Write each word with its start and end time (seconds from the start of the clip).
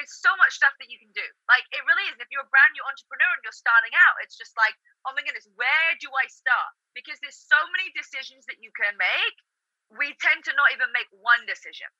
there's 0.00 0.16
so 0.16 0.32
much 0.40 0.56
stuff 0.56 0.72
that 0.80 0.88
you 0.88 0.96
can 0.96 1.12
do. 1.12 1.28
Like 1.44 1.68
it 1.76 1.84
really 1.84 2.08
is. 2.08 2.16
If 2.16 2.32
you're 2.32 2.40
a 2.40 2.48
brand 2.48 2.72
new 2.72 2.80
entrepreneur 2.88 3.28
and 3.36 3.44
you're 3.44 3.52
starting 3.52 3.92
out, 3.92 4.16
it's 4.24 4.40
just 4.40 4.56
like, 4.56 4.72
oh 5.04 5.12
my 5.12 5.20
goodness, 5.20 5.44
where 5.60 5.92
do 6.00 6.08
I 6.16 6.24
start? 6.32 6.72
Because 6.96 7.20
there's 7.20 7.36
so 7.36 7.60
many 7.76 7.92
decisions 7.92 8.48
that 8.48 8.64
you 8.64 8.72
can 8.72 8.96
make. 8.96 9.36
We 9.92 10.16
tend 10.24 10.48
to 10.48 10.56
not 10.56 10.72
even 10.72 10.88
make 10.96 11.12
one 11.12 11.44
decision. 11.44 11.92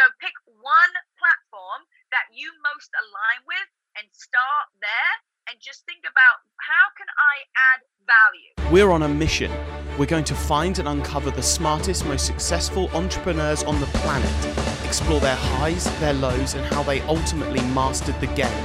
So 0.00 0.08
pick 0.24 0.32
one 0.48 0.92
platform 1.20 1.84
that 2.08 2.32
you 2.32 2.48
most 2.64 2.88
align 2.96 3.44
with 3.44 3.68
and 4.00 4.08
start 4.16 4.72
there 4.80 5.14
and 5.52 5.60
just 5.60 5.84
think 5.84 6.08
about 6.08 6.40
how 6.56 6.86
can 6.96 7.10
I 7.20 7.44
add 7.52 7.80
value? 8.08 8.72
We're 8.72 8.88
on 8.88 9.04
a 9.04 9.12
mission. 9.12 9.52
We're 10.00 10.08
going 10.08 10.24
to 10.32 10.38
find 10.38 10.80
and 10.80 10.88
uncover 10.88 11.28
the 11.28 11.44
smartest, 11.44 12.08
most 12.08 12.24
successful 12.24 12.88
entrepreneurs 12.96 13.60
on 13.68 13.76
the 13.76 13.90
planet 14.00 14.61
explore 14.92 15.20
their 15.20 15.36
highs, 15.36 15.84
their 16.00 16.12
lows, 16.12 16.52
and 16.52 16.62
how 16.66 16.82
they 16.82 17.00
ultimately 17.02 17.62
mastered 17.68 18.14
the 18.20 18.26
game. 18.26 18.62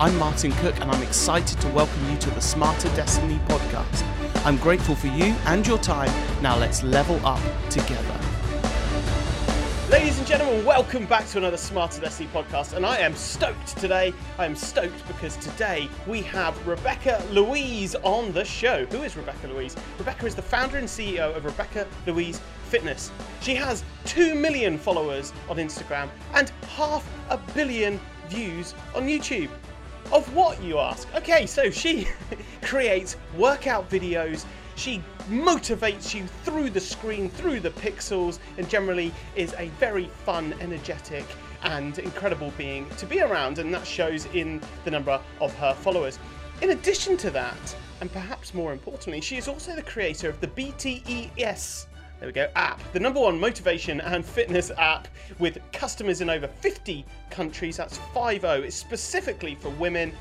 I'm 0.00 0.18
Martin 0.18 0.50
Cook, 0.50 0.74
and 0.80 0.90
I'm 0.90 1.00
excited 1.00 1.60
to 1.60 1.68
welcome 1.68 2.10
you 2.10 2.18
to 2.18 2.30
the 2.30 2.40
Smarter 2.40 2.88
Destiny 2.96 3.38
podcast. 3.46 4.04
I'm 4.44 4.56
grateful 4.56 4.96
for 4.96 5.06
you 5.06 5.26
and 5.46 5.64
your 5.64 5.78
time. 5.78 6.10
Now 6.42 6.58
let's 6.58 6.82
level 6.82 7.24
up 7.24 7.40
together. 7.68 8.20
Ladies 9.90 10.18
and 10.18 10.26
gentlemen, 10.26 10.64
welcome 10.64 11.06
back 11.06 11.26
to 11.28 11.38
another 11.38 11.56
Smarter 11.56 12.00
Destiny 12.00 12.28
podcast. 12.32 12.74
And 12.74 12.84
I 12.84 12.98
am 12.98 13.14
stoked 13.14 13.76
today. 13.76 14.12
I 14.38 14.46
am 14.46 14.56
stoked 14.56 15.06
because 15.06 15.36
today 15.36 15.88
we 16.06 16.22
have 16.22 16.66
Rebecca 16.66 17.24
Louise 17.30 17.94
on 18.02 18.32
the 18.32 18.44
show. 18.44 18.86
Who 18.86 19.02
is 19.02 19.16
Rebecca 19.16 19.46
Louise? 19.46 19.76
Rebecca 19.98 20.26
is 20.26 20.34
the 20.34 20.42
founder 20.42 20.78
and 20.78 20.88
CEO 20.88 21.36
of 21.36 21.44
Rebecca 21.44 21.86
Louise 22.06 22.40
Fitness. 22.70 23.10
She 23.40 23.54
has 23.56 23.84
2 24.06 24.34
million 24.34 24.78
followers 24.78 25.32
on 25.48 25.56
Instagram 25.56 26.08
and 26.34 26.50
half 26.76 27.06
a 27.28 27.36
billion 27.54 28.00
views 28.28 28.74
on 28.94 29.06
YouTube. 29.06 29.50
Of 30.12 30.32
what, 30.34 30.62
you 30.62 30.78
ask? 30.78 31.06
Okay, 31.14 31.46
so 31.46 31.70
she 31.70 32.08
creates 32.62 33.16
workout 33.36 33.90
videos 33.90 34.46
she 34.80 35.02
motivates 35.28 36.14
you 36.14 36.26
through 36.44 36.70
the 36.70 36.80
screen, 36.80 37.28
through 37.28 37.60
the 37.60 37.68
pixels, 37.68 38.38
and 38.56 38.66
generally 38.66 39.12
is 39.36 39.54
a 39.58 39.68
very 39.78 40.06
fun, 40.24 40.54
energetic, 40.58 41.26
and 41.62 41.98
incredible 41.98 42.50
being 42.56 42.88
to 42.96 43.04
be 43.04 43.20
around, 43.20 43.58
and 43.58 43.74
that 43.74 43.86
shows 43.86 44.24
in 44.32 44.58
the 44.86 44.90
number 44.90 45.20
of 45.38 45.54
her 45.56 45.74
followers. 45.74 46.18
In 46.62 46.70
addition 46.70 47.18
to 47.18 47.30
that, 47.30 47.76
and 48.00 48.10
perhaps 48.10 48.54
more 48.54 48.72
importantly, 48.72 49.20
she 49.20 49.36
is 49.36 49.48
also 49.48 49.76
the 49.76 49.82
creator 49.82 50.30
of 50.30 50.40
the 50.40 50.46
BTES 50.46 51.86
there 52.20 52.28
we 52.28 52.32
go, 52.34 52.48
app, 52.54 52.80
the 52.92 53.00
number 53.00 53.18
one 53.18 53.40
motivation 53.40 54.00
and 54.02 54.24
fitness 54.24 54.70
app 54.76 55.08
with 55.38 55.58
customers 55.72 56.20
in 56.20 56.28
over 56.28 56.46
50 56.46 57.04
countries. 57.30 57.78
That's 57.78 57.98
50. 58.14 58.46
It's 58.46 58.76
specifically 58.76 59.54
for 59.54 59.70
women 59.70 60.12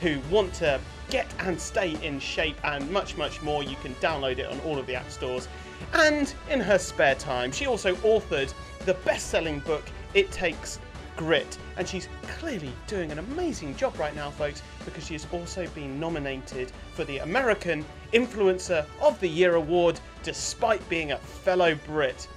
who 0.00 0.18
want 0.30 0.54
to 0.54 0.80
get 1.10 1.26
and 1.40 1.60
stay 1.60 1.94
in 2.02 2.18
shape 2.18 2.56
and 2.64 2.90
much, 2.90 3.18
much 3.18 3.42
more. 3.42 3.62
You 3.62 3.76
can 3.76 3.94
download 3.96 4.38
it 4.38 4.46
on 4.46 4.58
all 4.60 4.78
of 4.78 4.86
the 4.86 4.94
app 4.94 5.10
stores. 5.10 5.46
And 5.92 6.32
in 6.50 6.58
her 6.58 6.78
spare 6.78 7.16
time, 7.16 7.52
she 7.52 7.66
also 7.66 7.96
authored 7.96 8.52
the 8.86 8.94
best 8.94 9.28
selling 9.28 9.60
book, 9.60 9.84
It 10.14 10.32
Takes 10.32 10.80
Grit. 11.16 11.58
And 11.76 11.86
she's 11.86 12.08
clearly 12.38 12.72
doing 12.86 13.12
an 13.12 13.18
amazing 13.18 13.76
job 13.76 13.98
right 13.98 14.14
now, 14.16 14.30
folks, 14.30 14.62
because 14.86 15.06
she 15.06 15.12
has 15.12 15.26
also 15.32 15.66
been 15.68 16.00
nominated 16.00 16.72
for 16.94 17.04
the 17.04 17.18
American 17.18 17.84
Influencer 18.12 18.84
of 19.00 19.18
the 19.20 19.28
Year 19.28 19.54
award, 19.54 20.00
despite 20.22 20.86
being 20.88 21.12
a 21.12 21.18
fellow 21.18 21.74
Brit. 21.86 22.28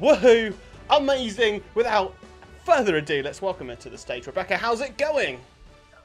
Woohoo! 0.00 0.54
Amazing! 0.90 1.62
Without 1.74 2.14
further 2.64 2.96
ado, 2.96 3.22
let's 3.22 3.42
welcome 3.42 3.68
her 3.68 3.76
to 3.76 3.90
the 3.90 3.98
stage. 3.98 4.26
Rebecca, 4.26 4.56
how's 4.56 4.80
it 4.80 4.96
going? 4.96 5.40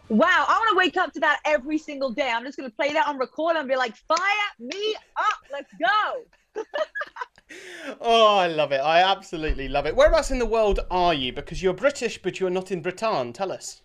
Wow, 0.10 0.46
I 0.48 0.60
want 0.60 0.70
to 0.72 0.78
wake 0.78 0.98
up 0.98 1.14
to 1.14 1.20
that 1.22 1.40
every 1.46 1.78
single 1.78 2.12
day. 2.12 2.30
I'm 2.30 2.44
just 2.44 2.58
going 2.58 2.70
to 2.70 2.76
play 2.76 2.92
that 2.94 3.08
on 3.08 3.18
record 3.18 3.56
and 3.56 3.68
be 3.68 3.76
like, 3.76 3.96
fire 3.96 4.18
me 4.60 4.96
up. 5.18 5.40
Let's 5.52 5.72
go. 5.80 6.64
oh, 8.02 8.38
I 8.38 8.48
love 8.48 8.72
it. 8.72 8.82
I 8.82 9.02
absolutely 9.02 9.70
love 9.70 9.86
it. 9.86 9.96
Whereabouts 9.96 10.32
in 10.32 10.40
the 10.40 10.46
world 10.46 10.82
are 10.92 11.14
you? 11.14 11.32
Because 11.32 11.64
you're 11.64 11.74
British, 11.74 12.22
but 12.22 12.40
you're 12.40 12.50
not 12.50 12.72
in 12.72 12.82
Britain. 12.82 13.32
Tell 13.32 13.52
us. 13.52 13.82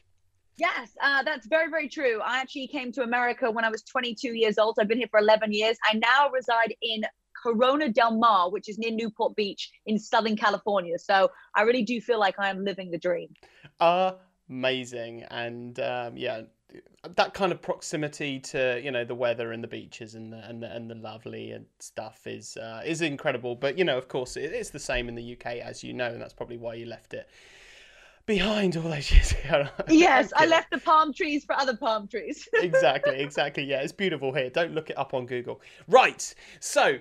Yes, 0.59 0.91
uh, 1.03 1.23
that's 1.23 1.47
very, 1.47 1.69
very 1.71 1.89
true. 1.89 2.21
I 2.25 2.39
actually 2.39 2.69
came 2.69 2.91
to 2.93 3.03
America 3.03 3.51
when 3.51 3.65
I 3.65 3.69
was 3.69 3.83
22 3.83 4.35
years 4.35 4.59
old. 4.59 4.79
I've 4.81 4.89
been 4.89 4.99
here 4.99 5.09
for 5.11 5.21
11 5.21 5.53
years. 5.53 5.77
I 5.85 5.97
now 5.97 6.31
reside 6.31 6.75
in 6.81 7.03
Corona 7.43 7.91
del 7.91 8.17
Mar, 8.17 8.51
which 8.51 8.69
is 8.69 8.79
near 8.79 8.91
Newport 8.91 9.37
Beach 9.37 9.71
in 9.85 9.99
Southern 9.99 10.37
California. 10.37 10.99
So 10.99 11.31
I 11.55 11.63
really 11.63 11.83
do 11.83 12.01
feel 12.01 12.19
like 12.19 12.37
I 12.39 12.49
am 12.49 12.65
living 12.65 12.91
the 12.91 12.99
dream. 12.99 13.29
Amazing 14.49 15.25
and 15.31 15.79
um, 15.81 16.17
yeah 16.17 16.43
that 17.17 17.35
kind 17.35 17.53
of 17.53 17.63
proximity 17.63 18.39
to 18.39 18.81
you 18.83 18.91
know 18.91 19.05
the 19.05 19.15
weather 19.15 19.53
and 19.53 19.63
the 19.63 19.69
beaches 19.69 20.15
and 20.15 20.33
the 20.33 20.49
and 20.49 20.63
the, 20.63 20.75
and 20.75 20.91
the 20.91 20.95
lovely 20.95 21.53
and 21.53 21.67
stuff 21.79 22.27
is 22.27 22.57
uh, 22.57 22.83
is 22.85 23.01
incredible 23.01 23.55
but 23.55 23.79
you 23.79 23.85
know 23.85 23.97
of 23.97 24.09
course 24.09 24.37
it's 24.37 24.71
the 24.71 24.79
same 24.79 25.09
in 25.09 25.15
the 25.15 25.33
UK 25.33 25.57
as 25.57 25.83
you 25.83 25.93
know 25.93 26.07
and 26.07 26.21
that's 26.21 26.35
probably 26.35 26.57
why 26.57 26.75
you 26.75 26.87
left 26.87 27.15
it 27.15 27.29
behind 28.27 28.77
all 28.77 28.83
those 28.83 29.11
years. 29.11 29.35
Yes, 29.89 30.33
I 30.37 30.47
left 30.47 30.71
the 30.71 30.79
palm 30.79 31.13
trees 31.13 31.45
for 31.45 31.55
other 31.55 31.77
palm 31.77 32.09
trees. 32.09 32.49
exactly, 32.55 33.21
exactly. 33.21 33.65
Yeah, 33.65 33.81
it's 33.81 33.93
beautiful 33.93 34.33
here. 34.33 34.51
Don't 34.51 34.75
look 34.75 34.91
it 34.91 34.99
up 34.99 35.15
on 35.15 35.27
Google. 35.27 35.61
Right. 35.89 36.35
So, 36.61 36.99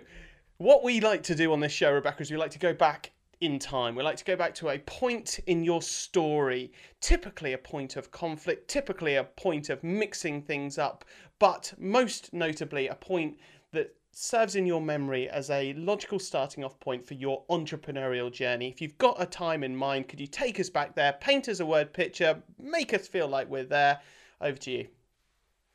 what 0.57 0.83
we 0.83 1.01
like 1.01 1.23
to 1.23 1.35
do 1.35 1.51
on 1.51 1.59
this 1.59 1.71
show, 1.71 1.91
Rebecca, 1.91 2.21
is 2.21 2.31
we 2.31 2.37
like 2.37 2.51
to 2.51 2.59
go 2.59 2.73
back 2.73 3.11
in 3.41 3.59
time. 3.59 3.95
We 3.95 4.03
like 4.03 4.17
to 4.17 4.25
go 4.25 4.35
back 4.35 4.55
to 4.55 4.69
a 4.69 4.79
point 4.79 5.39
in 5.47 5.63
your 5.63 5.81
story, 5.81 6.71
typically 7.01 7.53
a 7.53 7.57
point 7.57 7.95
of 7.95 8.11
conflict, 8.11 8.69
typically 8.69 9.15
a 9.15 9.23
point 9.23 9.69
of 9.69 9.83
mixing 9.83 10.41
things 10.41 10.77
up, 10.77 11.03
but 11.39 11.73
most 11.77 12.33
notably 12.33 12.87
a 12.87 12.95
point 12.95 13.37
that 13.73 13.93
serves 14.17 14.55
in 14.55 14.65
your 14.65 14.79
memory 14.79 15.29
as 15.29 15.49
a 15.49 15.73
logical 15.73 16.19
starting 16.19 16.63
off 16.63 16.79
point 16.79 17.05
for 17.05 17.15
your 17.15 17.43
entrepreneurial 17.49 18.31
journey. 18.31 18.69
If 18.69 18.81
you've 18.81 18.97
got 18.97 19.21
a 19.21 19.25
time 19.25 19.61
in 19.61 19.75
mind, 19.75 20.07
could 20.07 20.21
you 20.21 20.27
take 20.27 20.57
us 20.57 20.69
back 20.69 20.95
there, 20.95 21.13
paint 21.19 21.49
us 21.49 21.59
a 21.59 21.65
word 21.65 21.91
picture, 21.91 22.41
make 22.57 22.93
us 22.93 23.09
feel 23.09 23.27
like 23.27 23.49
we're 23.49 23.65
there? 23.65 23.99
Over 24.39 24.57
to 24.57 24.71
you. 24.71 24.87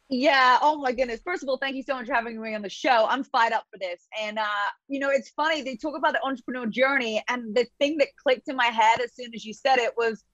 Yeah. 0.09 0.59
Oh 0.63 0.79
my 0.79 0.93
goodness. 0.93 1.21
First 1.23 1.43
of 1.43 1.51
all, 1.51 1.59
thank 1.59 1.77
you 1.77 1.83
so 1.83 1.95
much 1.95 2.07
for 2.07 2.15
having 2.15 2.41
me 2.41 2.55
on 2.55 2.63
the 2.63 2.71
show. 2.71 3.07
I'm 3.09 3.25
fired 3.25 3.53
up 3.53 3.67
for 3.71 3.79
this. 3.79 4.07
And 4.19 4.39
uh, 4.39 4.69
you 4.89 5.01
know, 5.01 5.11
it's 5.11 5.29
funny 5.29 5.61
they 5.61 5.77
talk 5.77 5.97
about 5.97 6.15
the 6.15 6.25
entrepreneur 6.25 6.67
journey, 6.67 7.23
and 7.29 7.55
the 7.55 7.67
thing 7.79 7.99
that 7.99 8.09
clicked 8.17 8.49
in 8.49 8.57
my 8.57 8.67
head 8.67 9.01
as 9.01 9.15
soon 9.15 9.35
as 9.35 9.45
you 9.45 9.53
said 9.53 9.79
it 9.79 9.93
was, 9.99 10.25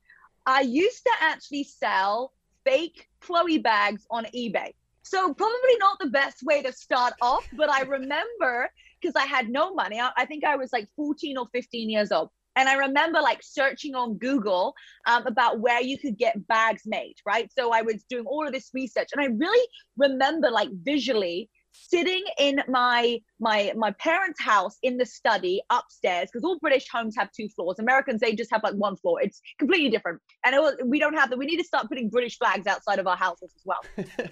I 0.47 0.61
used 0.61 1.03
to 1.05 1.13
actually 1.21 1.65
sell 1.65 2.33
fake 2.65 3.09
Chloe 3.21 3.59
bags 3.59 4.07
on 4.11 4.27
eBay. 4.27 4.73
So 5.07 5.33
probably 5.33 5.77
not 5.79 5.99
the 6.01 6.09
best 6.09 6.43
way 6.43 6.63
to 6.63 6.73
start 6.73 7.15
off, 7.23 7.47
but 7.57 7.71
I 7.71 7.83
remember 7.83 8.69
because 9.01 9.15
I 9.15 9.25
had 9.25 9.49
no 9.49 9.73
money. 9.73 10.01
I, 10.01 10.11
I 10.17 10.27
think 10.27 10.43
I 10.45 10.57
was 10.57 10.73
like 10.73 10.89
14 10.97 11.39
or 11.39 11.47
15 11.53 11.89
years 11.89 12.11
old. 12.11 12.31
And 12.57 12.69
I 12.69 12.75
remember 12.75 13.21
like 13.21 13.41
searching 13.41 13.95
on 13.95 14.19
Google 14.19 14.75
um, 15.07 15.25
about 15.27 15.61
where 15.61 15.81
you 15.81 15.97
could 15.97 16.19
get 16.19 16.45
bags 16.49 16.83
made, 16.87 17.15
right? 17.25 17.49
So 17.57 17.73
I 17.73 17.83
was 17.83 18.03
doing 18.11 18.25
all 18.27 18.45
of 18.47 18.53
this 18.53 18.71
research, 18.75 19.11
and 19.15 19.23
I 19.23 19.27
really 19.27 19.69
remember 19.97 20.51
like 20.51 20.71
visually 20.83 21.51
sitting 21.89 22.25
in 22.39 22.63
my 22.69 23.21
my 23.41 23.73
my 23.77 23.91
parents' 23.93 24.41
house 24.41 24.79
in 24.83 24.97
the 24.97 25.07
study 25.07 25.63
upstairs 25.71 26.29
because 26.33 26.45
all 26.45 26.59
British 26.59 26.87
homes 26.91 27.15
have 27.17 27.31
two 27.33 27.49
floors. 27.51 27.79
Americans 27.79 28.21
they 28.21 28.35
just 28.35 28.51
have 28.51 28.63
like 28.63 28.75
one 28.75 28.97
floor. 28.97 29.21
It's 29.23 29.41
completely 29.59 29.91
different, 29.91 30.21
and 30.45 30.57
was, 30.57 30.75
we 30.85 30.99
don't 30.99 31.15
have 31.15 31.31
that. 31.31 31.39
We 31.39 31.47
need 31.47 31.59
to 31.59 31.65
start 31.65 31.89
putting 31.89 32.09
British 32.09 32.39
flags 32.39 32.67
outside 32.67 32.99
of 32.99 33.07
our 33.07 33.17
houses 33.17 33.53
as 33.55 33.63
well. 33.65 33.85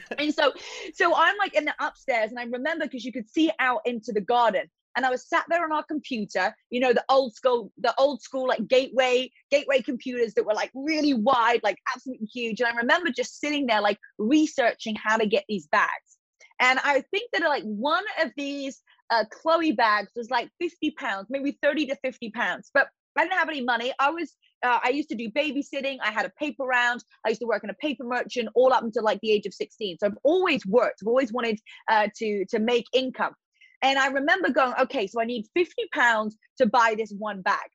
and 0.18 0.34
so 0.34 0.52
so 0.94 1.14
I'm 1.14 1.36
like 1.38 1.54
in 1.54 1.64
the 1.64 1.74
upstairs, 1.80 2.30
and 2.30 2.38
I 2.38 2.44
remember 2.44 2.86
because 2.86 3.04
you 3.04 3.12
could 3.12 3.28
see 3.28 3.50
out 3.58 3.80
into 3.84 4.12
the 4.12 4.20
garden, 4.20 4.68
and 4.96 5.04
I 5.04 5.10
was 5.10 5.28
sat 5.28 5.44
there 5.48 5.64
on 5.64 5.72
our 5.72 5.82
computer, 5.84 6.54
you 6.70 6.80
know, 6.80 6.92
the 6.92 7.04
old 7.08 7.34
school, 7.34 7.72
the 7.78 7.94
old 7.98 8.22
school 8.22 8.46
like 8.46 8.66
gateway, 8.68 9.30
gateway 9.50 9.82
computers 9.82 10.34
that 10.34 10.46
were 10.46 10.54
like 10.54 10.70
really 10.74 11.14
wide, 11.14 11.60
like 11.62 11.78
absolutely 11.94 12.26
huge. 12.26 12.60
And 12.60 12.68
I 12.68 12.76
remember 12.76 13.10
just 13.10 13.40
sitting 13.40 13.66
there 13.66 13.80
like 13.80 13.98
researching 14.18 14.94
how 14.96 15.16
to 15.16 15.26
get 15.26 15.44
these 15.48 15.66
bags. 15.66 16.13
And 16.60 16.78
I 16.84 17.02
think 17.10 17.30
that 17.32 17.42
like 17.42 17.64
one 17.64 18.04
of 18.22 18.30
these 18.36 18.80
uh, 19.10 19.24
Chloe 19.30 19.72
bags 19.72 20.10
was 20.16 20.30
like 20.30 20.50
50 20.60 20.92
pounds, 20.92 21.26
maybe 21.30 21.58
30 21.62 21.86
to 21.86 21.96
50 21.96 22.30
pounds. 22.30 22.70
But 22.72 22.88
I 23.16 23.24
didn't 23.24 23.38
have 23.38 23.48
any 23.48 23.62
money. 23.62 23.92
I 23.98 24.10
was, 24.10 24.32
uh, 24.64 24.80
I 24.82 24.88
used 24.90 25.08
to 25.10 25.14
do 25.14 25.30
babysitting. 25.30 25.98
I 26.02 26.10
had 26.10 26.26
a 26.26 26.30
paper 26.30 26.64
round. 26.64 27.04
I 27.24 27.28
used 27.28 27.40
to 27.40 27.46
work 27.46 27.62
in 27.62 27.70
a 27.70 27.74
paper 27.74 28.04
merchant 28.04 28.48
all 28.54 28.72
up 28.72 28.82
until 28.82 29.04
like 29.04 29.20
the 29.20 29.30
age 29.30 29.46
of 29.46 29.54
16. 29.54 29.98
So 30.00 30.06
I've 30.06 30.18
always 30.24 30.66
worked. 30.66 31.00
I've 31.02 31.08
always 31.08 31.32
wanted 31.32 31.60
uh, 31.88 32.08
to 32.16 32.44
to 32.46 32.58
make 32.58 32.86
income. 32.92 33.34
And 33.82 33.98
I 33.98 34.06
remember 34.08 34.50
going, 34.50 34.72
okay, 34.80 35.06
so 35.06 35.20
I 35.20 35.24
need 35.24 35.46
50 35.54 35.74
pounds 35.92 36.36
to 36.58 36.66
buy 36.66 36.94
this 36.96 37.12
one 37.18 37.42
bag. 37.42 37.68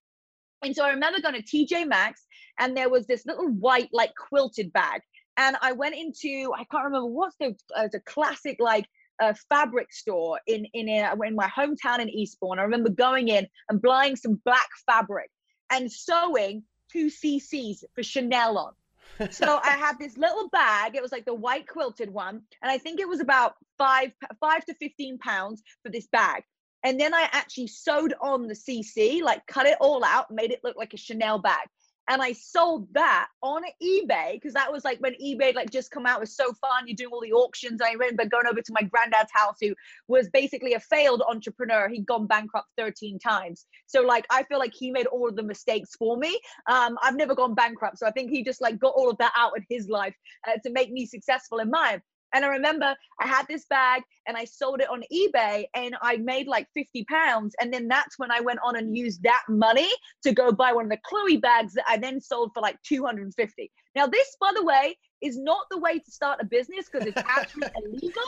And 0.64 0.76
so 0.76 0.84
I 0.84 0.90
remember 0.90 1.22
going 1.22 1.36
to 1.36 1.44
TJ 1.44 1.88
Maxx 1.88 2.26
and 2.60 2.76
there 2.76 2.90
was 2.90 3.08
this 3.08 3.26
little 3.26 3.48
white, 3.48 3.90
like 3.94 4.12
quilted 4.16 4.74
bag. 4.74 5.02
And 5.40 5.56
I 5.62 5.72
went 5.72 5.96
into, 5.96 6.52
I 6.54 6.66
can't 6.66 6.84
remember 6.84 7.08
what's 7.08 7.38
the, 7.38 7.56
uh, 7.74 7.88
the 7.90 8.02
classic, 8.02 8.58
like, 8.60 8.86
a 9.22 9.34
fabric 9.50 9.92
store 9.92 10.40
in 10.48 10.66
in 10.74 10.88
a, 10.88 11.14
in 11.26 11.36
my 11.36 11.48
hometown 11.48 12.00
in 12.00 12.10
Eastbourne. 12.10 12.58
I 12.60 12.64
remember 12.64 12.90
going 12.90 13.28
in 13.28 13.48
and 13.70 13.82
buying 13.82 14.16
some 14.16 14.40
black 14.46 14.70
fabric 14.86 15.30
and 15.70 15.92
sewing 15.92 16.64
two 16.90 17.08
CCs 17.08 17.84
for 17.94 18.02
Chanel 18.02 18.58
on. 18.58 19.32
so 19.32 19.60
I 19.62 19.72
had 19.72 20.00
this 20.00 20.18
little 20.18 20.48
bag. 20.50 20.96
It 20.96 21.02
was 21.02 21.12
like 21.12 21.26
the 21.26 21.34
white 21.34 21.68
quilted 21.68 22.10
one, 22.10 22.42
and 22.62 22.72
I 22.72 22.78
think 22.78 23.00
it 23.00 23.10
was 23.10 23.20
about 23.20 23.56
five 23.78 24.12
five 24.40 24.64
to 24.66 24.74
fifteen 24.76 25.18
pounds 25.18 25.64
for 25.84 25.90
this 25.90 26.08
bag. 26.08 26.44
And 26.84 26.98
then 26.98 27.14
I 27.14 27.28
actually 27.34 27.68
sewed 27.68 28.14
on 28.22 28.48
the 28.48 28.54
CC, 28.54 29.22
like 29.22 29.46
cut 29.48 29.66
it 29.66 29.78
all 29.82 30.04
out, 30.06 30.32
made 30.32 30.52
it 30.52 30.62
look 30.64 30.78
like 30.78 30.94
a 30.94 30.98
Chanel 30.98 31.40
bag 31.40 31.68
and 32.08 32.22
I 32.22 32.34
sold 32.34 32.88
that 32.94 33.28
on 33.44 33.64
eBay 33.82 34.34
because 34.34 34.54
that 34.54 34.72
was 34.72 34.84
like 34.84 35.00
when 35.00 35.14
eBay 35.14 35.54
like 35.54 35.70
just 35.70 35.92
come 35.92 36.06
out 36.06 36.20
was 36.20 36.36
so 36.36 36.54
fun. 36.54 36.88
You're 36.88 36.96
doing 36.96 37.12
all 37.12 37.22
the 37.22 37.34
auctions. 37.34 37.82
I 37.82 37.92
remember 37.92 38.26
going 38.26 38.48
over 38.48 38.62
to 38.62 38.74
my 38.74 38.82
granddad's 38.84 39.32
house 39.34 39.58
who 39.62 39.76
was 40.08 40.30
basically 40.30 40.74
a 40.74 40.80
failed 40.80 41.22
entrepreneur. 41.28 41.88
He'd 41.88 42.06
gone 42.06 42.26
bankrupt 42.26 42.68
13 42.78 43.20
times. 43.20 43.66
So 43.86 44.02
like 44.02 44.26
I 44.30 44.44
feel 44.44 44.60
like 44.60 44.74
he 44.74 44.92
made 44.92 45.08
all 45.08 45.30
of 45.30 45.36
the 45.36 45.44
mistakes 45.44 45.96
for 45.96 46.18
me. 46.18 46.40
Um, 46.68 46.98
I've 47.04 47.16
never 47.16 47.36
gone 47.36 47.54
bankrupt, 47.54 48.00
so 48.00 48.08
I 48.08 48.12
think 48.12 48.32
he 48.32 48.44
just 48.44 48.62
like 48.62 48.80
got 48.80 48.94
all 48.96 49.10
of 49.10 49.18
that 49.20 49.34
out 49.38 49.54
in 49.56 49.66
his 49.70 49.88
life 49.88 50.16
uh, 50.48 50.58
to 50.64 50.72
make 50.72 50.92
me 50.92 51.06
successful 51.06 51.60
in 51.60 51.70
mine. 51.70 52.02
And 52.34 52.46
I 52.46 52.50
remember 52.50 52.96
I 53.20 53.28
had 53.28 53.48
this 53.48 53.66
bag 53.66 54.04
and 54.28 54.38
I 54.38 54.46
sold 54.46 54.82
it 54.82 54.90
on 54.90 55.04
eBay 55.12 55.66
and 55.74 55.96
I 56.02 56.18
made 56.18 56.48
like 56.48 56.68
50 56.74 57.06
pounds. 57.06 57.56
And 57.60 57.74
then 57.74 57.88
that's 57.88 58.20
when 58.20 58.32
I 58.32 58.42
went 58.42 58.60
on 58.64 58.76
and 58.76 58.96
used 58.96 59.24
that 59.24 59.44
money 59.50 59.90
to 60.24 60.32
go 60.32 60.52
buy 60.52 60.74
one 60.74 60.86
of 60.86 60.92
the 60.92 61.00
Chloe 61.04 61.38
bags 61.38 61.74
that 61.74 61.86
I 61.88 61.98
then 61.98 62.22
sold 62.22 62.52
for 62.54 62.62
like 62.62 62.82
250. 62.84 63.72
Now, 63.96 64.08
this, 64.08 64.36
by 64.40 64.52
the 64.56 64.64
way, 64.64 64.98
is 65.22 65.38
not 65.38 65.66
the 65.70 65.80
way 65.80 66.00
to 66.00 66.12
start 66.12 66.40
a 66.42 66.46
business 66.46 66.88
because 66.92 67.08
it's 67.08 67.18
actually 67.18 67.68
illegal, 67.84 68.24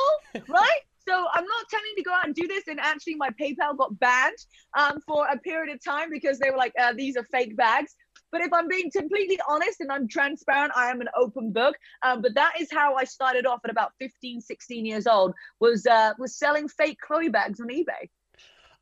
right? 0.49 0.81
So 1.07 1.25
I'm 1.33 1.45
not 1.45 1.69
telling 1.69 1.85
you 1.89 1.95
to 1.97 2.03
go 2.03 2.13
out 2.13 2.25
and 2.25 2.35
do 2.35 2.47
this. 2.47 2.63
And 2.67 2.79
actually, 2.79 3.15
my 3.15 3.29
PayPal 3.29 3.77
got 3.77 3.97
banned 3.99 4.37
um, 4.77 4.99
for 5.07 5.27
a 5.27 5.37
period 5.37 5.73
of 5.73 5.83
time 5.83 6.09
because 6.11 6.39
they 6.39 6.49
were 6.49 6.57
like, 6.57 6.73
uh, 6.79 6.93
these 6.93 7.17
are 7.17 7.23
fake 7.31 7.55
bags. 7.55 7.95
But 8.31 8.41
if 8.41 8.53
I'm 8.53 8.67
being 8.67 8.89
completely 8.91 9.39
honest 9.47 9.81
and 9.81 9.91
I'm 9.91 10.07
transparent, 10.07 10.71
I 10.75 10.89
am 10.89 11.01
an 11.01 11.09
open 11.15 11.51
book. 11.51 11.75
Um, 12.03 12.21
but 12.21 12.33
that 12.35 12.53
is 12.59 12.69
how 12.71 12.95
I 12.95 13.03
started 13.03 13.45
off 13.45 13.61
at 13.63 13.71
about 13.71 13.91
15, 13.99 14.41
16 14.41 14.85
years 14.85 15.07
old, 15.07 15.33
was 15.59 15.85
uh, 15.85 16.13
was 16.17 16.35
selling 16.37 16.67
fake 16.67 16.97
Chloe 17.05 17.29
bags 17.29 17.59
on 17.59 17.67
eBay. 17.67 18.09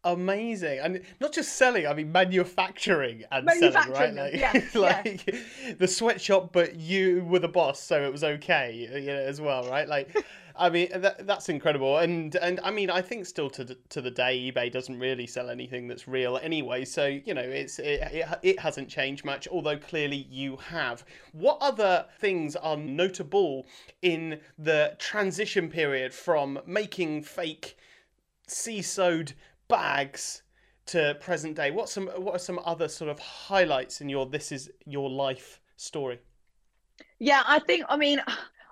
Amazing, 0.06 0.80
and 0.80 1.02
not 1.20 1.34
just 1.34 1.58
selling. 1.58 1.86
I 1.86 1.94
mean, 1.94 2.10
manufacturing 2.14 3.26
and 3.32 3.46
manufacturing, 3.46 3.96
selling, 3.96 4.16
right? 4.16 4.32
Like, 4.32 4.40
yeah, 4.40 4.62
like 4.80 5.28
yeah. 5.28 5.74
the 5.78 5.90
sweatshop, 5.90 6.54
but 6.54 6.76
you 6.76 7.26
were 7.26 7.40
the 7.40 7.50
boss, 7.50 7.84
so 7.84 8.02
it 8.02 8.10
was 8.12 8.24
okay, 8.24 8.90
you 8.94 9.08
know, 9.08 9.18
as 9.18 9.42
well, 9.42 9.70
right? 9.70 9.90
Like, 9.90 10.16
I 10.56 10.70
mean, 10.70 10.88
that, 10.96 11.28
that's 11.28 11.50
incredible, 11.50 11.98
and 11.98 12.34
and 12.36 12.62
I 12.64 12.72
mean, 12.72 12.90
I 12.90 13.02
think 13.02 13.26
still 13.26 13.50
to 13.50 13.66
the, 13.66 13.78
to 13.90 14.00
the 14.00 14.10
day, 14.10 14.50
eBay 14.50 14.72
doesn't 14.72 14.98
really 14.98 15.28
sell 15.28 15.50
anything 15.50 15.90
that's 15.90 16.08
real 16.08 16.40
anyway. 16.42 16.86
So 16.86 17.06
you 17.06 17.34
know, 17.34 17.42
it's 17.42 17.78
it, 17.80 18.02
it, 18.14 18.40
it 18.42 18.60
hasn't 18.60 18.88
changed 18.88 19.26
much. 19.26 19.50
Although 19.50 19.78
clearly 19.78 20.28
you 20.30 20.56
have. 20.58 21.04
What 21.34 21.58
other 21.60 22.06
things 22.20 22.56
are 22.56 22.78
notable 22.78 23.66
in 24.02 24.40
the 24.58 24.96
transition 24.98 25.70
period 25.70 26.14
from 26.14 26.60
making 26.66 27.24
fake 27.24 27.78
sewed 28.48 29.34
bags 29.70 30.42
to 30.88 31.16
present 31.22 31.56
day? 31.56 31.72
What 31.72 31.88
some 31.88 32.08
what 32.08 32.36
are 32.36 32.40
some 32.40 32.60
other 32.66 32.90
sort 32.90 33.10
of 33.10 33.20
highlights 33.20 34.02
in 34.02 34.10
your 34.10 34.26
this 34.26 34.52
is 34.52 34.70
your 34.86 35.10
life 35.10 35.62
story? 35.78 36.20
Yeah, 37.20 37.44
I 37.48 37.60
think 37.60 37.86
I 37.88 37.96
mean 37.96 38.22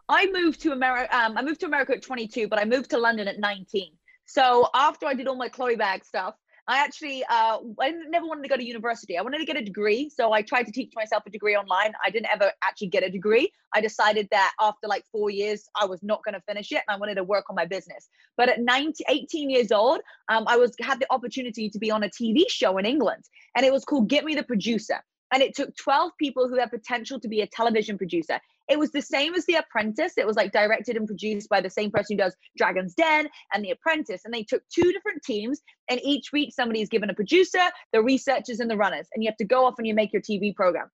I 0.09 0.29
moved 0.31 0.61
to 0.61 0.73
America. 0.73 1.15
Um, 1.15 1.37
I 1.37 1.41
moved 1.41 1.61
to 1.61 1.65
America 1.65 1.93
at 1.93 2.01
22, 2.01 2.47
but 2.47 2.59
I 2.59 2.65
moved 2.65 2.89
to 2.89 2.97
London 2.97 3.27
at 3.27 3.39
19. 3.39 3.91
So 4.25 4.69
after 4.73 5.05
I 5.05 5.13
did 5.13 5.27
all 5.27 5.35
my 5.35 5.47
Chloe 5.49 5.75
bag 5.75 6.03
stuff, 6.03 6.35
I 6.69 6.79
actually 6.79 7.23
uh, 7.23 7.59
I 7.79 7.91
never 8.09 8.25
wanted 8.25 8.43
to 8.43 8.49
go 8.49 8.57
to 8.57 8.65
university. 8.65 9.17
I 9.17 9.21
wanted 9.21 9.39
to 9.39 9.45
get 9.45 9.55
a 9.55 9.63
degree, 9.63 10.09
so 10.13 10.33
I 10.33 10.41
tried 10.41 10.63
to 10.63 10.71
teach 10.71 10.91
myself 10.95 11.23
a 11.25 11.29
degree 11.29 11.55
online. 11.55 11.93
I 12.05 12.09
didn't 12.09 12.27
ever 12.31 12.51
actually 12.61 12.87
get 12.87 13.03
a 13.03 13.09
degree. 13.09 13.51
I 13.73 13.79
decided 13.79 14.27
that 14.31 14.53
after 14.59 14.87
like 14.87 15.05
four 15.11 15.29
years, 15.29 15.69
I 15.79 15.85
was 15.85 16.03
not 16.03 16.23
going 16.25 16.35
to 16.35 16.41
finish 16.41 16.71
it, 16.73 16.83
and 16.87 16.95
I 16.95 16.97
wanted 16.97 17.15
to 17.15 17.23
work 17.23 17.45
on 17.49 17.55
my 17.55 17.65
business. 17.65 18.09
But 18.35 18.49
at 18.49 18.59
19, 18.59 19.05
18 19.09 19.49
years 19.49 19.71
old, 19.71 20.01
um, 20.27 20.43
I 20.47 20.57
was 20.57 20.75
had 20.81 20.99
the 20.99 21.07
opportunity 21.09 21.69
to 21.69 21.79
be 21.79 21.89
on 21.89 22.03
a 22.03 22.09
TV 22.09 22.43
show 22.49 22.77
in 22.77 22.85
England, 22.85 23.23
and 23.55 23.65
it 23.65 23.71
was 23.71 23.85
called 23.85 24.09
Get 24.09 24.25
Me 24.25 24.35
the 24.35 24.43
Producer 24.43 25.01
and 25.33 25.43
it 25.43 25.55
took 25.55 25.75
12 25.75 26.11
people 26.19 26.47
who 26.47 26.57
had 26.57 26.71
potential 26.71 27.19
to 27.19 27.27
be 27.27 27.41
a 27.41 27.47
television 27.47 27.97
producer. 27.97 28.39
It 28.69 28.77
was 28.77 28.91
the 28.91 29.01
same 29.01 29.33
as 29.33 29.45
The 29.45 29.55
Apprentice. 29.55 30.17
It 30.17 30.27
was 30.27 30.35
like 30.35 30.51
directed 30.51 30.97
and 30.97 31.07
produced 31.07 31.49
by 31.49 31.61
the 31.61 31.69
same 31.69 31.89
person 31.89 32.17
who 32.17 32.23
does 32.23 32.35
Dragon's 32.57 32.93
Den 32.93 33.29
and 33.53 33.63
The 33.63 33.71
Apprentice. 33.71 34.21
And 34.25 34.33
they 34.33 34.43
took 34.43 34.61
two 34.73 34.91
different 34.91 35.23
teams, 35.23 35.61
and 35.89 36.01
each 36.03 36.31
week 36.33 36.53
somebody 36.53 36.81
is 36.81 36.89
given 36.89 37.09
a 37.09 37.13
producer, 37.13 37.63
the 37.93 38.03
researchers, 38.03 38.59
and 38.59 38.69
the 38.69 38.77
runners. 38.77 39.07
And 39.13 39.23
you 39.23 39.29
have 39.29 39.37
to 39.37 39.45
go 39.45 39.65
off 39.65 39.75
and 39.77 39.87
you 39.87 39.93
make 39.93 40.11
your 40.11 40.21
TV 40.21 40.53
program. 40.53 40.89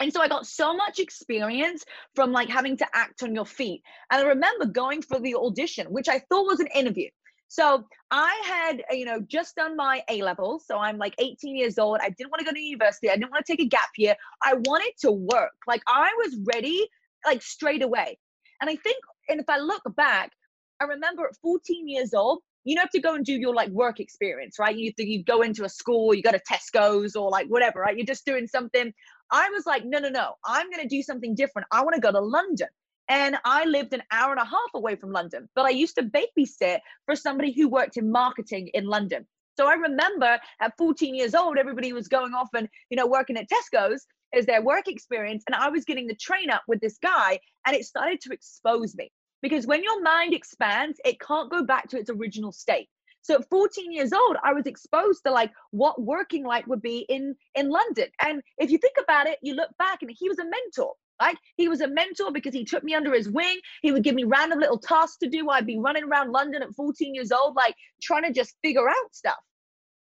And 0.00 0.10
so 0.10 0.22
I 0.22 0.28
got 0.28 0.46
so 0.46 0.74
much 0.74 0.98
experience 0.98 1.84
from 2.14 2.32
like 2.32 2.48
having 2.48 2.78
to 2.78 2.86
act 2.94 3.22
on 3.22 3.34
your 3.34 3.44
feet. 3.44 3.82
And 4.10 4.22
I 4.22 4.28
remember 4.28 4.64
going 4.64 5.02
for 5.02 5.20
the 5.20 5.34
audition, 5.34 5.88
which 5.88 6.08
I 6.08 6.20
thought 6.20 6.46
was 6.46 6.60
an 6.60 6.68
interview. 6.74 7.10
So 7.50 7.84
I 8.12 8.40
had, 8.46 8.84
you 8.96 9.04
know, 9.04 9.20
just 9.26 9.56
done 9.56 9.76
my 9.76 10.04
A 10.08 10.22
levels. 10.22 10.64
So 10.68 10.78
I'm 10.78 10.98
like 10.98 11.16
18 11.18 11.56
years 11.56 11.78
old. 11.80 11.98
I 12.00 12.10
didn't 12.10 12.30
want 12.30 12.38
to 12.38 12.44
go 12.44 12.52
to 12.52 12.60
university. 12.60 13.10
I 13.10 13.16
didn't 13.16 13.32
want 13.32 13.44
to 13.44 13.52
take 13.52 13.60
a 13.60 13.68
gap 13.68 13.88
year. 13.98 14.14
I 14.40 14.54
wanted 14.54 14.92
to 15.00 15.10
work. 15.10 15.50
Like 15.66 15.82
I 15.88 16.10
was 16.18 16.38
ready, 16.54 16.86
like 17.26 17.42
straight 17.42 17.82
away. 17.82 18.16
And 18.60 18.70
I 18.70 18.76
think, 18.76 18.98
and 19.28 19.40
if 19.40 19.46
I 19.48 19.58
look 19.58 19.82
back, 19.96 20.30
I 20.80 20.84
remember 20.84 21.24
at 21.24 21.36
14 21.42 21.88
years 21.88 22.14
old, 22.14 22.38
you 22.62 22.78
have 22.78 22.90
to 22.90 23.00
go 23.00 23.16
and 23.16 23.24
do 23.24 23.32
your 23.32 23.52
like 23.52 23.70
work 23.70 23.98
experience, 23.98 24.56
right? 24.60 24.76
You 24.76 24.92
you 24.96 25.24
go 25.24 25.42
into 25.42 25.64
a 25.64 25.68
school, 25.68 26.14
you 26.14 26.22
go 26.22 26.30
to 26.30 26.40
Tesco's 26.48 27.16
or 27.16 27.30
like 27.30 27.48
whatever, 27.48 27.80
right? 27.80 27.96
You're 27.96 28.06
just 28.06 28.24
doing 28.24 28.46
something. 28.46 28.92
I 29.32 29.48
was 29.50 29.66
like, 29.66 29.84
no, 29.84 29.98
no, 29.98 30.08
no, 30.08 30.34
I'm 30.44 30.70
gonna 30.70 30.88
do 30.88 31.02
something 31.02 31.34
different. 31.34 31.66
I 31.72 31.82
want 31.82 31.96
to 31.96 32.00
go 32.00 32.12
to 32.12 32.20
London. 32.20 32.68
And 33.10 33.36
I 33.44 33.64
lived 33.64 33.92
an 33.92 34.04
hour 34.12 34.30
and 34.30 34.40
a 34.40 34.44
half 34.44 34.70
away 34.72 34.94
from 34.94 35.10
London, 35.10 35.48
but 35.56 35.66
I 35.66 35.70
used 35.70 35.96
to 35.96 36.04
babysit 36.04 36.78
for 37.06 37.16
somebody 37.16 37.50
who 37.52 37.68
worked 37.68 37.96
in 37.96 38.12
marketing 38.12 38.68
in 38.72 38.84
London. 38.84 39.26
So 39.58 39.66
I 39.66 39.74
remember 39.74 40.38
at 40.60 40.76
14 40.78 41.16
years 41.16 41.34
old, 41.34 41.58
everybody 41.58 41.92
was 41.92 42.06
going 42.06 42.34
off 42.34 42.50
and, 42.54 42.68
you 42.88 42.96
know, 42.96 43.08
working 43.08 43.36
at 43.36 43.48
Tesco's 43.50 44.06
as 44.32 44.46
their 44.46 44.62
work 44.62 44.86
experience. 44.86 45.42
And 45.48 45.56
I 45.56 45.70
was 45.70 45.84
getting 45.84 46.06
the 46.06 46.14
train 46.14 46.50
up 46.50 46.62
with 46.68 46.80
this 46.80 46.98
guy, 47.02 47.40
and 47.66 47.74
it 47.74 47.84
started 47.84 48.20
to 48.20 48.32
expose 48.32 48.94
me 48.94 49.10
because 49.42 49.66
when 49.66 49.82
your 49.82 50.00
mind 50.02 50.32
expands, 50.32 51.00
it 51.04 51.18
can't 51.18 51.50
go 51.50 51.64
back 51.64 51.88
to 51.88 51.98
its 51.98 52.10
original 52.10 52.52
state. 52.52 52.88
So 53.22 53.34
at 53.34 53.48
14 53.50 53.92
years 53.92 54.12
old, 54.12 54.36
I 54.44 54.52
was 54.52 54.66
exposed 54.66 55.24
to 55.26 55.32
like 55.32 55.50
what 55.72 56.00
working 56.00 56.44
like 56.44 56.68
would 56.68 56.80
be 56.80 57.00
in 57.08 57.34
in 57.56 57.70
London. 57.70 58.06
And 58.24 58.40
if 58.56 58.70
you 58.70 58.78
think 58.78 58.94
about 59.02 59.26
it, 59.26 59.40
you 59.42 59.54
look 59.54 59.70
back 59.78 60.02
and 60.02 60.10
he 60.16 60.28
was 60.28 60.38
a 60.38 60.44
mentor. 60.44 60.94
Like 61.20 61.36
he 61.56 61.68
was 61.68 61.80
a 61.80 61.88
mentor 61.88 62.32
because 62.32 62.54
he 62.54 62.64
took 62.64 62.82
me 62.82 62.94
under 62.94 63.12
his 63.12 63.28
wing. 63.28 63.58
He 63.82 63.92
would 63.92 64.02
give 64.02 64.14
me 64.14 64.24
random 64.24 64.60
little 64.60 64.78
tasks 64.78 65.18
to 65.18 65.28
do. 65.28 65.50
I'd 65.50 65.66
be 65.66 65.78
running 65.78 66.04
around 66.04 66.32
London 66.32 66.62
at 66.62 66.74
14 66.74 67.14
years 67.14 67.30
old, 67.30 67.56
like 67.56 67.74
trying 68.02 68.24
to 68.24 68.32
just 68.32 68.56
figure 68.62 68.88
out 68.88 69.14
stuff. 69.14 69.38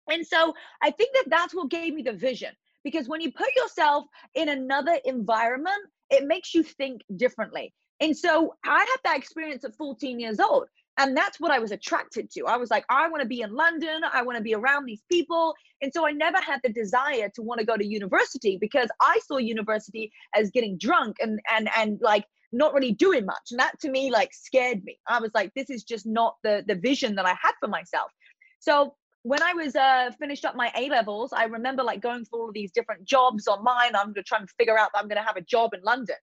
And 0.10 0.26
so 0.26 0.54
I 0.82 0.92
think 0.92 1.14
that 1.14 1.26
that's 1.30 1.54
what 1.54 1.70
gave 1.70 1.94
me 1.94 2.02
the 2.02 2.14
vision 2.14 2.54
because 2.84 3.10
when 3.10 3.22
you 3.22 3.32
put 3.32 3.50
yourself 3.56 4.06
in 4.36 4.50
another 4.50 4.98
environment, 5.04 5.78
it 6.10 6.26
makes 6.26 6.54
you 6.54 6.64
think 6.64 7.02
differently. 7.16 7.74
And 8.00 8.16
so 8.16 8.56
I 8.64 8.80
had 8.80 8.98
that 9.04 9.18
experience 9.18 9.66
at 9.66 9.76
14 9.76 10.20
years 10.20 10.40
old. 10.40 10.68
And 10.98 11.16
that's 11.16 11.40
what 11.40 11.52
I 11.52 11.60
was 11.60 11.72
attracted 11.72 12.32
to. 12.32 12.46
I 12.48 12.58
was 12.58 12.72
like, 12.72 12.84
I 12.90 13.08
want 13.08 13.22
to 13.22 13.28
be 13.28 13.42
in 13.42 13.54
London. 13.54 14.02
I 14.12 14.24
want 14.24 14.38
to 14.38 14.44
be 14.44 14.56
around 14.56 14.86
these 14.86 15.04
people. 15.12 15.54
And 15.82 15.94
so 15.94 16.08
I 16.08 16.12
never 16.12 16.40
had 16.40 16.60
the 16.64 16.74
desire 16.74 17.30
to 17.36 17.42
want 17.44 17.60
to 17.60 17.66
go 17.66 17.78
to 17.78 17.86
university 17.86 18.58
because 18.60 18.90
I 19.00 19.20
saw 19.28 19.38
university 19.38 20.12
as 20.36 20.50
getting 20.50 20.78
drunk 20.78 21.18
and 21.20 21.40
and 21.52 21.70
and 21.78 22.00
like 22.02 22.26
not 22.52 22.74
really 22.74 22.92
doing 22.92 23.26
much. 23.26 23.52
And 23.52 23.60
that 23.60 23.80
to 23.82 23.92
me 23.92 24.10
like 24.10 24.34
scared 24.34 24.84
me. 24.84 24.98
I 25.08 25.20
was 25.20 25.32
like, 25.36 25.52
this 25.56 25.70
is 25.70 25.84
just 25.84 26.08
not 26.08 26.38
the 26.44 26.64
the 26.68 26.76
vision 26.76 27.16
that 27.16 27.26
I 27.26 27.36
had 27.42 27.54
for 27.60 27.68
myself. 27.68 28.12
So 28.60 28.96
when 29.22 29.44
I 29.44 29.54
was 29.54 29.76
uh, 29.76 30.10
finished 30.18 30.46
up 30.46 30.56
my 30.56 30.72
A 30.76 30.90
levels, 30.90 31.32
I 31.32 31.44
remember 31.44 31.84
like 31.84 32.02
going 32.02 32.26
for 32.26 32.40
all 32.40 32.52
these 32.52 32.72
different 32.72 33.06
jobs 33.06 33.48
online. 33.48 33.96
I'm 33.96 34.14
gonna 34.14 34.24
try 34.24 34.40
and 34.40 34.50
figure 34.58 34.78
out 34.78 34.90
that 34.94 35.00
I'm 35.00 35.08
gonna 35.08 35.24
have 35.24 35.38
a 35.38 35.42
job 35.42 35.76
in 35.76 35.82
London. 35.84 36.16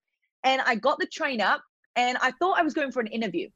And 0.43 0.62
I 0.62 0.75
got 0.75 0.99
the 0.99 1.07
train 1.07 1.40
up 1.40 1.62
and 1.95 2.19
I 2.21 2.33
thought 2.33 2.59
I 2.59 2.62
was 2.62 2.75
going 2.75 2.90
for 2.90 3.00
an 3.00 3.07
interview 3.07 3.49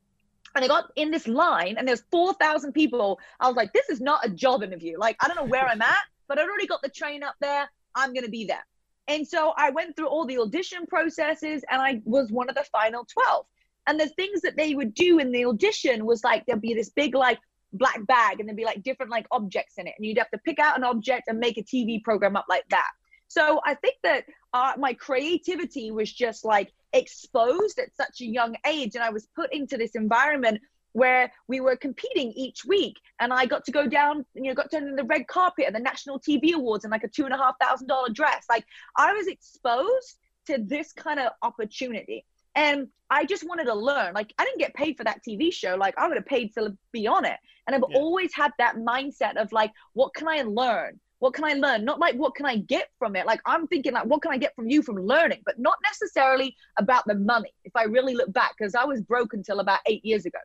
and 0.55 0.65
I 0.65 0.69
got 0.69 0.91
in 0.97 1.11
this 1.11 1.27
line 1.29 1.77
and 1.79 1.87
there's 1.87 2.03
4,000 2.11 2.73
people. 2.73 3.19
I 3.41 3.49
was 3.49 3.57
like, 3.57 3.73
this 3.73 3.89
is 3.89 4.01
not 4.01 4.25
a 4.25 4.31
job 4.31 4.63
interview. 4.63 4.99
Like, 4.99 5.17
I 5.21 5.29
don't 5.29 5.37
know 5.37 5.45
where 5.45 5.67
I'm 5.67 5.83
at, 5.83 5.99
but 6.27 6.39
I've 6.39 6.49
already 6.49 6.67
got 6.67 6.83
the 6.83 6.89
train 6.89 7.23
up 7.23 7.35
there. 7.41 7.71
I'm 7.95 8.13
going 8.13 8.25
to 8.25 8.31
be 8.31 8.45
there. 8.45 8.65
And 9.09 9.27
so 9.27 9.53
I 9.57 9.71
went 9.71 9.97
through 9.97 10.09
all 10.09 10.27
the 10.27 10.39
audition 10.39 10.87
processes 10.87 11.65
and 11.71 11.81
I 11.81 12.03
was 12.05 12.31
one 12.31 12.49
of 12.49 12.55
the 12.55 12.65
final 12.71 13.07
12. 13.07 13.47
And 13.87 13.99
the 13.99 14.09
things 14.09 14.43
that 14.43 14.57
they 14.57 14.75
would 14.75 14.95
do 14.95 15.19
in 15.19 15.33
the 15.33 15.47
audition 15.47 16.05
was 16.05 16.23
like, 16.23 16.45
there'd 16.47 16.61
be 16.61 16.75
this 16.75 16.91
big, 16.91 17.15
like, 17.15 17.39
black 17.73 18.07
bag 18.07 18.41
and 18.41 18.49
there'd 18.49 18.57
be 18.57 18.65
like 18.65 18.83
different 18.83 19.11
like 19.11 19.27
objects 19.31 19.75
in 19.79 19.87
it. 19.87 19.95
And 19.97 20.07
you'd 20.07 20.19
have 20.19 20.31
to 20.31 20.39
pick 20.39 20.59
out 20.59 20.77
an 20.77 20.85
object 20.85 21.25
and 21.29 21.39
make 21.39 21.59
a 21.59 21.63
TV 21.63 22.03
program 22.03 22.37
up 22.37 22.47
like 22.49 22.69
that. 22.71 22.91
So 23.29 23.61
I 23.65 23.75
think 23.75 23.97
that 24.03 24.25
uh, 24.53 24.73
my 24.79 24.95
creativity 24.95 25.91
was 25.91 26.13
just 26.13 26.45
like 26.45 26.73
exposed 26.93 27.79
at 27.79 27.95
such 27.95 28.21
a 28.23 28.27
young 28.27 28.57
age, 28.67 28.95
and 28.95 29.05
I 29.05 29.11
was 29.11 29.29
put 29.37 29.53
into 29.53 29.77
this 29.77 29.95
environment 29.95 30.61
where 30.93 31.33
we 31.47 31.61
were 31.61 31.77
competing 31.77 32.33
each 32.33 32.65
week 32.65 32.97
and 33.21 33.33
I 33.33 33.47
got 33.47 33.65
to 33.67 33.73
go 33.73 33.87
down, 33.87 34.25
you 34.35 34.45
know, 34.45 34.55
got 34.55 34.71
down 34.71 34.89
in 34.89 34.97
the 34.97 35.05
red 35.05 35.27
carpet 35.29 35.67
at 35.67 35.73
the 35.73 35.79
national 35.79 36.19
TV 36.19 36.55
awards 36.55 36.85
in 36.85 36.91
like 36.91 37.05
a 37.05 37.09
two 37.09 37.25
and 37.25 37.35
a 37.35 37.37
half 37.37 37.55
thousand 37.61 37.87
dollar 37.87 38.09
dress. 38.09 38.47
Like 38.49 38.65
I 38.97 39.13
was 39.13 39.27
exposed 39.27 40.19
to 40.47 40.59
this 40.59 40.93
kind 40.93 41.21
of 41.21 41.33
opportunity. 41.43 42.25
And 42.55 42.89
I 43.11 43.25
just 43.25 43.47
wanted 43.47 43.67
to 43.67 43.75
learn. 43.75 44.15
Like 44.15 44.35
I 44.39 44.45
didn't 44.45 44.59
get 44.59 44.75
paid 44.75 44.97
for 44.97 45.05
that 45.05 45.21
TV 45.27 45.53
show. 45.53 45.77
Like 45.77 45.97
I 45.99 46.09
would 46.09 46.17
have 46.17 46.27
paid 46.27 46.53
to 46.55 46.77
be 46.91 47.07
on 47.07 47.25
it. 47.25 47.39
And 47.67 47.77
I've 47.77 47.85
yeah. 47.91 47.99
always 47.99 48.35
had 48.35 48.53
that 48.59 48.77
mindset 48.77 49.37
of 49.37 49.53
like, 49.53 49.73
what 49.93 50.15
can 50.15 50.27
I 50.27 50.43
learn? 50.43 50.99
What 51.21 51.35
can 51.35 51.45
I 51.45 51.55
learn? 51.55 51.85
Not 51.85 51.99
like 51.99 52.15
what 52.15 52.35
can 52.35 52.47
I 52.47 52.57
get 52.57 52.89
from 52.99 53.17
it? 53.17 53.27
Like 53.27 53.41
I'm 53.45 53.67
thinking 53.67 53.93
like 53.93 54.07
what 54.07 54.23
can 54.23 54.31
I 54.31 54.39
get 54.39 54.55
from 54.55 54.69
you 54.69 54.83
from 54.83 54.97
learning, 54.97 55.43
but 55.45 55.59
not 55.59 55.77
necessarily 55.85 56.57
about 56.79 57.07
the 57.07 57.15
money. 57.15 57.53
If 57.65 57.75
I 57.75 57.85
really 57.85 58.15
look 58.15 58.33
back, 58.33 58.55
because 58.57 58.75
I 58.75 58.85
was 58.85 59.01
broke 59.01 59.33
until 59.33 59.61
about 59.61 59.81
eight 59.87 60.05
years 60.05 60.27
ago. 60.27 60.39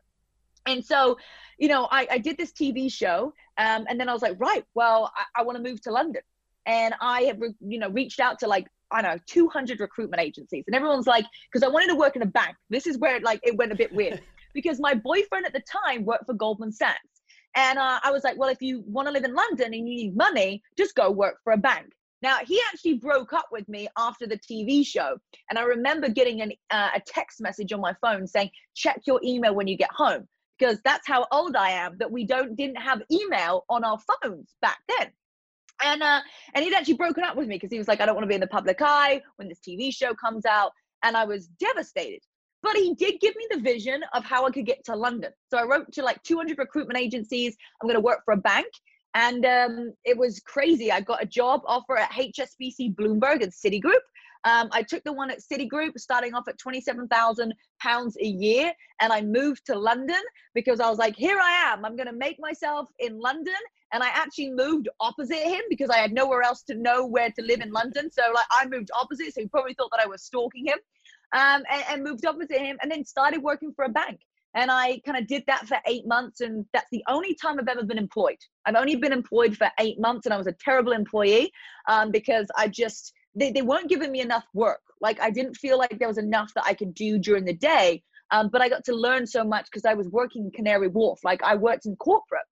And 0.66 0.84
so, 0.84 1.18
you 1.58 1.68
know, 1.68 1.88
I, 1.90 2.08
I 2.12 2.18
did 2.18 2.38
this 2.38 2.52
TV 2.52 2.90
show, 2.90 3.34
um, 3.58 3.84
and 3.88 4.00
then 4.00 4.08
I 4.08 4.12
was 4.12 4.22
like, 4.22 4.40
right, 4.40 4.64
well, 4.74 5.12
I, 5.14 5.40
I 5.40 5.42
want 5.44 5.56
to 5.56 5.62
move 5.62 5.80
to 5.82 5.90
London, 5.90 6.22
and 6.66 6.94
I 7.00 7.22
have, 7.22 7.38
you 7.60 7.78
know, 7.78 7.90
reached 7.90 8.20
out 8.20 8.38
to 8.40 8.46
like 8.46 8.66
I 8.90 9.02
don't 9.02 9.16
know 9.16 9.20
200 9.26 9.80
recruitment 9.80 10.22
agencies, 10.22 10.64
and 10.66 10.74
everyone's 10.74 11.06
like, 11.06 11.26
because 11.52 11.66
I 11.66 11.70
wanted 11.70 11.88
to 11.88 11.96
work 11.96 12.16
in 12.16 12.22
a 12.22 12.26
bank. 12.26 12.56
This 12.70 12.86
is 12.86 12.98
where 12.98 13.16
it, 13.16 13.22
like 13.22 13.40
it 13.42 13.56
went 13.56 13.72
a 13.72 13.76
bit 13.76 13.92
weird, 13.92 14.22
because 14.54 14.80
my 14.80 14.94
boyfriend 14.94 15.46
at 15.46 15.52
the 15.52 15.62
time 15.62 16.04
worked 16.04 16.26
for 16.26 16.34
Goldman 16.34 16.72
Sachs, 16.72 17.13
and 17.54 17.78
uh, 17.78 18.00
I 18.02 18.10
was 18.10 18.24
like, 18.24 18.36
well, 18.38 18.48
if 18.48 18.60
you 18.60 18.82
want 18.86 19.06
to 19.08 19.12
live 19.12 19.24
in 19.24 19.34
London 19.34 19.66
and 19.66 19.88
you 19.88 19.96
need 19.96 20.16
money, 20.16 20.62
just 20.76 20.94
go 20.94 21.10
work 21.10 21.38
for 21.44 21.52
a 21.52 21.58
bank. 21.58 21.92
Now, 22.22 22.38
he 22.46 22.60
actually 22.72 22.94
broke 22.94 23.32
up 23.32 23.48
with 23.52 23.68
me 23.68 23.86
after 23.98 24.26
the 24.26 24.38
TV 24.38 24.84
show. 24.84 25.18
And 25.50 25.58
I 25.58 25.62
remember 25.62 26.08
getting 26.08 26.40
an, 26.40 26.52
uh, 26.70 26.90
a 26.94 27.00
text 27.06 27.40
message 27.40 27.72
on 27.72 27.80
my 27.80 27.94
phone 28.00 28.26
saying, 28.26 28.50
check 28.74 29.02
your 29.06 29.20
email 29.22 29.54
when 29.54 29.66
you 29.66 29.76
get 29.76 29.90
home 29.92 30.26
because 30.58 30.78
that's 30.84 31.06
how 31.06 31.26
old 31.32 31.56
I 31.56 31.70
am 31.70 31.98
that 31.98 32.10
we 32.10 32.24
don't 32.24 32.56
didn't 32.56 32.80
have 32.80 33.02
email 33.10 33.64
on 33.68 33.84
our 33.84 33.98
phones 34.22 34.54
back 34.60 34.78
then. 34.88 35.10
And 35.84 36.02
uh 36.02 36.20
and 36.54 36.64
he'd 36.64 36.74
actually 36.74 36.94
broken 36.94 37.24
up 37.24 37.36
with 37.36 37.48
me 37.48 37.56
because 37.56 37.70
he 37.70 37.78
was 37.78 37.88
like, 37.88 38.00
I 38.00 38.06
don't 38.06 38.14
want 38.14 38.24
to 38.24 38.28
be 38.28 38.34
in 38.34 38.40
the 38.40 38.46
public 38.46 38.78
eye 38.80 39.22
when 39.36 39.48
this 39.48 39.60
TV 39.66 39.94
show 39.94 40.14
comes 40.14 40.46
out. 40.46 40.72
And 41.02 41.16
I 41.16 41.24
was 41.24 41.48
devastated. 41.60 42.20
But 42.64 42.76
he 42.76 42.94
did 42.94 43.20
give 43.20 43.36
me 43.36 43.46
the 43.50 43.60
vision 43.60 44.02
of 44.14 44.24
how 44.24 44.46
I 44.46 44.50
could 44.50 44.64
get 44.64 44.82
to 44.86 44.96
London. 44.96 45.30
So 45.50 45.58
I 45.58 45.64
wrote 45.64 45.92
to 45.92 46.02
like 46.02 46.22
200 46.22 46.56
recruitment 46.56 46.98
agencies. 46.98 47.54
I'm 47.80 47.86
going 47.86 48.00
to 48.00 48.00
work 48.00 48.22
for 48.24 48.32
a 48.32 48.38
bank. 48.38 48.66
And 49.14 49.44
um, 49.44 49.92
it 50.04 50.16
was 50.16 50.40
crazy. 50.40 50.90
I 50.90 51.02
got 51.02 51.22
a 51.22 51.26
job 51.26 51.60
offer 51.66 51.98
at 51.98 52.10
HSBC 52.12 52.94
Bloomberg 52.96 53.42
and 53.42 53.52
Citigroup. 53.52 54.00
Um, 54.44 54.68
I 54.72 54.82
took 54.82 55.04
the 55.04 55.12
one 55.12 55.30
at 55.30 55.40
Citigroup, 55.40 55.98
starting 55.98 56.34
off 56.34 56.48
at 56.48 56.58
twenty-seven 56.58 57.08
thousand 57.08 57.54
pounds 57.80 58.16
a 58.20 58.26
year, 58.26 58.72
and 59.00 59.12
I 59.12 59.22
moved 59.22 59.64
to 59.66 59.78
London 59.78 60.20
because 60.54 60.80
I 60.80 60.90
was 60.90 60.98
like, 60.98 61.16
"Here 61.16 61.38
I 61.40 61.72
am. 61.72 61.84
I'm 61.84 61.96
going 61.96 62.08
to 62.08 62.12
make 62.12 62.36
myself 62.38 62.88
in 62.98 63.18
London." 63.18 63.54
And 63.92 64.02
I 64.02 64.08
actually 64.08 64.50
moved 64.50 64.88
opposite 65.00 65.38
him 65.38 65.62
because 65.70 65.88
I 65.88 65.98
had 65.98 66.12
nowhere 66.12 66.42
else 66.42 66.62
to 66.64 66.74
know 66.74 67.06
where 67.06 67.30
to 67.30 67.42
live 67.42 67.60
in 67.60 67.70
London. 67.70 68.10
So 68.10 68.22
like, 68.34 68.44
I 68.50 68.66
moved 68.66 68.90
opposite, 68.98 69.32
so 69.32 69.40
he 69.40 69.46
probably 69.46 69.74
thought 69.74 69.90
that 69.92 70.00
I 70.02 70.06
was 70.06 70.24
stalking 70.24 70.66
him, 70.66 70.78
um, 71.32 71.62
and, 71.70 71.84
and 71.90 72.04
moved 72.04 72.26
opposite 72.26 72.58
him, 72.58 72.78
and 72.82 72.90
then 72.90 73.04
started 73.04 73.42
working 73.42 73.72
for 73.74 73.84
a 73.84 73.88
bank. 73.88 74.20
And 74.54 74.70
I 74.70 75.00
kind 75.04 75.18
of 75.18 75.26
did 75.26 75.42
that 75.48 75.66
for 75.66 75.78
eight 75.86 76.06
months. 76.06 76.40
And 76.40 76.64
that's 76.72 76.88
the 76.92 77.02
only 77.08 77.34
time 77.34 77.58
I've 77.58 77.68
ever 77.68 77.82
been 77.82 77.98
employed. 77.98 78.38
I've 78.64 78.76
only 78.76 78.94
been 78.94 79.12
employed 79.12 79.56
for 79.56 79.68
eight 79.80 79.98
months. 79.98 80.26
And 80.26 80.32
I 80.32 80.38
was 80.38 80.46
a 80.46 80.52
terrible 80.52 80.92
employee 80.92 81.52
um, 81.88 82.12
because 82.12 82.46
I 82.56 82.68
just, 82.68 83.12
they, 83.34 83.50
they 83.50 83.62
weren't 83.62 83.88
giving 83.88 84.12
me 84.12 84.20
enough 84.20 84.44
work. 84.54 84.80
Like 85.00 85.20
I 85.20 85.30
didn't 85.30 85.56
feel 85.56 85.76
like 85.76 85.98
there 85.98 86.08
was 86.08 86.18
enough 86.18 86.52
that 86.54 86.64
I 86.66 86.74
could 86.74 86.94
do 86.94 87.18
during 87.18 87.44
the 87.44 87.52
day. 87.54 88.04
Um, 88.30 88.48
but 88.48 88.62
I 88.62 88.68
got 88.68 88.84
to 88.84 88.94
learn 88.94 89.26
so 89.26 89.44
much 89.44 89.66
because 89.66 89.84
I 89.84 89.94
was 89.94 90.08
working 90.08 90.50
Canary 90.54 90.88
Wharf. 90.88 91.18
Like 91.24 91.42
I 91.42 91.56
worked 91.56 91.86
in 91.86 91.96
corporate. 91.96 92.46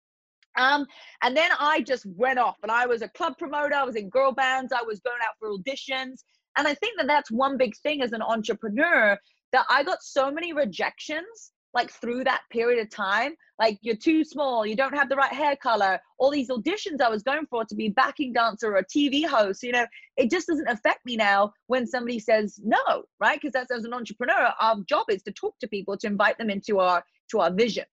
Um, 0.57 0.87
and 1.23 1.37
then 1.37 1.51
I 1.59 1.83
just 1.83 2.07
went 2.07 2.39
off 2.39 2.57
and 2.63 2.73
I 2.73 2.87
was 2.87 3.03
a 3.03 3.09
club 3.09 3.39
promoter. 3.39 3.75
I 3.75 3.85
was 3.85 3.97
in 3.97 4.09
girl 4.09 4.33
bands. 4.33 4.73
I 4.73 4.83
was 4.83 5.01
going 5.01 5.19
out 5.23 5.35
for 5.39 5.51
auditions. 5.51 6.23
And 6.59 6.67
I 6.67 6.75
think 6.75 6.99
that 6.99 7.07
that's 7.07 7.31
one 7.31 7.57
big 7.57 7.77
thing 7.77 8.03
as 8.03 8.13
an 8.13 8.21
entrepreneur 8.21 9.17
that 9.53 9.65
I 9.71 9.85
got 9.85 10.03
so 10.03 10.31
many 10.31 10.53
rejections 10.53 11.53
like 11.73 11.91
through 11.91 12.25
that 12.25 12.41
period 12.51 12.81
of 12.81 12.91
time. 12.91 13.35
Like 13.61 13.79
you're 13.83 13.97
too 13.97 14.25
small 14.25 14.67
you 14.67 14.75
don't 14.75 14.95
have 14.95 15.09
the 15.09 15.17
right 15.17 15.33
hair 15.33 15.55
color. 15.57 16.01
All 16.19 16.31
these 16.31 16.49
auditions 16.51 17.01
i 17.01 17.09
was 17.09 17.23
going 17.23 17.47
for 17.47 17.65
to 17.65 17.75
be 17.75 17.91
backing 17.91 18.33
dancer 18.33 18.73
or 18.73 18.79
a 18.79 18.85
tv 18.85 19.25
host 19.25 19.63
you 19.63 19.73
know 19.73 19.87
it 20.17 20.31
just 20.31 20.49
doesn't 20.49 20.69
affect 20.69 21.05
me 21.07 21.17
now 21.17 21.53
when 21.69 21.87
somebody 21.87 22.19
says 22.19 22.59
no 22.63 23.05
right? 23.21 23.41
Because 23.41 23.53
that's 23.53 23.71
as 23.71 23.85
an 23.85 23.95
entrepreneur 23.95 24.53
our 24.61 24.77
job 24.89 25.07
is 25.11 25.23
to 25.23 25.33
talk 25.33 25.55
to 25.61 25.69
people 25.69 25.97
to 25.99 26.07
invite 26.09 26.39
them 26.39 26.51
into 26.51 26.81
our 26.81 27.05
to 27.31 27.41
our 27.41 27.53
vision. 27.53 27.85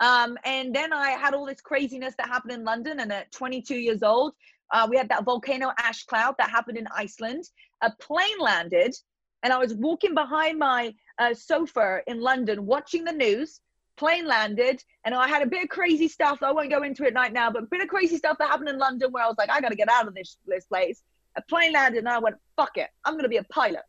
Um, 0.00 0.38
and 0.44 0.74
then 0.74 0.92
i 0.92 1.10
had 1.10 1.34
all 1.34 1.46
this 1.46 1.60
craziness 1.60 2.14
that 2.16 2.28
happened 2.28 2.52
in 2.52 2.64
london 2.64 3.00
and 3.00 3.12
at 3.12 3.30
22 3.30 3.76
years 3.76 4.02
old 4.02 4.32
uh, 4.72 4.86
we 4.88 4.96
had 4.96 5.08
that 5.08 5.24
volcano 5.24 5.72
ash 5.78 6.04
cloud 6.04 6.34
that 6.38 6.50
happened 6.50 6.78
in 6.78 6.86
iceland 6.94 7.44
a 7.82 7.90
plane 8.00 8.38
landed 8.38 8.94
and 9.42 9.52
i 9.52 9.58
was 9.58 9.74
walking 9.74 10.14
behind 10.14 10.58
my 10.58 10.92
uh, 11.20 11.34
sofa 11.34 12.00
in 12.06 12.20
London 12.20 12.66
watching 12.66 13.04
the 13.04 13.12
news. 13.12 13.60
Plane 13.96 14.26
landed, 14.26 14.82
and 15.04 15.14
I 15.14 15.28
had 15.28 15.42
a 15.42 15.46
bit 15.46 15.62
of 15.62 15.68
crazy 15.68 16.08
stuff. 16.08 16.42
I 16.42 16.50
won't 16.52 16.70
go 16.70 16.82
into 16.82 17.04
it 17.04 17.14
right 17.14 17.32
now, 17.32 17.50
but 17.50 17.64
a 17.64 17.66
bit 17.66 17.82
of 17.82 17.88
crazy 17.88 18.16
stuff 18.16 18.38
that 18.38 18.48
happened 18.48 18.70
in 18.70 18.78
London 18.78 19.12
where 19.12 19.22
I 19.22 19.26
was 19.26 19.36
like, 19.36 19.50
I 19.50 19.60
got 19.60 19.68
to 19.68 19.76
get 19.76 19.90
out 19.90 20.08
of 20.08 20.14
this 20.14 20.38
this 20.46 20.64
place. 20.64 21.02
A 21.36 21.42
plane 21.42 21.72
landed, 21.72 21.98
and 21.98 22.08
I 22.08 22.18
went, 22.18 22.36
fuck 22.56 22.78
it, 22.78 22.88
I'm 23.04 23.16
gonna 23.16 23.28
be 23.28 23.36
a 23.36 23.44
pilot. 23.44 23.82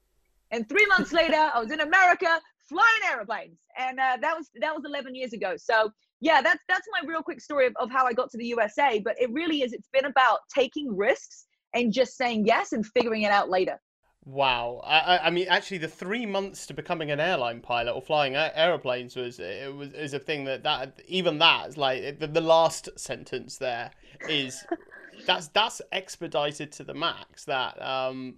And 0.52 0.68
three 0.68 0.86
months 0.88 1.14
later, 1.14 1.38
I 1.38 1.60
was 1.62 1.72
in 1.72 1.80
America 1.80 2.42
flying 2.68 3.02
airplanes, 3.10 3.58
and 3.78 4.00
uh, 4.00 4.18
that 4.20 4.38
was 4.38 4.50
that 4.60 4.76
was 4.76 4.84
11 4.86 5.16
years 5.16 5.32
ago. 5.32 5.56
So 5.56 5.92
yeah, 6.22 6.42
that's 6.42 6.62
that's 6.70 6.88
my 6.92 7.08
real 7.08 7.24
quick 7.24 7.42
story 7.42 7.68
of, 7.68 7.74
of 7.80 7.92
how 7.92 8.06
I 8.06 8.13
got 8.13 8.30
to 8.32 8.38
the 8.38 8.46
USA. 8.46 9.00
But 9.00 9.20
it 9.20 9.32
really 9.34 9.63
is. 9.63 9.74
It's 9.74 9.90
been 9.92 10.06
about 10.06 10.40
taking 10.54 10.96
risks 10.96 11.46
and 11.74 11.92
just 11.92 12.16
saying 12.16 12.46
yes 12.46 12.72
and 12.72 12.86
figuring 12.86 13.24
it 13.24 13.32
out 13.32 13.50
later. 13.50 13.80
Wow, 14.24 14.82
I, 14.86 15.18
I 15.18 15.30
mean, 15.32 15.48
actually, 15.50 15.80
the 15.80 15.88
three 15.88 16.28
months 16.28 16.68
to 16.68 16.75
becoming 16.75 17.10
an 17.10 17.20
airline 17.20 17.60
pilot 17.60 17.94
or 17.94 18.04
flying 18.04 18.36
aeroplanes 18.36 19.16
was 19.16 19.40
it 19.40 19.75
was 19.75 19.94
is 19.94 20.13
a 20.13 20.20
thing 20.20 20.44
that 20.44 20.62
that 20.62 21.01
even 21.08 21.40
that 21.40 21.75
like 21.75 22.20
the, 22.20 22.28
the 22.28 22.42
last 22.42 22.88
sentence 22.98 23.58
there 23.58 23.90
is 24.30 24.63
that's 25.25 25.48
that's 25.48 25.82
expedited 25.92 26.72
to 26.74 26.84
the 26.84 26.94
max. 26.94 27.46
That 27.46 27.82
um, 27.82 28.36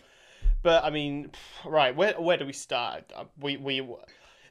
but 0.61 0.85
I 0.85 0.89
mean, 0.89 1.31
right, 1.65 1.93
where 1.93 2.13
where 2.13 2.37
do 2.37 2.45
we 2.45 2.53
start? 2.53 3.11
Uh, 3.13 3.25
we 3.41 3.57
we 3.57 3.85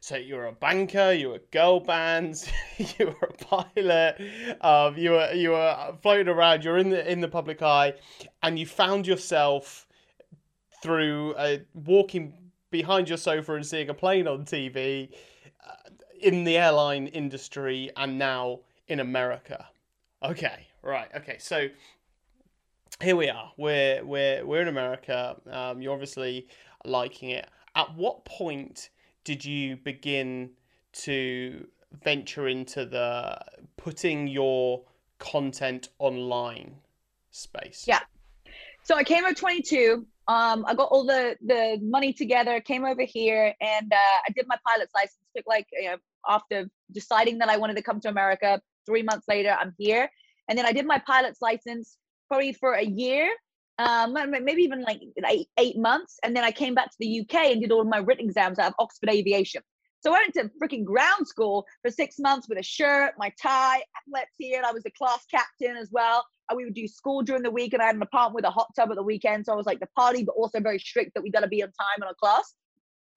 so 0.02 0.16
you're 0.16 0.46
a 0.46 0.52
banker, 0.52 1.12
you 1.12 1.28
were 1.28 1.40
girl 1.52 1.78
bands, 1.78 2.50
you 2.76 3.06
were 3.06 3.28
a 3.28 3.44
pilot, 3.44 4.20
um, 4.60 4.96
you 4.96 5.12
were 5.12 5.32
you 5.32 5.50
were 5.50 5.96
floating 6.02 6.26
around, 6.26 6.64
you're 6.64 6.78
in 6.78 6.90
the 6.90 7.10
in 7.10 7.20
the 7.20 7.28
public 7.28 7.62
eye, 7.62 7.94
and 8.42 8.58
you 8.58 8.66
found 8.66 9.06
yourself 9.06 9.86
through 10.82 11.34
uh, 11.34 11.58
walking 11.72 12.34
behind 12.72 13.08
your 13.08 13.16
sofa 13.16 13.54
and 13.54 13.64
seeing 13.64 13.88
a 13.90 13.94
plane 13.94 14.26
on 14.26 14.44
TV 14.44 15.08
uh, 15.64 15.90
in 16.20 16.42
the 16.42 16.56
airline 16.58 17.06
industry 17.06 17.88
and 17.96 18.18
now 18.18 18.58
in 18.88 18.98
America. 18.98 19.68
Okay, 20.24 20.66
right. 20.82 21.10
Okay, 21.14 21.36
so 21.38 21.68
here 23.00 23.14
we 23.14 23.28
are. 23.28 23.52
We're 23.56 24.04
we're 24.04 24.44
we're 24.44 24.62
in 24.62 24.68
America. 24.68 25.36
Um, 25.48 25.80
you're 25.80 25.92
obviously 25.92 26.48
liking 26.84 27.30
it. 27.30 27.48
At 27.76 27.94
what 27.94 28.24
point 28.24 28.90
did 29.24 29.44
you 29.44 29.76
begin 29.76 30.50
to 30.92 31.66
venture 32.02 32.48
into 32.48 32.84
the 32.84 33.38
putting 33.76 34.26
your 34.28 34.82
content 35.18 35.88
online 35.98 36.76
space? 37.30 37.84
Yeah. 37.86 38.00
So 38.84 38.96
I 38.96 39.04
came 39.04 39.24
at 39.24 39.36
22 39.36 40.06
um, 40.28 40.64
I 40.66 40.74
got 40.74 40.88
all 40.90 41.04
the 41.04 41.36
the 41.44 41.78
money 41.82 42.12
together, 42.12 42.60
came 42.60 42.84
over 42.84 43.02
here, 43.02 43.54
and 43.60 43.92
uh, 43.92 44.18
I 44.28 44.30
did 44.34 44.46
my 44.46 44.56
pilot's 44.66 44.94
license. 44.94 45.18
Took 45.36 45.46
like 45.48 45.66
you 45.72 45.90
know, 45.90 45.96
after 46.28 46.68
deciding 46.92 47.38
that 47.38 47.48
I 47.48 47.56
wanted 47.56 47.76
to 47.76 47.82
come 47.82 48.00
to 48.00 48.08
America. 48.08 48.60
Three 48.86 49.02
months 49.02 49.26
later, 49.28 49.56
I'm 49.58 49.74
here, 49.78 50.08
and 50.48 50.56
then 50.56 50.66
I 50.66 50.72
did 50.72 50.86
my 50.86 50.98
pilot's 50.98 51.42
license 51.42 51.96
probably 52.28 52.52
for 52.52 52.74
a 52.74 52.84
year, 52.84 53.30
um, 53.78 54.12
maybe 54.12 54.62
even 54.62 54.82
like 54.82 55.00
eight, 55.28 55.48
eight 55.58 55.78
months, 55.78 56.18
and 56.22 56.36
then 56.36 56.44
I 56.44 56.50
came 56.50 56.74
back 56.74 56.90
to 56.90 56.96
the 57.00 57.20
UK 57.20 57.52
and 57.52 57.60
did 57.60 57.72
all 57.72 57.84
my 57.84 57.98
written 57.98 58.26
exams 58.26 58.58
out 58.58 58.68
of 58.68 58.74
Oxford 58.78 59.10
Aviation. 59.10 59.62
So 60.00 60.12
I 60.12 60.20
went 60.20 60.34
to 60.34 60.50
freaking 60.60 60.84
ground 60.84 61.28
school 61.28 61.64
for 61.80 61.90
six 61.90 62.18
months 62.18 62.48
with 62.48 62.58
a 62.58 62.62
shirt, 62.62 63.14
my 63.18 63.32
tie, 63.40 63.82
epaulets 63.96 64.34
here, 64.36 64.56
and 64.56 64.66
I 64.66 64.72
was 64.72 64.84
a 64.84 64.90
class 64.90 65.24
captain 65.30 65.76
as 65.76 65.90
well 65.92 66.24
And 66.50 66.56
we 66.56 66.64
would 66.64 66.74
do 66.74 66.88
school 66.88 67.22
during 67.22 67.42
the 67.42 67.52
week, 67.52 67.72
and 67.72 67.80
I 67.80 67.86
had 67.86 67.94
an 67.94 68.02
apartment 68.02 68.34
with 68.34 68.44
a 68.44 68.50
hot 68.50 68.68
tub 68.74 68.90
at 68.90 68.96
the 68.96 69.02
weekend. 69.02 69.46
So 69.46 69.52
I 69.52 69.56
was 69.56 69.66
like 69.66 69.78
the 69.78 69.88
party, 69.96 70.24
but 70.24 70.32
also 70.32 70.58
very 70.60 70.80
strict 70.80 71.14
that 71.14 71.22
we 71.22 71.30
got 71.30 71.40
to 71.40 71.48
be 71.48 71.62
on 71.62 71.68
time 71.68 72.02
in 72.02 72.08
a 72.08 72.14
class. 72.14 72.54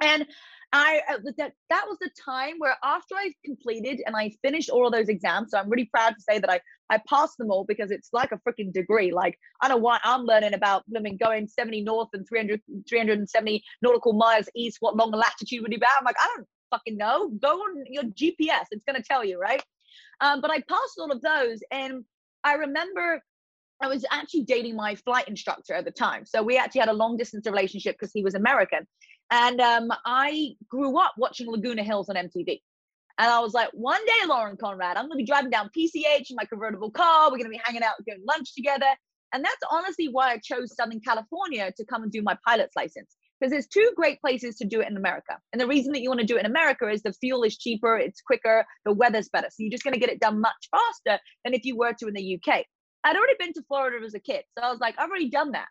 And 0.01 0.25
I 0.73 1.01
uh, 1.09 1.17
that 1.37 1.53
that 1.69 1.85
was 1.87 1.97
the 2.01 2.09
time 2.23 2.55
where 2.57 2.75
after 2.83 3.15
I 3.15 3.31
completed 3.45 4.01
and 4.05 4.15
I 4.15 4.31
finished 4.41 4.69
all 4.69 4.85
of 4.85 4.93
those 4.93 5.09
exams, 5.09 5.51
so 5.51 5.57
I'm 5.57 5.69
really 5.69 5.85
proud 5.85 6.15
to 6.15 6.21
say 6.21 6.39
that 6.39 6.49
I 6.49 6.59
I 6.89 6.99
passed 7.07 7.37
them 7.37 7.49
all 7.51 7.63
because 7.65 7.91
it's 7.91 8.09
like 8.11 8.31
a 8.31 8.39
freaking 8.39 8.73
degree. 8.73 9.11
Like 9.11 9.37
I 9.61 9.67
don't 9.67 9.81
want 9.81 10.01
I'm 10.03 10.23
learning 10.23 10.53
about 10.53 10.83
I 10.95 10.99
mean 10.99 11.17
going 11.17 11.47
70 11.47 11.81
north 11.81 12.09
and 12.13 12.27
300 12.27 12.61
370 12.89 13.63
nautical 13.81 14.13
miles 14.13 14.49
east. 14.55 14.77
What 14.81 14.97
long 14.97 15.11
latitude 15.11 15.61
would 15.61 15.71
be 15.71 15.77
about? 15.77 15.91
I'm 15.99 16.05
like 16.05 16.17
I 16.19 16.29
don't 16.35 16.47
fucking 16.71 16.97
know. 16.97 17.29
Go 17.41 17.57
on 17.57 17.85
your 17.89 18.03
GPS. 18.03 18.65
It's 18.71 18.83
gonna 18.85 19.03
tell 19.03 19.23
you, 19.23 19.39
right? 19.39 19.63
Um, 20.19 20.41
but 20.41 20.51
I 20.51 20.61
passed 20.67 20.99
all 20.99 21.11
of 21.11 21.21
those, 21.21 21.59
and 21.71 22.03
I 22.43 22.55
remember 22.55 23.21
I 23.81 23.87
was 23.87 24.05
actually 24.11 24.43
dating 24.43 24.75
my 24.75 24.95
flight 24.95 25.27
instructor 25.27 25.73
at 25.73 25.85
the 25.85 25.91
time. 25.91 26.25
So 26.25 26.41
we 26.41 26.57
actually 26.57 26.79
had 26.79 26.89
a 26.89 26.93
long 26.93 27.17
distance 27.17 27.45
relationship 27.45 27.95
because 27.99 28.11
he 28.13 28.23
was 28.23 28.33
American. 28.33 28.87
And 29.31 29.59
um, 29.59 29.91
I 30.05 30.55
grew 30.69 30.97
up 30.99 31.13
watching 31.17 31.49
Laguna 31.49 31.83
Hills 31.83 32.09
on 32.09 32.15
MTV. 32.15 32.61
And 33.17 33.31
I 33.31 33.39
was 33.39 33.53
like, 33.53 33.69
one 33.73 34.03
day, 34.05 34.27
Lauren 34.27 34.57
Conrad, 34.57 34.97
I'm 34.97 35.05
going 35.05 35.17
to 35.17 35.23
be 35.23 35.25
driving 35.25 35.49
down 35.49 35.69
PCH 35.75 36.29
in 36.29 36.35
my 36.35 36.45
convertible 36.45 36.91
car. 36.91 37.25
We're 37.25 37.37
going 37.37 37.45
to 37.45 37.57
be 37.57 37.61
hanging 37.63 37.83
out, 37.83 37.95
doing 38.05 38.21
lunch 38.27 38.53
together. 38.53 38.87
And 39.33 39.43
that's 39.43 39.61
honestly 39.71 40.09
why 40.09 40.31
I 40.31 40.37
chose 40.37 40.75
Southern 40.75 40.99
California 40.99 41.71
to 41.75 41.85
come 41.85 42.03
and 42.03 42.11
do 42.11 42.21
my 42.21 42.37
pilot's 42.45 42.75
license. 42.75 43.15
Because 43.39 43.51
there's 43.51 43.67
two 43.67 43.91
great 43.95 44.21
places 44.21 44.55
to 44.57 44.65
do 44.65 44.79
it 44.79 44.89
in 44.89 44.95
America. 44.95 45.37
And 45.51 45.59
the 45.59 45.67
reason 45.67 45.91
that 45.93 46.01
you 46.01 46.09
want 46.09 46.21
to 46.21 46.25
do 46.25 46.37
it 46.37 46.41
in 46.41 46.45
America 46.45 46.87
is 46.89 47.03
the 47.03 47.11
fuel 47.13 47.43
is 47.43 47.57
cheaper, 47.57 47.97
it's 47.97 48.21
quicker, 48.21 48.65
the 48.85 48.93
weather's 48.93 49.27
better. 49.29 49.47
So 49.49 49.55
you're 49.59 49.71
just 49.71 49.83
going 49.83 49.93
to 49.93 49.99
get 49.99 50.09
it 50.09 50.21
done 50.21 50.39
much 50.39 50.69
faster 50.71 51.21
than 51.43 51.53
if 51.53 51.65
you 51.65 51.77
were 51.77 51.93
to 51.93 52.07
in 52.07 52.13
the 52.13 52.35
UK. 52.35 52.65
I'd 53.03 53.15
already 53.15 53.35
been 53.37 53.53
to 53.53 53.61
Florida 53.67 54.05
as 54.05 54.13
a 54.13 54.19
kid. 54.19 54.43
So 54.57 54.63
I 54.63 54.71
was 54.71 54.79
like, 54.79 54.95
I've 54.97 55.09
already 55.09 55.29
done 55.29 55.51
that. 55.51 55.67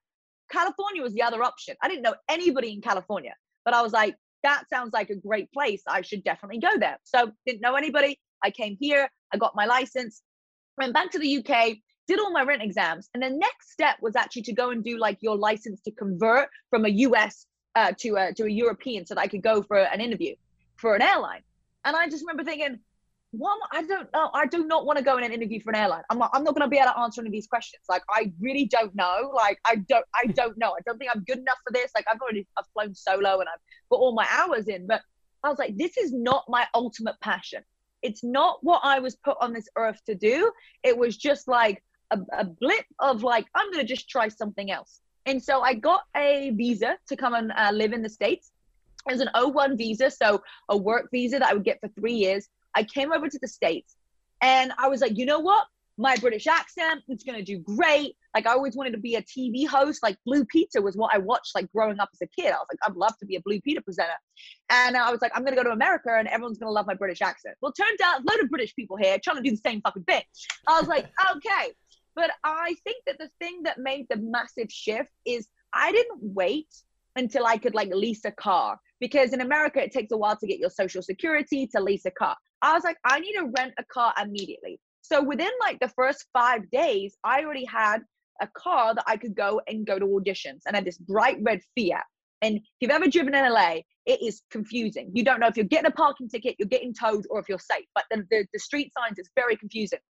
California 0.50 1.02
was 1.02 1.14
the 1.14 1.22
other 1.22 1.42
option. 1.42 1.74
I 1.82 1.88
didn't 1.88 2.02
know 2.02 2.14
anybody 2.28 2.72
in 2.72 2.80
California, 2.80 3.34
but 3.64 3.74
I 3.74 3.82
was 3.82 3.92
like, 3.92 4.16
that 4.42 4.64
sounds 4.68 4.92
like 4.92 5.10
a 5.10 5.16
great 5.16 5.50
place. 5.52 5.82
I 5.88 6.02
should 6.02 6.22
definitely 6.22 6.58
go 6.58 6.78
there. 6.78 6.98
So 7.02 7.32
didn't 7.46 7.62
know 7.62 7.74
anybody. 7.74 8.20
I 8.42 8.50
came 8.50 8.76
here. 8.78 9.08
I 9.32 9.38
got 9.38 9.56
my 9.56 9.64
license. 9.64 10.22
Went 10.78 10.92
back 10.92 11.10
to 11.12 11.18
the 11.18 11.38
UK. 11.38 11.76
Did 12.06 12.20
all 12.20 12.32
my 12.32 12.42
rent 12.42 12.62
exams, 12.62 13.08
and 13.14 13.22
the 13.22 13.30
next 13.30 13.72
step 13.72 13.96
was 14.02 14.14
actually 14.14 14.42
to 14.42 14.52
go 14.52 14.70
and 14.70 14.84
do 14.84 14.98
like 14.98 15.16
your 15.22 15.36
license 15.36 15.80
to 15.82 15.90
convert 15.90 16.50
from 16.68 16.84
a 16.84 16.90
US 16.90 17.46
uh, 17.74 17.92
to 18.00 18.16
a 18.16 18.34
to 18.34 18.44
a 18.44 18.50
European, 18.50 19.06
so 19.06 19.14
that 19.14 19.22
I 19.22 19.26
could 19.26 19.42
go 19.42 19.62
for 19.62 19.78
an 19.78 20.02
interview 20.02 20.34
for 20.76 20.94
an 20.94 21.00
airline. 21.00 21.40
And 21.84 21.96
I 21.96 22.08
just 22.08 22.22
remember 22.22 22.44
thinking, 22.44 22.78
one, 23.38 23.58
I 23.72 23.82
don't 23.82 24.12
know. 24.12 24.30
I 24.34 24.46
do 24.46 24.66
not 24.66 24.86
want 24.86 24.98
to 24.98 25.04
go 25.04 25.18
in 25.18 25.24
an 25.24 25.32
interview 25.32 25.60
for 25.60 25.70
an 25.70 25.76
airline. 25.76 26.02
I'm 26.10 26.18
not, 26.18 26.30
I'm 26.32 26.44
not 26.44 26.54
going 26.54 26.66
to 26.66 26.68
be 26.68 26.76
able 26.76 26.92
to 26.92 26.98
answer 26.98 27.20
any 27.20 27.28
of 27.28 27.32
these 27.32 27.46
questions. 27.46 27.82
Like, 27.88 28.02
I 28.10 28.32
really 28.40 28.66
don't 28.66 28.94
know. 28.94 29.30
Like, 29.34 29.58
I 29.66 29.76
don't, 29.76 30.04
I 30.14 30.26
don't 30.34 30.56
know. 30.58 30.70
I 30.72 30.80
don't 30.86 30.98
think 30.98 31.10
I'm 31.14 31.24
good 31.24 31.38
enough 31.38 31.58
for 31.66 31.72
this. 31.72 31.90
Like, 31.94 32.06
I've 32.10 32.20
already, 32.20 32.46
I've 32.58 32.66
flown 32.72 32.94
solo 32.94 33.40
and 33.40 33.48
I've 33.48 33.60
put 33.90 33.96
all 33.96 34.14
my 34.14 34.26
hours 34.30 34.68
in, 34.68 34.86
but 34.86 35.02
I 35.42 35.48
was 35.48 35.58
like, 35.58 35.76
this 35.76 35.96
is 35.96 36.12
not 36.12 36.44
my 36.48 36.66
ultimate 36.74 37.16
passion. 37.20 37.62
It's 38.02 38.24
not 38.24 38.58
what 38.62 38.80
I 38.84 38.98
was 38.98 39.16
put 39.16 39.36
on 39.40 39.52
this 39.52 39.68
earth 39.76 40.00
to 40.06 40.14
do. 40.14 40.50
It 40.82 40.96
was 40.96 41.16
just 41.16 41.48
like 41.48 41.82
a, 42.10 42.18
a 42.32 42.44
blip 42.44 42.84
of 42.98 43.22
like, 43.22 43.46
I'm 43.54 43.70
going 43.70 43.86
to 43.86 43.94
just 43.94 44.08
try 44.08 44.28
something 44.28 44.70
else. 44.70 45.00
And 45.26 45.42
so 45.42 45.62
I 45.62 45.74
got 45.74 46.02
a 46.16 46.50
visa 46.50 46.98
to 47.08 47.16
come 47.16 47.34
and 47.34 47.52
uh, 47.56 47.70
live 47.72 47.92
in 47.92 48.02
the 48.02 48.08
States. 48.08 48.52
It 49.08 49.12
was 49.12 49.20
an 49.20 49.30
O1 49.34 49.76
visa, 49.76 50.10
so 50.10 50.42
a 50.68 50.76
work 50.76 51.10
visa 51.10 51.38
that 51.38 51.48
I 51.48 51.54
would 51.54 51.64
get 51.64 51.80
for 51.80 51.88
three 51.88 52.14
years. 52.14 52.48
I 52.74 52.84
came 52.84 53.12
over 53.12 53.28
to 53.28 53.38
the 53.40 53.48
States 53.48 53.96
and 54.40 54.72
I 54.78 54.88
was 54.88 55.00
like, 55.00 55.16
you 55.16 55.26
know 55.26 55.40
what? 55.40 55.66
My 55.96 56.16
British 56.16 56.48
accent, 56.48 57.02
it's 57.08 57.22
going 57.22 57.38
to 57.38 57.44
do 57.44 57.58
great. 57.58 58.16
Like, 58.34 58.48
I 58.48 58.50
always 58.50 58.74
wanted 58.74 58.90
to 58.92 58.98
be 58.98 59.14
a 59.14 59.22
TV 59.22 59.64
host. 59.66 60.02
Like, 60.02 60.16
Blue 60.26 60.44
Peter 60.44 60.82
was 60.82 60.96
what 60.96 61.14
I 61.14 61.18
watched, 61.18 61.54
like, 61.54 61.70
growing 61.72 62.00
up 62.00 62.08
as 62.12 62.20
a 62.20 62.26
kid. 62.26 62.48
I 62.48 62.56
was 62.56 62.66
like, 62.70 62.80
I'd 62.82 62.96
love 62.96 63.16
to 63.18 63.26
be 63.26 63.36
a 63.36 63.40
Blue 63.40 63.60
Peter 63.60 63.80
presenter. 63.80 64.10
And 64.70 64.96
I 64.96 65.12
was 65.12 65.22
like, 65.22 65.30
I'm 65.36 65.44
going 65.44 65.56
to 65.56 65.62
go 65.62 65.62
to 65.62 65.72
America 65.72 66.10
and 66.18 66.26
everyone's 66.26 66.58
going 66.58 66.68
to 66.68 66.72
love 66.72 66.88
my 66.88 66.94
British 66.94 67.22
accent. 67.22 67.54
Well, 67.62 67.72
turns 67.72 68.00
out 68.02 68.20
a 68.20 68.24
load 68.28 68.42
of 68.42 68.50
British 68.50 68.74
people 68.74 68.96
here 68.96 69.18
trying 69.22 69.36
to 69.36 69.42
do 69.42 69.52
the 69.52 69.62
same 69.64 69.80
fucking 69.82 70.02
thing. 70.02 70.22
I 70.66 70.80
was 70.80 70.88
like, 70.88 71.06
okay. 71.36 71.72
But 72.16 72.32
I 72.42 72.74
think 72.82 73.04
that 73.06 73.18
the 73.18 73.30
thing 73.40 73.62
that 73.62 73.78
made 73.78 74.06
the 74.10 74.16
massive 74.16 74.70
shift 74.70 75.10
is 75.24 75.46
I 75.72 75.92
didn't 75.92 76.18
wait 76.20 76.68
until 77.16 77.46
I 77.46 77.56
could 77.58 77.74
like 77.74 77.90
lease 77.92 78.24
a 78.24 78.32
car 78.32 78.80
because 79.00 79.32
in 79.32 79.40
America 79.40 79.82
it 79.82 79.92
takes 79.92 80.12
a 80.12 80.16
while 80.16 80.36
to 80.36 80.46
get 80.46 80.58
your 80.58 80.70
social 80.70 81.02
security 81.02 81.66
to 81.68 81.80
lease 81.80 82.06
a 82.06 82.10
car. 82.10 82.36
I 82.64 82.72
was 82.72 82.82
like, 82.82 82.96
I 83.04 83.20
need 83.20 83.34
to 83.34 83.52
rent 83.56 83.74
a 83.78 83.84
car 83.84 84.14
immediately. 84.20 84.80
So 85.02 85.22
within 85.22 85.50
like 85.60 85.78
the 85.80 85.88
first 85.88 86.24
five 86.32 86.70
days, 86.70 87.14
I 87.22 87.44
already 87.44 87.66
had 87.66 87.98
a 88.40 88.48
car 88.56 88.94
that 88.94 89.04
I 89.06 89.18
could 89.18 89.36
go 89.36 89.60
and 89.68 89.86
go 89.86 89.98
to 89.98 90.06
auditions 90.06 90.60
and 90.66 90.74
I 90.74 90.76
had 90.76 90.86
this 90.86 90.96
bright 90.96 91.36
red 91.42 91.60
Fiat. 91.76 92.04
And 92.40 92.56
if 92.56 92.62
you've 92.80 92.90
ever 92.90 93.06
driven 93.06 93.34
in 93.34 93.52
LA, 93.52 93.80
it 94.06 94.22
is 94.22 94.40
confusing. 94.50 95.10
You 95.12 95.24
don't 95.24 95.40
know 95.40 95.46
if 95.46 95.56
you're 95.56 95.66
getting 95.66 95.90
a 95.90 95.94
parking 95.94 96.28
ticket, 96.28 96.56
you're 96.58 96.68
getting 96.68 96.94
towed, 96.94 97.26
or 97.30 97.38
if 97.38 97.48
you're 97.48 97.58
safe. 97.58 97.84
But 97.94 98.04
the, 98.10 98.24
the, 98.30 98.46
the 98.52 98.58
street 98.58 98.92
signs 98.98 99.18
is 99.18 99.30
very 99.36 99.56
confusing. 99.56 100.00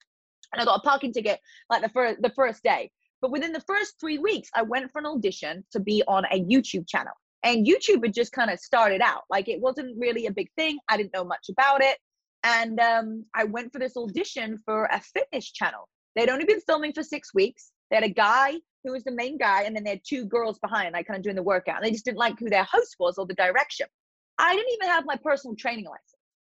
And 0.53 0.63
I 0.63 0.65
got 0.65 0.81
a 0.81 0.83
parking 0.83 1.13
ticket 1.13 1.41
like 1.71 1.83
the 1.83 1.89
first 1.89 2.23
the 2.23 2.31
first 2.31 2.63
day. 2.63 2.91
But 3.21 3.33
within 3.33 3.53
the 3.53 3.63
first 3.67 3.95
three 4.01 4.19
weeks, 4.19 4.49
I 4.55 4.63
went 4.63 4.93
for 4.93 5.01
an 5.01 5.07
audition 5.07 5.65
to 5.73 5.81
be 5.81 6.05
on 6.07 6.25
a 6.31 6.41
YouTube 6.45 6.89
channel. 6.89 7.15
And 7.43 7.67
YouTube 7.67 8.05
had 8.05 8.15
just 8.15 8.33
kind 8.33 8.51
of 8.51 8.61
started 8.61 9.01
out. 9.01 9.23
Like 9.29 9.49
it 9.49 9.61
wasn't 9.61 9.97
really 9.99 10.27
a 10.27 10.33
big 10.33 10.49
thing. 10.57 10.79
I 10.89 10.97
didn't 10.97 11.13
know 11.15 11.25
much 11.25 11.47
about 11.51 11.83
it. 11.83 11.99
And 12.45 12.79
um, 12.79 13.25
I 13.35 13.45
went 13.45 13.73
for 13.73 13.79
this 13.79 13.97
audition 13.97 14.59
for 14.65 14.85
a 14.93 15.01
fitness 15.01 15.51
channel. 15.51 15.89
They'd 16.15 16.29
only 16.29 16.45
been 16.45 16.61
filming 16.61 16.93
for 16.93 17.03
six 17.03 17.35
weeks. 17.35 17.73
They 17.91 17.97
had 17.97 18.05
a 18.05 18.11
guy 18.11 18.53
who 18.85 18.93
was 18.93 19.03
the 19.03 19.13
main 19.13 19.39
guy, 19.39 19.63
and 19.63 19.75
then 19.75 19.83
they 19.83 19.91
had 19.91 20.03
two 20.07 20.27
girls 20.27 20.59
behind, 20.59 20.93
like 20.93 21.07
kind 21.07 21.17
of 21.17 21.25
doing 21.25 21.37
the 21.37 21.43
workout. 21.43 21.77
And 21.77 21.85
they 21.85 21.91
just 21.91 22.05
didn't 22.05 22.19
like 22.19 22.39
who 22.39 22.51
their 22.51 22.65
host 22.65 22.97
was 23.01 23.17
or 23.19 23.27
the 23.27 23.35
direction. 23.35 23.87
I 24.39 24.55
didn't 24.55 24.73
even 24.75 24.89
have 24.89 25.05
my 25.07 25.17
personal 25.17 25.57
training 25.57 25.87
license. 25.87 26.15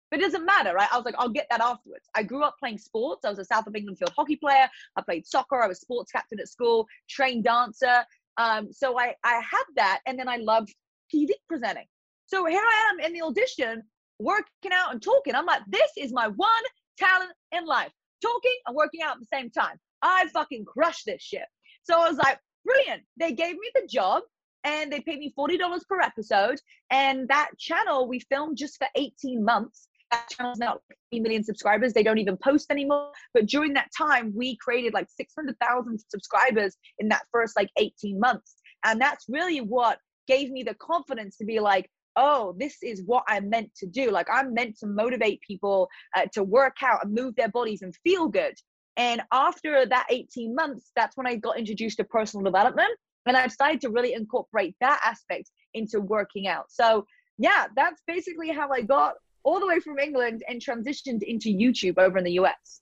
But 0.09 0.19
it 0.19 0.23
doesn't 0.23 0.45
matter, 0.45 0.73
right? 0.73 0.87
I 0.91 0.95
was 0.95 1.05
like, 1.05 1.15
I'll 1.17 1.29
get 1.29 1.47
that 1.49 1.61
afterwards. 1.61 2.05
I 2.15 2.23
grew 2.23 2.43
up 2.43 2.55
playing 2.59 2.77
sports. 2.77 3.25
I 3.25 3.29
was 3.29 3.39
a 3.39 3.45
South 3.45 3.67
of 3.67 3.75
England 3.75 3.97
field 3.97 4.13
hockey 4.15 4.37
player. 4.37 4.69
I 4.95 5.01
played 5.01 5.25
soccer. 5.25 5.61
I 5.61 5.67
was 5.67 5.81
sports 5.81 6.11
captain 6.11 6.39
at 6.39 6.47
school, 6.47 6.87
trained 7.09 7.43
dancer. 7.43 8.05
Um, 8.37 8.71
so 8.71 8.97
I, 8.97 9.15
I 9.23 9.35
had 9.35 9.63
that. 9.75 10.01
And 10.05 10.17
then 10.17 10.29
I 10.29 10.37
loved 10.37 10.73
TV 11.13 11.31
presenting. 11.49 11.85
So 12.25 12.45
here 12.45 12.61
I 12.61 12.91
am 12.91 12.99
in 12.99 13.13
the 13.13 13.21
audition 13.21 13.83
working 14.19 14.71
out 14.73 14.91
and 14.91 15.01
talking. 15.01 15.35
I'm 15.35 15.45
like, 15.45 15.61
this 15.67 15.91
is 15.97 16.11
my 16.11 16.27
one 16.27 16.49
talent 16.97 17.31
in 17.51 17.65
life 17.65 17.91
talking 18.21 18.55
and 18.65 18.75
working 18.75 19.01
out 19.01 19.15
at 19.15 19.19
the 19.19 19.27
same 19.31 19.49
time. 19.49 19.77
I 20.01 20.27
fucking 20.33 20.65
crushed 20.65 21.05
this 21.05 21.21
shit. 21.21 21.45
So 21.83 21.95
I 21.95 22.07
was 22.07 22.17
like, 22.17 22.39
brilliant. 22.65 23.03
They 23.17 23.31
gave 23.31 23.53
me 23.53 23.71
the 23.75 23.87
job 23.87 24.23
and 24.63 24.91
they 24.91 24.99
paid 24.99 25.19
me 25.19 25.33
$40 25.37 25.59
per 25.87 26.01
episode. 26.01 26.59
And 26.91 27.27
that 27.29 27.51
channel 27.57 28.07
we 28.07 28.19
filmed 28.19 28.57
just 28.57 28.77
for 28.77 28.87
18 28.95 29.43
months. 29.43 29.87
That 30.11 30.27
channel's 30.29 30.57
now 30.57 30.79
3 31.11 31.19
million 31.19 31.43
subscribers. 31.43 31.93
They 31.93 32.03
don't 32.03 32.17
even 32.17 32.37
post 32.37 32.71
anymore. 32.71 33.11
But 33.33 33.45
during 33.45 33.73
that 33.73 33.89
time, 33.97 34.33
we 34.35 34.55
created 34.57 34.93
like 34.93 35.07
600,000 35.09 35.99
subscribers 36.07 36.77
in 36.99 37.09
that 37.09 37.23
first 37.31 37.55
like 37.55 37.69
18 37.77 38.19
months. 38.19 38.55
And 38.85 39.01
that's 39.01 39.25
really 39.27 39.59
what 39.59 39.99
gave 40.27 40.49
me 40.49 40.63
the 40.63 40.75
confidence 40.75 41.37
to 41.37 41.45
be 41.45 41.59
like, 41.59 41.89
oh, 42.17 42.55
this 42.57 42.77
is 42.83 43.03
what 43.05 43.23
I'm 43.29 43.49
meant 43.49 43.73
to 43.77 43.85
do. 43.85 44.11
Like 44.11 44.27
I'm 44.31 44.53
meant 44.53 44.77
to 44.79 44.87
motivate 44.87 45.39
people 45.41 45.87
uh, 46.15 46.25
to 46.33 46.43
work 46.43 46.77
out 46.83 47.05
and 47.05 47.13
move 47.13 47.35
their 47.35 47.49
bodies 47.49 47.83
and 47.83 47.95
feel 48.03 48.27
good. 48.27 48.55
And 48.97 49.21
after 49.31 49.85
that 49.85 50.07
18 50.09 50.55
months, 50.55 50.91
that's 50.95 51.15
when 51.15 51.27
I 51.27 51.35
got 51.35 51.57
introduced 51.57 51.97
to 51.97 52.03
personal 52.03 52.43
development. 52.43 52.89
And 53.27 53.37
I've 53.37 53.51
started 53.51 53.79
to 53.81 53.89
really 53.89 54.13
incorporate 54.13 54.75
that 54.81 54.99
aspect 55.05 55.51
into 55.73 56.01
working 56.01 56.47
out. 56.47 56.65
So, 56.69 57.05
yeah, 57.37 57.67
that's 57.75 58.01
basically 58.07 58.49
how 58.49 58.71
I 58.71 58.81
got 58.81 59.13
all 59.43 59.59
the 59.59 59.67
way 59.67 59.79
from 59.79 59.99
England 59.99 60.43
and 60.49 60.59
transitioned 60.59 61.21
into 61.21 61.49
YouTube 61.49 61.99
over 61.99 62.17
in 62.17 62.23
the 62.23 62.33
US 62.33 62.81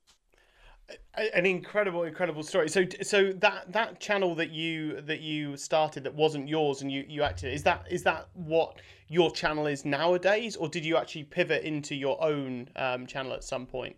an 1.16 1.46
incredible 1.46 2.04
incredible 2.04 2.44
story. 2.44 2.70
So 2.70 2.86
so 3.02 3.32
that 3.34 3.72
that 3.72 4.00
channel 4.00 4.36
that 4.36 4.52
you 4.52 5.02
that 5.02 5.22
you 5.22 5.58
started 5.58 6.04
that 6.04 6.14
wasn't 6.14 6.48
yours 6.48 6.82
and 6.82 6.92
you 6.92 7.06
you 7.08 7.24
acted 7.24 7.54
is 7.54 7.64
that 7.64 7.86
is 7.90 8.04
that 8.04 8.28
what 8.34 8.82
your 9.08 9.32
channel 9.32 9.68
is 9.68 9.86
nowadays? 9.86 10.56
Or 10.56 10.68
did 10.68 10.86
you 10.86 10.98
actually 10.98 11.24
pivot 11.24 11.64
into 11.64 11.96
your 11.96 12.22
own 12.24 12.70
um, 12.76 13.08
channel 13.08 13.34
at 13.34 13.44
some 13.44 13.66
point? 13.66 13.96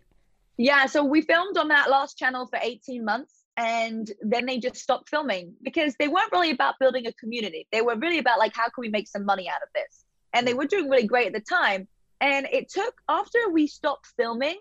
Yeah 0.57 0.85
so 0.85 1.03
we 1.03 1.21
filmed 1.21 1.57
on 1.57 1.67
that 1.69 1.89
last 1.89 2.17
channel 2.17 2.47
for 2.47 2.59
18 2.61 3.03
months 3.03 3.43
and 3.57 4.11
then 4.21 4.45
they 4.45 4.59
just 4.59 4.77
stopped 4.77 5.09
filming 5.09 5.53
because 5.63 5.95
they 5.97 6.07
weren't 6.07 6.31
really 6.31 6.51
about 6.51 6.75
building 6.79 7.07
a 7.07 7.13
community. 7.13 7.67
They 7.71 7.81
were 7.81 7.95
really 7.95 8.19
about 8.19 8.39
like 8.39 8.55
how 8.55 8.65
can 8.65 8.81
we 8.81 8.89
make 8.89 9.07
some 9.07 9.25
money 9.25 9.49
out 9.49 9.61
of 9.63 9.69
this? 9.73 10.05
And 10.33 10.47
they 10.47 10.53
were 10.53 10.65
doing 10.65 10.89
really 10.89 11.07
great 11.07 11.27
at 11.27 11.33
the 11.33 11.41
time. 11.41 11.87
And 12.21 12.47
it 12.51 12.69
took 12.69 12.93
after 13.09 13.37
we 13.51 13.67
stopped 13.67 14.07
filming 14.17 14.57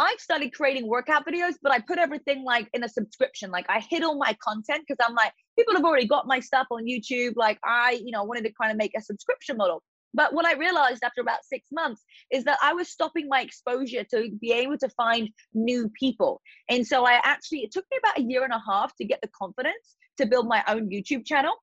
I 0.00 0.16
started 0.18 0.54
creating 0.54 0.88
workout 0.88 1.26
videos, 1.26 1.56
but 1.62 1.72
I 1.72 1.78
put 1.78 1.98
everything 1.98 2.42
like 2.42 2.70
in 2.72 2.82
a 2.82 2.88
subscription. 2.88 3.50
Like 3.50 3.66
I 3.68 3.80
hid 3.80 4.02
all 4.02 4.16
my 4.16 4.34
content 4.42 4.84
because 4.88 4.96
I'm 5.06 5.14
like, 5.14 5.30
people 5.58 5.74
have 5.74 5.84
already 5.84 6.06
got 6.06 6.26
my 6.26 6.40
stuff 6.40 6.66
on 6.70 6.86
YouTube. 6.86 7.34
Like 7.36 7.58
I, 7.62 8.00
you 8.02 8.10
know, 8.10 8.24
wanted 8.24 8.44
to 8.44 8.52
kind 8.58 8.72
of 8.72 8.78
make 8.78 8.92
a 8.96 9.02
subscription 9.02 9.58
model. 9.58 9.82
But 10.14 10.32
what 10.32 10.46
I 10.46 10.54
realized 10.54 11.04
after 11.04 11.20
about 11.20 11.44
six 11.44 11.68
months 11.70 12.02
is 12.32 12.44
that 12.44 12.56
I 12.62 12.72
was 12.72 12.88
stopping 12.88 13.28
my 13.28 13.42
exposure 13.42 14.02
to 14.04 14.30
be 14.40 14.52
able 14.52 14.78
to 14.78 14.88
find 14.88 15.28
new 15.52 15.90
people. 15.90 16.40
And 16.70 16.86
so 16.86 17.04
I 17.04 17.20
actually, 17.22 17.58
it 17.58 17.70
took 17.70 17.84
me 17.92 17.98
about 17.98 18.18
a 18.18 18.22
year 18.22 18.42
and 18.42 18.54
a 18.54 18.62
half 18.66 18.96
to 18.96 19.04
get 19.04 19.20
the 19.20 19.28
confidence 19.28 19.96
to 20.16 20.24
build 20.24 20.48
my 20.48 20.64
own 20.66 20.88
YouTube 20.88 21.26
channel. 21.26 21.56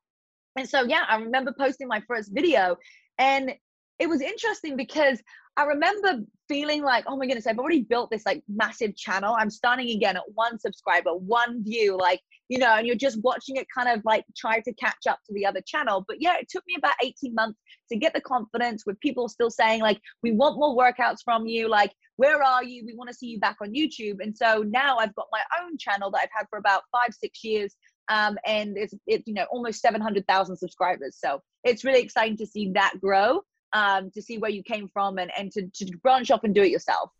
And 0.55 0.69
so, 0.69 0.83
yeah, 0.83 1.05
I 1.09 1.17
remember 1.17 1.55
posting 1.57 1.87
my 1.87 2.03
first 2.07 2.29
video 2.31 2.77
and 3.17 3.51
it 3.99 4.07
was 4.07 4.21
interesting 4.21 4.77
because 4.77 5.19
I 5.57 5.63
remember 5.63 6.23
feeling 6.47 6.83
like, 6.83 7.03
oh 7.07 7.17
my 7.17 7.25
goodness, 7.25 7.47
I've 7.47 7.57
already 7.57 7.81
built 7.81 8.11
this 8.11 8.27
like 8.27 8.43
massive 8.47 8.95
channel. 8.95 9.35
I'm 9.37 9.49
starting 9.49 9.89
again 9.89 10.15
at 10.15 10.23
one 10.35 10.59
subscriber, 10.59 11.15
one 11.15 11.63
view, 11.63 11.97
like, 11.97 12.21
you 12.47 12.59
know, 12.59 12.75
and 12.75 12.85
you're 12.85 12.95
just 12.95 13.19
watching 13.23 13.55
it 13.55 13.65
kind 13.75 13.89
of 13.89 14.05
like 14.05 14.23
try 14.37 14.59
to 14.59 14.73
catch 14.73 15.07
up 15.09 15.19
to 15.25 15.33
the 15.33 15.47
other 15.47 15.61
channel. 15.65 16.05
But 16.07 16.17
yeah, 16.21 16.35
it 16.39 16.47
took 16.47 16.63
me 16.67 16.75
about 16.77 16.93
18 17.03 17.33
months 17.33 17.59
to 17.91 17.97
get 17.97 18.13
the 18.13 18.21
confidence 18.21 18.85
with 18.85 18.99
people 18.99 19.27
still 19.27 19.49
saying, 19.49 19.81
like, 19.81 19.99
we 20.21 20.31
want 20.31 20.59
more 20.59 20.77
workouts 20.77 21.23
from 21.25 21.47
you. 21.47 21.67
Like, 21.67 21.91
where 22.17 22.43
are 22.43 22.63
you? 22.63 22.85
We 22.85 22.95
want 22.95 23.09
to 23.09 23.15
see 23.15 23.27
you 23.27 23.39
back 23.39 23.57
on 23.61 23.73
YouTube. 23.73 24.17
And 24.21 24.37
so 24.37 24.63
now 24.67 24.97
I've 24.97 25.15
got 25.15 25.27
my 25.31 25.41
own 25.61 25.77
channel 25.79 26.11
that 26.11 26.21
I've 26.23 26.29
had 26.37 26.45
for 26.51 26.59
about 26.59 26.83
five, 26.91 27.13
six 27.19 27.43
years. 27.43 27.75
Um, 28.09 28.37
and 28.45 28.77
it's, 28.77 28.93
it's, 29.07 29.27
you 29.27 29.33
know, 29.33 29.45
almost 29.51 29.81
700,000 29.81 30.55
subscribers. 30.55 31.17
So 31.19 31.41
it's 31.63 31.83
really 31.83 32.01
exciting 32.01 32.37
to 32.37 32.45
see 32.45 32.71
that 32.73 32.93
grow, 33.01 33.41
um, 33.73 34.11
to 34.11 34.21
see 34.21 34.37
where 34.37 34.51
you 34.51 34.63
came 34.63 34.87
from 34.87 35.17
and, 35.17 35.31
and 35.37 35.51
to, 35.51 35.67
to 35.67 35.97
branch 35.97 36.31
off 36.31 36.43
and 36.43 36.53
do 36.53 36.63
it 36.63 36.69
yourself. 36.69 37.11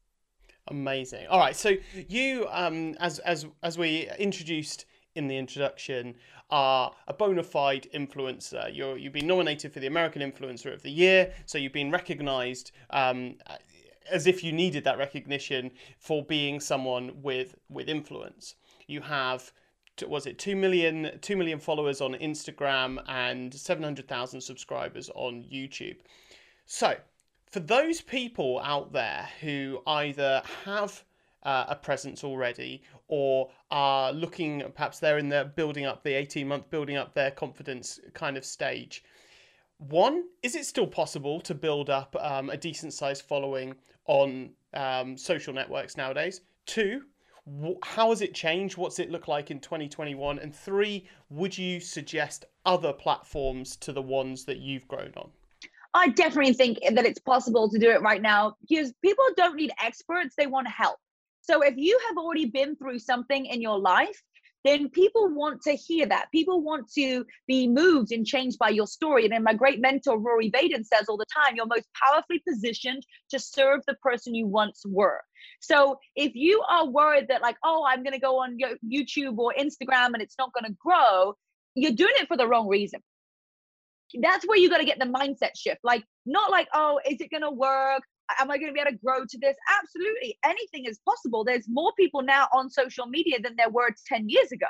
Amazing. 0.70 1.28
All 1.28 1.40
right. 1.40 1.56
So 1.56 1.74
you, 2.08 2.48
um, 2.52 2.96
as, 3.00 3.20
as, 3.20 3.46
as 3.64 3.78
we 3.78 4.10
introduced 4.20 4.86
in 5.16 5.28
the 5.28 5.38
introduction, 5.38 6.16
are 6.50 6.94
a 7.08 7.14
bona 7.14 7.44
fide 7.44 7.88
influencer. 7.94 8.74
You're, 8.74 8.98
you've 8.98 9.14
been 9.14 9.28
nominated 9.28 9.74
for 9.74 9.80
the 9.80 9.88
American 9.88 10.22
Influencer 10.22 10.74
of 10.74 10.82
the 10.82 10.92
Year, 10.92 11.34
so 11.46 11.58
you've 11.58 11.74
been 11.74 11.92
recognized 11.92 12.72
um, 12.92 13.36
as 14.10 14.28
if 14.28 14.44
you 14.44 14.52
needed 14.52 14.84
that 14.86 14.98
recognition 14.98 15.72
for 16.00 16.24
being 16.24 16.60
someone 16.60 17.22
with 17.22 17.56
with 17.70 17.90
influence. 17.90 18.56
You 18.88 19.02
have 19.02 19.52
was 20.08 20.26
it 20.26 20.38
2 20.38 20.56
million 20.56 21.12
2 21.22 21.36
million 21.36 21.60
followers 21.60 22.02
on 22.02 22.14
Instagram 22.16 23.02
and 23.08 23.54
700,000 23.54 24.42
subscribers 24.42 25.10
on 25.16 25.44
YouTube. 25.44 25.98
So, 26.66 26.96
for 27.46 27.60
those 27.62 28.02
people 28.02 28.60
out 28.64 28.92
there 28.92 29.30
who 29.42 29.82
either 29.88 30.42
have 30.66 31.04
uh, 31.44 31.66
a 31.70 31.76
presence 31.76 32.24
already 32.24 32.84
or 33.08 33.50
are 33.72 34.12
looking 34.12 34.64
perhaps 34.76 35.00
they're 35.00 35.18
in 35.18 35.30
the 35.30 35.52
building 35.56 35.86
up 35.86 36.04
the 36.04 36.14
18 36.14 36.48
month 36.48 36.70
building 36.70 36.98
up 36.98 37.14
their 37.14 37.32
confidence 37.32 38.00
kind 38.14 38.36
of 38.36 38.44
stage 38.44 39.04
one 39.78 40.26
is 40.44 40.56
it 40.56 40.66
still 40.66 40.88
possible 40.88 41.40
to 41.40 41.54
build 41.54 41.90
up 41.90 42.16
um, 42.20 42.50
a 42.50 42.58
decent 42.58 42.92
sized 42.92 43.22
following 43.22 43.74
on 44.08 44.50
um, 44.74 45.16
social 45.16 45.54
networks 45.54 45.96
nowadays 45.96 46.42
two 46.66 47.04
how 47.84 48.10
has 48.10 48.22
it 48.22 48.34
changed? 48.34 48.78
What's 48.78 49.00
it 49.00 49.10
look 49.10 49.28
like 49.28 49.52
in 49.52 49.60
2021 49.60 50.40
and 50.40 50.56
three 50.56 51.08
would 51.30 51.58
you 51.58 51.80
suggest 51.80 52.46
other 52.66 52.94
platforms 52.94 53.76
to 53.78 53.94
the 53.94 54.02
ones 54.02 54.46
that 54.46 54.58
you've 54.58 54.88
grown 54.88 55.14
on? 55.16 55.30
I 55.94 56.10
definitely 56.10 56.54
think 56.54 56.80
that 56.92 57.06
it's 57.06 57.20
possible 57.20 57.70
to 57.70 57.80
do 57.80 57.90
it 57.90 58.02
right 58.02 58.22
now 58.22 58.56
because 58.62 58.94
people 59.02 59.26
don't 59.36 59.56
need 59.56 59.72
experts, 59.84 60.36
they 60.38 60.48
want 60.48 60.68
help. 60.68 60.98
So 61.42 61.62
if 61.62 61.76
you 61.78 61.98
have 62.08 62.18
already 62.18 62.46
been 62.46 62.76
through 62.76 63.00
something 63.00 63.46
in 63.46 63.62
your 63.62 63.80
life, 63.80 64.22
then 64.68 64.90
people 64.90 65.30
want 65.30 65.62
to 65.64 65.74
hear 65.74 66.06
that. 66.06 66.32
People 66.32 66.62
want 66.62 66.92
to 66.94 67.26
be 67.48 67.68
moved 67.68 68.12
and 68.12 68.26
changed 68.26 68.60
by 68.60 68.70
your 68.70 68.88
story. 68.88 69.24
And 69.24 69.34
then 69.34 69.44
my 69.44 69.54
great 69.54 69.80
mentor, 69.80 70.20
Rory 70.20 70.52
Vaden, 70.52 70.86
says 70.86 71.08
all 71.08 71.18
the 71.18 71.26
time, 71.34 71.56
you're 71.56 71.66
most 71.66 71.88
powerfully 72.06 72.44
positioned 72.48 73.06
to 73.30 73.40
serve 73.40 73.82
the 73.88 73.96
person 73.96 74.36
you 74.36 74.48
once 74.48 74.84
were. 74.86 75.22
So 75.60 76.00
if 76.16 76.36
you 76.36 76.62
are 76.70 76.86
worried 76.86 77.28
that, 77.30 77.42
like, 77.42 77.58
oh, 77.64 77.86
I'm 77.88 78.04
going 78.04 78.14
to 78.14 78.20
go 78.20 78.40
on 78.40 78.58
YouTube 78.86 79.38
or 79.38 79.54
Instagram 79.58 80.14
and 80.14 80.22
it's 80.22 80.36
not 80.38 80.52
going 80.54 80.72
to 80.72 80.78
grow, 80.80 81.36
you're 81.76 81.92
doing 81.94 82.14
it 82.18 82.28
for 82.28 82.38
the 82.38 82.48
wrong 82.48 82.68
reason. 82.68 83.02
That's 84.22 84.48
where 84.48 84.58
you 84.58 84.70
got 84.70 84.78
to 84.78 84.86
get 84.86 85.00
the 85.00 85.06
mindset 85.06 85.52
shift. 85.56 85.80
Like, 85.84 86.04
not 86.26 86.52
like, 86.52 86.68
oh, 86.74 87.00
is 87.08 87.20
it 87.22 87.30
going 87.30 87.44
to 87.44 87.52
work? 87.52 88.04
Am 88.40 88.52
I 88.52 88.58
going 88.58 88.68
to 88.68 88.74
be 88.74 88.80
able 88.80 88.92
to 88.92 88.98
grow 88.98 89.26
to 89.26 89.38
this? 89.40 89.56
Absolutely. 89.82 90.38
Anything 90.46 90.86
is 90.86 91.00
possible. 91.00 91.44
There's 91.44 91.66
more 91.68 91.92
people 91.98 92.22
now 92.22 92.48
on 92.54 92.70
social 92.70 93.06
media 93.08 93.40
than 93.42 93.56
there 93.58 93.70
were 93.70 93.90
10 94.08 94.30
years 94.30 94.52
ago. 94.52 94.68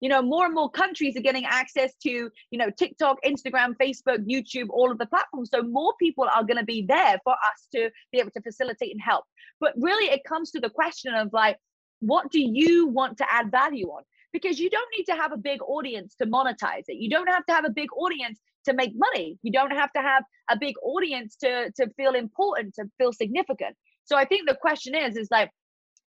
You 0.00 0.08
know, 0.08 0.22
more 0.22 0.46
and 0.46 0.54
more 0.54 0.70
countries 0.70 1.14
are 1.16 1.20
getting 1.20 1.44
access 1.44 1.92
to, 2.04 2.10
you 2.10 2.58
know, 2.58 2.70
TikTok, 2.70 3.18
Instagram, 3.24 3.74
Facebook, 3.76 4.26
YouTube, 4.26 4.68
all 4.70 4.90
of 4.90 4.96
the 4.96 5.04
platforms. 5.06 5.50
So 5.52 5.62
more 5.62 5.92
people 6.00 6.26
are 6.34 6.42
going 6.42 6.56
to 6.56 6.64
be 6.64 6.86
there 6.88 7.18
for 7.22 7.34
us 7.34 7.68
to 7.74 7.90
be 8.10 8.18
able 8.18 8.30
to 8.30 8.40
facilitate 8.40 8.92
and 8.92 9.00
help. 9.00 9.24
But 9.60 9.74
really, 9.76 10.06
it 10.06 10.24
comes 10.24 10.50
to 10.52 10.60
the 10.60 10.70
question 10.70 11.14
of 11.14 11.28
like, 11.34 11.58
what 12.00 12.30
do 12.30 12.40
you 12.40 12.86
want 12.86 13.18
to 13.18 13.26
add 13.30 13.50
value 13.50 13.88
on? 13.88 14.02
Because 14.32 14.58
you 14.58 14.70
don't 14.70 14.88
need 14.96 15.04
to 15.04 15.16
have 15.16 15.32
a 15.32 15.36
big 15.36 15.60
audience 15.62 16.14
to 16.16 16.26
monetize 16.26 16.84
it. 16.86 16.96
You 16.96 17.10
don't 17.10 17.28
have 17.28 17.44
to 17.46 17.52
have 17.52 17.66
a 17.66 17.70
big 17.70 17.92
audience 17.92 18.40
to 18.66 18.74
make 18.74 18.92
money. 18.94 19.38
You 19.42 19.52
don't 19.52 19.70
have 19.70 19.92
to 19.92 20.00
have 20.00 20.24
a 20.50 20.56
big 20.58 20.74
audience 20.82 21.36
to 21.36 21.70
to 21.76 21.88
feel 21.96 22.14
important, 22.14 22.74
to 22.74 22.84
feel 22.98 23.12
significant. 23.12 23.76
So 24.04 24.16
I 24.16 24.24
think 24.24 24.48
the 24.48 24.56
question 24.56 24.94
is 24.94 25.16
is 25.16 25.28
like 25.30 25.50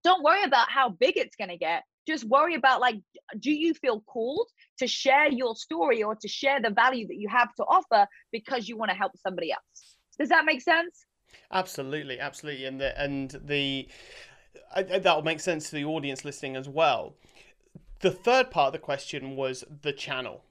don't 0.05 0.23
worry 0.23 0.43
about 0.43 0.71
how 0.71 0.91
big 0.91 1.17
it's 1.17 1.37
going 1.37 1.51
to 1.51 1.57
get. 1.57 1.85
Just 2.07 2.25
worry 2.25 2.55
about 2.57 2.81
like 2.81 2.97
do 3.39 3.53
you 3.53 3.75
feel 3.75 4.01
called 4.01 4.49
to 4.79 4.87
share 4.87 5.31
your 5.31 5.55
story 5.55 6.03
or 6.03 6.17
to 6.17 6.29
share 6.29 6.61
the 6.61 6.71
value 6.71 7.07
that 7.07 7.17
you 7.17 7.29
have 7.29 7.55
to 7.55 7.63
offer 7.65 8.07
because 8.33 8.69
you 8.69 8.77
want 8.77 8.91
to 8.91 8.97
help 8.97 9.13
somebody 9.17 9.53
else. 9.53 9.97
Does 10.19 10.29
that 10.31 10.45
make 10.45 10.61
sense? 10.61 11.07
Absolutely, 11.53 12.19
absolutely. 12.19 12.67
And 12.67 12.81
the 12.81 13.01
and 13.01 13.31
the 13.45 13.89
that 14.75 15.15
will 15.15 15.23
make 15.23 15.41
sense 15.41 15.71
to 15.71 15.77
the 15.77 15.85
audience 15.85 16.25
listening 16.25 16.57
as 16.57 16.69
well. 16.69 17.15
The 18.01 18.11
third 18.11 18.51
part 18.51 18.69
of 18.69 18.73
the 18.73 18.79
question 18.79 19.37
was 19.37 19.65
the 19.83 19.93
channel 19.93 20.43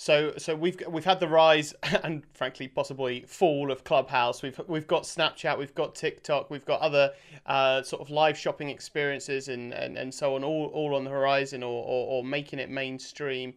so 0.00 0.32
so 0.38 0.54
we've 0.54 0.80
we've 0.88 1.04
had 1.04 1.18
the 1.18 1.26
rise 1.26 1.74
and 2.04 2.22
frankly 2.32 2.68
possibly 2.68 3.24
fall 3.26 3.72
of 3.72 3.82
Clubhouse. 3.82 4.42
We've 4.42 4.58
we've 4.68 4.86
got 4.86 5.02
Snapchat, 5.02 5.58
we've 5.58 5.74
got 5.74 5.96
TikTok, 5.96 6.50
we've 6.50 6.64
got 6.64 6.80
other 6.80 7.12
uh, 7.46 7.82
sort 7.82 8.00
of 8.00 8.08
live 8.08 8.38
shopping 8.38 8.70
experiences 8.70 9.48
and, 9.48 9.74
and, 9.74 9.98
and 9.98 10.14
so 10.14 10.36
on, 10.36 10.44
all, 10.44 10.66
all 10.66 10.94
on 10.94 11.02
the 11.02 11.10
horizon 11.10 11.64
or, 11.64 11.84
or, 11.84 12.06
or 12.06 12.24
making 12.24 12.60
it 12.60 12.70
mainstream. 12.70 13.52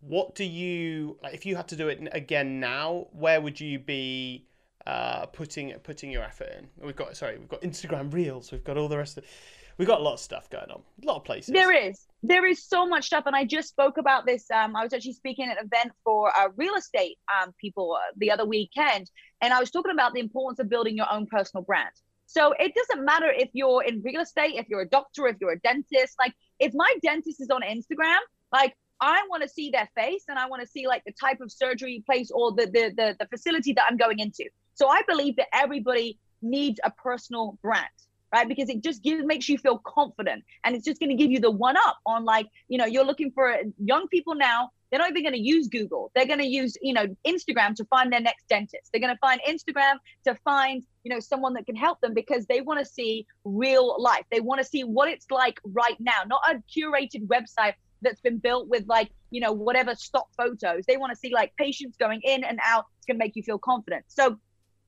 What 0.00 0.34
do 0.34 0.44
you 0.44 1.16
like 1.22 1.34
if 1.34 1.46
you 1.46 1.54
had 1.54 1.68
to 1.68 1.76
do 1.76 1.86
it 1.86 2.08
again 2.10 2.58
now? 2.58 3.06
Where 3.12 3.40
would 3.40 3.60
you 3.60 3.78
be 3.78 4.46
uh, 4.88 5.26
putting 5.26 5.72
putting 5.84 6.10
your 6.10 6.24
effort 6.24 6.48
in? 6.58 6.66
We've 6.84 6.96
got 6.96 7.16
sorry, 7.16 7.38
we've 7.38 7.48
got 7.48 7.62
Instagram 7.62 8.12
Reels, 8.12 8.50
we've 8.50 8.64
got 8.64 8.76
all 8.76 8.88
the 8.88 8.98
rest 8.98 9.16
of. 9.16 9.24
We've 9.78 9.88
got 9.88 10.00
a 10.00 10.02
lot 10.02 10.14
of 10.14 10.20
stuff 10.20 10.50
going 10.50 10.70
on, 10.70 10.82
a 11.02 11.06
lot 11.06 11.16
of 11.18 11.24
places. 11.24 11.54
There 11.54 11.72
is 11.72 12.09
there 12.22 12.44
is 12.44 12.64
so 12.64 12.86
much 12.86 13.06
stuff 13.06 13.24
and 13.26 13.34
i 13.34 13.44
just 13.44 13.68
spoke 13.68 13.96
about 13.96 14.26
this 14.26 14.50
um, 14.50 14.76
i 14.76 14.82
was 14.82 14.92
actually 14.92 15.12
speaking 15.12 15.48
at 15.48 15.58
an 15.58 15.66
event 15.66 15.92
for 16.04 16.30
uh, 16.38 16.48
real 16.56 16.74
estate 16.74 17.18
um, 17.40 17.52
people 17.60 17.96
uh, 17.96 18.12
the 18.18 18.30
other 18.30 18.44
weekend 18.44 19.10
and 19.40 19.52
i 19.52 19.60
was 19.60 19.70
talking 19.70 19.92
about 19.92 20.12
the 20.12 20.20
importance 20.20 20.58
of 20.58 20.68
building 20.68 20.96
your 20.96 21.10
own 21.10 21.26
personal 21.26 21.62
brand. 21.64 21.90
So 22.26 22.54
it 22.60 22.72
doesn't 22.76 23.04
matter 23.04 23.26
if 23.28 23.48
you're 23.54 23.82
in 23.82 24.02
real 24.02 24.20
estate 24.20 24.54
if 24.54 24.68
you're 24.68 24.82
a 24.82 24.88
doctor 24.88 25.26
if 25.26 25.36
you're 25.40 25.52
a 25.52 25.58
dentist 25.60 26.14
like 26.18 26.32
if 26.60 26.72
my 26.74 26.94
dentist 27.02 27.40
is 27.40 27.50
on 27.50 27.62
instagram 27.62 28.18
like 28.52 28.76
i 29.00 29.20
want 29.28 29.42
to 29.42 29.48
see 29.48 29.70
their 29.70 29.88
face 29.96 30.24
and 30.28 30.38
i 30.38 30.46
want 30.46 30.62
to 30.62 30.68
see 30.68 30.86
like 30.86 31.02
the 31.04 31.12
type 31.20 31.40
of 31.40 31.50
surgery 31.50 32.04
place 32.06 32.30
or 32.30 32.52
the, 32.52 32.66
the 32.66 32.92
the 32.96 33.16
the 33.18 33.26
facility 33.26 33.72
that 33.72 33.84
i'm 33.90 33.96
going 33.96 34.20
into. 34.20 34.44
So 34.74 34.88
i 34.88 35.02
believe 35.08 35.34
that 35.36 35.48
everybody 35.52 36.18
needs 36.40 36.78
a 36.84 36.90
personal 36.92 37.58
brand 37.62 37.88
right? 38.32 38.48
Because 38.48 38.68
it 38.68 38.82
just 38.82 39.02
gives 39.02 39.24
makes 39.24 39.48
you 39.48 39.58
feel 39.58 39.78
confident 39.78 40.44
and 40.64 40.74
it's 40.74 40.84
just 40.84 41.00
going 41.00 41.10
to 41.10 41.16
give 41.16 41.30
you 41.30 41.40
the 41.40 41.50
one 41.50 41.76
up 41.76 41.98
on 42.06 42.24
like, 42.24 42.46
you 42.68 42.78
know, 42.78 42.86
you're 42.86 43.04
looking 43.04 43.30
for 43.32 43.56
young 43.78 44.08
people 44.08 44.34
now, 44.34 44.70
they're 44.90 44.98
not 44.98 45.10
even 45.10 45.22
going 45.22 45.34
to 45.34 45.40
use 45.40 45.68
Google. 45.68 46.10
They're 46.14 46.26
going 46.26 46.40
to 46.40 46.46
use, 46.46 46.76
you 46.82 46.92
know, 46.92 47.06
Instagram 47.26 47.74
to 47.76 47.84
find 47.84 48.12
their 48.12 48.20
next 48.20 48.48
dentist. 48.48 48.90
They're 48.92 49.00
going 49.00 49.14
to 49.14 49.18
find 49.20 49.40
Instagram 49.48 49.94
to 50.24 50.34
find, 50.44 50.82
you 51.04 51.14
know, 51.14 51.20
someone 51.20 51.54
that 51.54 51.66
can 51.66 51.76
help 51.76 52.00
them 52.00 52.12
because 52.12 52.46
they 52.46 52.60
want 52.60 52.80
to 52.80 52.84
see 52.84 53.26
real 53.44 54.00
life. 54.02 54.24
They 54.30 54.40
want 54.40 54.60
to 54.60 54.66
see 54.66 54.82
what 54.82 55.08
it's 55.08 55.26
like 55.30 55.60
right 55.64 55.96
now, 56.00 56.22
not 56.26 56.40
a 56.48 56.62
curated 56.76 57.26
website 57.28 57.74
that's 58.02 58.20
been 58.20 58.38
built 58.38 58.68
with 58.68 58.84
like, 58.88 59.10
you 59.30 59.40
know, 59.40 59.52
whatever 59.52 59.94
stock 59.94 60.28
photos. 60.36 60.84
They 60.86 60.96
want 60.96 61.12
to 61.12 61.16
see 61.16 61.32
like 61.32 61.54
patients 61.56 61.96
going 61.96 62.20
in 62.24 62.42
and 62.42 62.58
out. 62.64 62.86
It's 62.98 63.06
going 63.06 63.16
to 63.16 63.24
make 63.24 63.36
you 63.36 63.42
feel 63.42 63.58
confident. 63.58 64.04
So 64.08 64.38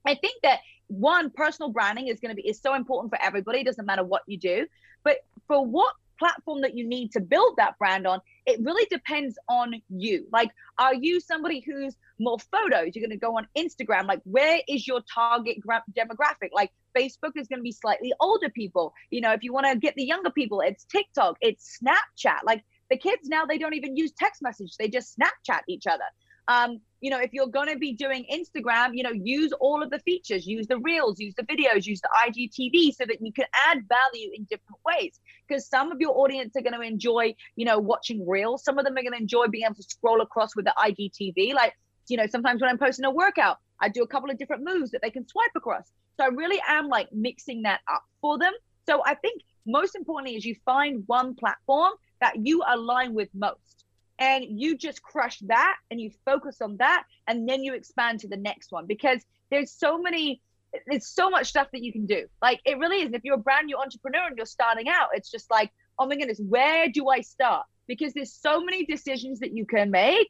I 0.06 0.14
think 0.16 0.42
that 0.42 0.60
one 0.92 1.30
personal 1.30 1.70
branding 1.70 2.08
is 2.08 2.20
going 2.20 2.34
to 2.34 2.40
be 2.40 2.46
is 2.46 2.60
so 2.60 2.74
important 2.74 3.10
for 3.10 3.20
everybody 3.22 3.60
it 3.60 3.64
doesn't 3.64 3.86
matter 3.86 4.04
what 4.04 4.22
you 4.26 4.38
do. 4.38 4.66
But 5.04 5.18
for 5.48 5.64
what 5.64 5.94
platform 6.18 6.60
that 6.60 6.76
you 6.76 6.86
need 6.86 7.10
to 7.10 7.20
build 7.20 7.54
that 7.56 7.76
brand 7.78 8.06
on 8.06 8.20
it 8.46 8.60
really 8.62 8.86
depends 8.90 9.38
on 9.48 9.74
you. 9.88 10.26
Like 10.30 10.50
are 10.78 10.94
you 10.94 11.18
somebody 11.18 11.60
who's 11.60 11.96
more 12.20 12.38
photos? 12.38 12.94
You're 12.94 13.06
going 13.06 13.10
to 13.10 13.16
go 13.16 13.36
on 13.36 13.46
instagram 13.56 14.06
like 14.06 14.20
where 14.24 14.60
is 14.68 14.86
your 14.86 15.00
target 15.12 15.58
demographic? 15.66 16.50
Like 16.52 16.70
facebook 16.96 17.32
is 17.36 17.48
going 17.48 17.58
to 17.58 17.62
be 17.62 17.72
slightly 17.72 18.12
older 18.20 18.50
people. 18.50 18.92
You 19.10 19.22
know 19.22 19.32
if 19.32 19.42
you 19.42 19.52
want 19.52 19.66
to 19.66 19.76
get 19.78 19.94
the 19.96 20.04
younger 20.04 20.30
people 20.30 20.60
it's 20.60 20.84
tiktok 20.84 21.38
it's 21.40 21.78
snapchat. 21.82 22.40
Like 22.44 22.62
the 22.90 22.98
kids 22.98 23.28
now 23.28 23.46
they 23.46 23.56
don't 23.56 23.74
even 23.74 23.96
use 23.96 24.12
text 24.12 24.42
message 24.42 24.76
they 24.78 24.88
just 24.88 25.18
snapchat 25.18 25.60
each 25.66 25.86
other 25.86 26.04
um, 26.48 26.80
you 27.00 27.10
know, 27.10 27.18
if 27.18 27.32
you're 27.32 27.48
going 27.48 27.68
to 27.68 27.78
be 27.78 27.92
doing 27.92 28.24
Instagram, 28.32 28.90
you 28.92 29.02
know, 29.02 29.10
use 29.10 29.52
all 29.60 29.82
of 29.82 29.90
the 29.90 29.98
features, 30.00 30.46
use 30.46 30.68
the 30.68 30.78
reels, 30.78 31.18
use 31.18 31.34
the 31.36 31.42
videos, 31.42 31.84
use 31.84 32.00
the 32.00 32.08
IGTV 32.26 32.94
so 32.94 33.04
that 33.04 33.18
you 33.20 33.32
can 33.32 33.46
add 33.66 33.78
value 33.88 34.30
in 34.34 34.44
different 34.44 34.78
ways. 34.86 35.18
Because 35.46 35.66
some 35.66 35.90
of 35.90 36.00
your 36.00 36.16
audience 36.16 36.54
are 36.56 36.62
going 36.62 36.74
to 36.74 36.80
enjoy, 36.80 37.34
you 37.56 37.64
know, 37.64 37.78
watching 37.78 38.26
reels. 38.26 38.64
Some 38.64 38.78
of 38.78 38.84
them 38.84 38.96
are 38.96 39.02
going 39.02 39.12
to 39.12 39.18
enjoy 39.18 39.48
being 39.48 39.64
able 39.64 39.74
to 39.74 39.82
scroll 39.82 40.20
across 40.20 40.54
with 40.54 40.64
the 40.64 40.74
IGTV. 40.78 41.54
Like, 41.54 41.76
you 42.08 42.16
know, 42.16 42.26
sometimes 42.26 42.60
when 42.60 42.70
I'm 42.70 42.78
posting 42.78 43.04
a 43.04 43.10
workout, 43.10 43.58
I 43.80 43.88
do 43.88 44.04
a 44.04 44.06
couple 44.06 44.30
of 44.30 44.38
different 44.38 44.62
moves 44.64 44.92
that 44.92 45.02
they 45.02 45.10
can 45.10 45.26
swipe 45.26 45.50
across. 45.56 45.90
So 46.16 46.24
I 46.24 46.28
really 46.28 46.60
am 46.68 46.88
like 46.88 47.12
mixing 47.12 47.62
that 47.62 47.80
up 47.92 48.04
for 48.20 48.38
them. 48.38 48.52
So 48.86 49.02
I 49.04 49.14
think 49.16 49.42
most 49.66 49.96
importantly 49.96 50.36
is 50.36 50.44
you 50.44 50.54
find 50.64 51.02
one 51.06 51.34
platform 51.34 51.92
that 52.20 52.34
you 52.46 52.62
align 52.68 53.12
with 53.12 53.28
most 53.34 53.81
and 54.22 54.44
you 54.48 54.76
just 54.76 55.02
crush 55.02 55.40
that 55.40 55.76
and 55.90 56.00
you 56.00 56.08
focus 56.24 56.62
on 56.62 56.76
that 56.76 57.02
and 57.26 57.48
then 57.48 57.64
you 57.64 57.74
expand 57.74 58.20
to 58.20 58.28
the 58.28 58.36
next 58.36 58.70
one 58.70 58.86
because 58.86 59.20
there's 59.50 59.72
so 59.72 59.98
many 59.98 60.40
there's 60.86 61.08
so 61.08 61.28
much 61.28 61.48
stuff 61.48 61.66
that 61.72 61.82
you 61.82 61.92
can 61.92 62.06
do. 62.06 62.26
Like 62.40 62.60
it 62.64 62.78
really 62.78 63.02
is. 63.02 63.12
If 63.12 63.24
you're 63.24 63.34
a 63.34 63.38
brand 63.48 63.66
new 63.66 63.76
entrepreneur 63.76 64.28
and 64.28 64.36
you're 64.36 64.46
starting 64.46 64.88
out, 64.88 65.08
it's 65.12 65.30
just 65.30 65.50
like, 65.50 65.72
oh 65.98 66.06
my 66.06 66.16
goodness, 66.16 66.40
where 66.40 66.88
do 66.88 67.08
I 67.08 67.20
start? 67.20 67.66
Because 67.88 68.14
there's 68.14 68.32
so 68.32 68.62
many 68.62 68.86
decisions 68.86 69.40
that 69.40 69.52
you 69.52 69.66
can 69.66 69.90
make. 69.90 70.28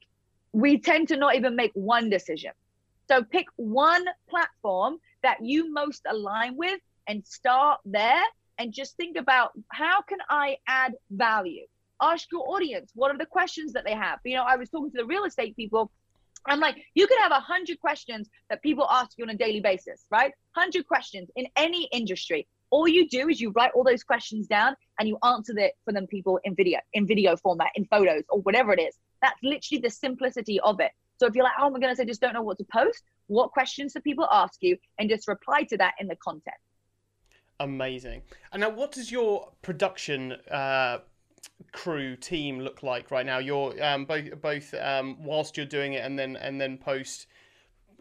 We 0.52 0.80
tend 0.80 1.08
to 1.08 1.16
not 1.16 1.36
even 1.36 1.54
make 1.54 1.72
one 1.74 2.08
decision. 2.08 2.52
So 3.08 3.22
pick 3.22 3.46
one 3.56 4.04
platform 4.28 4.96
that 5.22 5.44
you 5.44 5.70
most 5.70 6.02
align 6.08 6.56
with 6.56 6.80
and 7.06 7.24
start 7.26 7.80
there 7.84 8.24
and 8.58 8.72
just 8.72 8.96
think 8.96 9.18
about 9.18 9.52
how 9.70 10.00
can 10.00 10.18
I 10.30 10.56
add 10.66 10.94
value? 11.10 11.66
Ask 12.02 12.26
your 12.32 12.48
audience, 12.50 12.90
what 12.94 13.10
are 13.10 13.18
the 13.18 13.26
questions 13.26 13.72
that 13.72 13.84
they 13.84 13.94
have? 13.94 14.18
You 14.24 14.36
know, 14.36 14.44
I 14.44 14.56
was 14.56 14.68
talking 14.68 14.90
to 14.90 14.98
the 14.98 15.06
real 15.06 15.24
estate 15.24 15.56
people 15.56 15.90
I'm 16.46 16.60
like, 16.60 16.76
you 16.94 17.06
could 17.06 17.18
have 17.20 17.32
a 17.32 17.40
hundred 17.40 17.80
questions 17.80 18.28
that 18.50 18.62
people 18.62 18.86
ask 18.90 19.16
you 19.16 19.24
on 19.24 19.30
a 19.30 19.36
daily 19.36 19.60
basis, 19.60 20.04
right? 20.10 20.32
Hundred 20.52 20.86
questions 20.86 21.28
in 21.36 21.46
any 21.56 21.88
industry. 21.92 22.46
All 22.70 22.88
you 22.88 23.08
do 23.08 23.28
is 23.28 23.40
you 23.40 23.52
write 23.54 23.70
all 23.74 23.84
those 23.84 24.02
questions 24.02 24.46
down 24.46 24.74
and 24.98 25.08
you 25.08 25.18
answer 25.22 25.56
it 25.58 25.74
for 25.84 25.92
them 25.92 26.06
people 26.06 26.40
in 26.44 26.54
video, 26.54 26.80
in 26.94 27.06
video 27.06 27.36
format, 27.36 27.70
in 27.76 27.84
photos, 27.84 28.22
or 28.28 28.40
whatever 28.40 28.72
it 28.72 28.80
is. 28.80 28.96
That's 29.20 29.38
literally 29.42 29.80
the 29.82 29.90
simplicity 29.90 30.58
of 30.60 30.80
it. 30.80 30.90
So 31.18 31.26
if 31.26 31.34
you're 31.34 31.44
like, 31.44 31.52
oh 31.60 31.70
my 31.70 31.78
goodness, 31.78 32.00
I 32.00 32.04
just 32.04 32.20
don't 32.20 32.32
know 32.32 32.42
what 32.42 32.58
to 32.58 32.64
post, 32.72 33.04
what 33.26 33.52
questions 33.52 33.92
do 33.92 34.00
people 34.00 34.26
ask 34.32 34.54
you, 34.62 34.76
and 34.98 35.08
just 35.08 35.28
reply 35.28 35.62
to 35.64 35.76
that 35.76 35.94
in 36.00 36.08
the 36.08 36.16
content. 36.16 36.56
Amazing. 37.60 38.22
And 38.52 38.62
now, 38.62 38.70
what 38.70 38.90
does 38.90 39.12
your 39.12 39.52
production 39.60 40.32
uh, 40.50 40.98
crew 41.72 42.16
team 42.16 42.60
look 42.60 42.82
like 42.82 43.10
right 43.10 43.26
now? 43.26 43.38
You're 43.38 43.74
um, 43.82 44.04
both 44.04 44.40
both 44.40 44.74
um, 44.74 45.22
whilst 45.22 45.56
you're 45.56 45.66
doing 45.66 45.94
it 45.94 46.04
and 46.04 46.18
then 46.18 46.36
and 46.36 46.60
then 46.60 46.78
post 46.78 47.26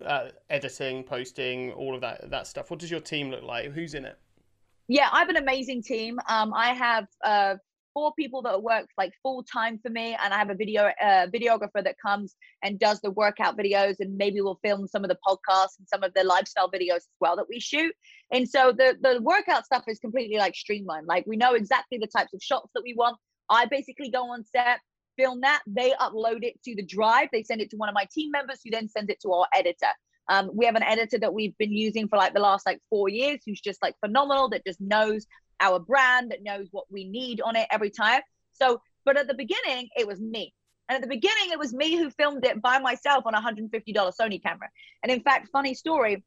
uh, 0.06 0.30
editing, 0.50 1.04
posting, 1.04 1.72
all 1.74 1.96
of 1.96 2.02
that 2.02 2.30
that 2.30 2.48
stuff. 2.48 2.72
What 2.72 2.80
does 2.80 2.92
your 2.92 3.00
team 3.00 3.30
look 3.32 3.44
like? 3.44 3.72
Who's 3.72 3.94
in 3.94 4.06
it? 4.06 4.18
Yeah, 4.88 5.10
I 5.12 5.20
have 5.20 5.30
an 5.30 5.38
amazing 5.38 5.84
team. 5.84 6.20
Um, 6.28 6.54
I 6.54 6.74
have 6.74 7.08
uh, 7.24 7.56
four 7.94 8.14
people 8.18 8.42
that 8.42 8.62
work 8.62 8.88
like 8.98 9.14
full 9.22 9.44
time 9.44 9.80
for 9.82 9.90
me, 9.90 10.18
and 10.22 10.34
I 10.34 10.38
have 10.38 10.50
a 10.50 10.56
video 10.56 10.92
uh, 11.02 11.28
videographer 11.28 11.84
that 11.84 11.96
comes 12.04 12.36
and 12.64 12.80
does 12.80 13.00
the 13.02 13.12
workout 13.12 13.58
videos, 13.58 14.00
and 14.00 14.18
maybe 14.18 14.42
we'll 14.42 14.60
film 14.64 14.88
some 14.88 15.04
of 15.04 15.10
the 15.10 15.18
podcasts 15.26 15.78
and 15.80 15.88
some 15.88 16.04
of 16.04 16.14
the 16.14 16.24
lifestyle 16.24 16.70
videos 16.70 16.98
as 16.98 17.10
well 17.20 17.36
that 17.36 17.48
we 17.50 17.60
shoot. 17.60 17.94
And 18.32 18.48
so 18.48 18.72
the 18.72 18.98
the 19.02 19.22
workout 19.22 19.66
stuff 19.66 19.84
is 19.88 20.00
completely 20.00 20.38
like 20.38 20.56
streamlined. 20.56 21.08
Like 21.08 21.26
we 21.28 21.38
know 21.38 21.54
exactly 21.54 21.98
the 21.98 22.08
types 22.08 22.34
of 22.34 22.42
shots 22.42 22.70
that 22.74 22.84
we 22.84 22.94
want. 22.98 23.18
I 23.50 23.66
basically 23.66 24.10
go 24.10 24.32
on 24.32 24.46
set, 24.46 24.80
film 25.18 25.42
that, 25.42 25.62
they 25.68 25.92
upload 26.00 26.44
it 26.44 26.62
to 26.64 26.76
the 26.76 26.84
drive, 26.84 27.30
they 27.32 27.44
send 27.44 27.62
it 27.62 27.70
to 27.72 27.78
one 27.78 27.90
of 27.90 27.96
my 27.96 28.08
team 28.12 28.32
members 28.32 28.60
who 28.64 28.72
then 28.72 28.88
sends 28.88 29.10
it 29.10 29.20
to 29.22 29.32
our 29.32 29.48
editor. 29.54 29.88
Um, 30.30 30.52
we 30.54 30.66
have 30.66 30.76
an 30.76 30.84
editor 30.84 31.18
that 31.20 31.34
we've 31.34 31.58
been 31.58 31.72
using 31.72 32.08
for 32.08 32.18
like 32.18 32.34
the 32.34 32.40
last 32.40 32.66
like 32.66 32.80
four 32.90 33.10
years 33.10 33.40
who's 33.46 33.60
just 33.60 33.82
like 33.82 33.96
phenomenal, 34.00 34.50
that 34.50 34.66
just 34.66 34.80
knows 34.80 35.26
our 35.60 35.80
brand, 35.80 36.32
that 36.32 36.44
knows 36.44 36.68
what 36.72 36.86
we 36.90 37.08
need 37.08 37.42
on 37.42 37.56
it 37.56 37.68
every 37.72 37.90
time. 37.90 38.22
So, 38.54 38.82
but 39.06 39.18
at 39.18 39.28
the 39.28 39.34
beginning, 39.34 39.90
it 39.96 40.08
was 40.08 40.20
me. 40.20 40.54
And 40.90 40.96
at 40.96 41.02
the 41.02 41.08
beginning, 41.08 41.52
it 41.52 41.60
was 41.60 41.74
me 41.74 41.96
who 41.96 42.10
filmed 42.10 42.46
it 42.46 42.62
by 42.62 42.80
myself 42.80 43.26
on 43.26 43.34
a 43.34 43.42
$150 43.42 43.72
Sony 43.72 44.42
camera. 44.42 44.70
And 45.04 45.12
in 45.12 45.22
fact, 45.22 45.50
funny 45.52 45.74
story, 45.74 46.24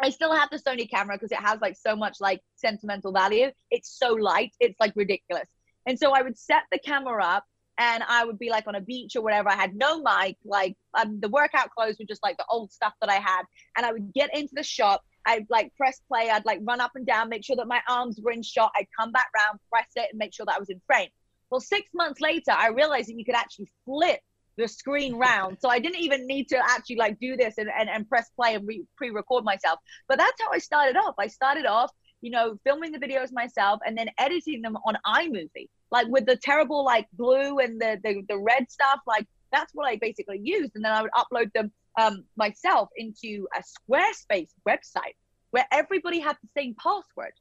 I 0.00 0.10
still 0.10 0.34
have 0.34 0.48
the 0.50 0.58
Sony 0.58 0.88
camera 0.88 1.16
because 1.16 1.32
it 1.32 1.38
has 1.38 1.60
like 1.60 1.76
so 1.76 1.96
much 1.96 2.16
like 2.20 2.40
sentimental 2.54 3.12
value. 3.12 3.50
It's 3.70 3.98
so 3.98 4.12
light, 4.12 4.52
it's 4.60 4.78
like 4.80 4.92
ridiculous. 4.96 5.46
And 5.86 5.98
so 5.98 6.12
I 6.12 6.22
would 6.22 6.38
set 6.38 6.64
the 6.70 6.78
camera 6.78 7.24
up 7.24 7.44
and 7.78 8.02
I 8.08 8.24
would 8.24 8.38
be 8.38 8.50
like 8.50 8.66
on 8.66 8.74
a 8.74 8.80
beach 8.80 9.16
or 9.16 9.22
whatever. 9.22 9.48
I 9.48 9.54
had 9.54 9.74
no 9.74 10.00
mic, 10.00 10.36
like 10.44 10.76
um, 10.94 11.20
the 11.20 11.28
workout 11.28 11.70
clothes 11.70 11.96
were 11.98 12.06
just 12.06 12.22
like 12.22 12.36
the 12.38 12.44
old 12.48 12.72
stuff 12.72 12.94
that 13.00 13.10
I 13.10 13.16
had. 13.16 13.42
And 13.76 13.84
I 13.84 13.92
would 13.92 14.12
get 14.14 14.34
into 14.36 14.54
the 14.54 14.62
shop. 14.62 15.02
I'd 15.26 15.46
like 15.50 15.74
press 15.76 16.00
play. 16.08 16.30
I'd 16.30 16.46
like 16.46 16.60
run 16.62 16.80
up 16.80 16.92
and 16.94 17.06
down, 17.06 17.28
make 17.28 17.44
sure 17.44 17.56
that 17.56 17.66
my 17.66 17.80
arms 17.88 18.18
were 18.22 18.30
in 18.32 18.42
shot. 18.42 18.72
I'd 18.76 18.86
come 18.98 19.12
back 19.12 19.26
round, 19.36 19.58
press 19.70 19.88
it, 19.96 20.08
and 20.10 20.18
make 20.18 20.32
sure 20.32 20.46
that 20.46 20.56
I 20.56 20.58
was 20.58 20.70
in 20.70 20.80
frame. 20.86 21.08
Well, 21.50 21.60
six 21.60 21.88
months 21.94 22.20
later, 22.20 22.52
I 22.52 22.68
realized 22.68 23.08
that 23.08 23.18
you 23.18 23.24
could 23.24 23.34
actually 23.34 23.68
flip 23.84 24.20
the 24.56 24.66
screen 24.66 25.16
round. 25.16 25.58
So 25.60 25.68
I 25.68 25.78
didn't 25.78 26.00
even 26.00 26.26
need 26.26 26.48
to 26.48 26.58
actually 26.58 26.96
like 26.96 27.18
do 27.20 27.36
this 27.36 27.58
and, 27.58 27.68
and, 27.78 27.90
and 27.90 28.08
press 28.08 28.30
play 28.36 28.54
and 28.54 28.66
re- 28.66 28.86
pre-record 28.96 29.44
myself. 29.44 29.78
But 30.08 30.18
that's 30.18 30.40
how 30.40 30.48
I 30.50 30.58
started 30.58 30.96
off. 30.96 31.14
I 31.18 31.26
started 31.26 31.66
off 31.66 31.90
you 32.20 32.30
know, 32.30 32.58
filming 32.64 32.92
the 32.92 32.98
videos 32.98 33.32
myself 33.32 33.80
and 33.86 33.96
then 33.96 34.08
editing 34.18 34.62
them 34.62 34.76
on 34.86 34.96
iMovie, 35.06 35.68
like 35.90 36.06
with 36.08 36.26
the 36.26 36.36
terrible 36.36 36.84
like 36.84 37.06
blue 37.12 37.58
and 37.58 37.80
the 37.80 37.98
the, 38.02 38.22
the 38.28 38.38
red 38.38 38.70
stuff. 38.70 39.00
Like 39.06 39.26
that's 39.52 39.74
what 39.74 39.86
I 39.86 39.96
basically 39.96 40.40
used, 40.42 40.72
and 40.74 40.84
then 40.84 40.92
I 40.92 41.02
would 41.02 41.10
upload 41.12 41.52
them 41.52 41.70
um, 41.98 42.24
myself 42.36 42.88
into 42.96 43.46
a 43.56 43.62
Squarespace 43.62 44.50
website 44.68 45.14
where 45.50 45.66
everybody 45.72 46.18
had 46.20 46.36
the 46.42 46.60
same 46.60 46.74
password. 46.82 47.32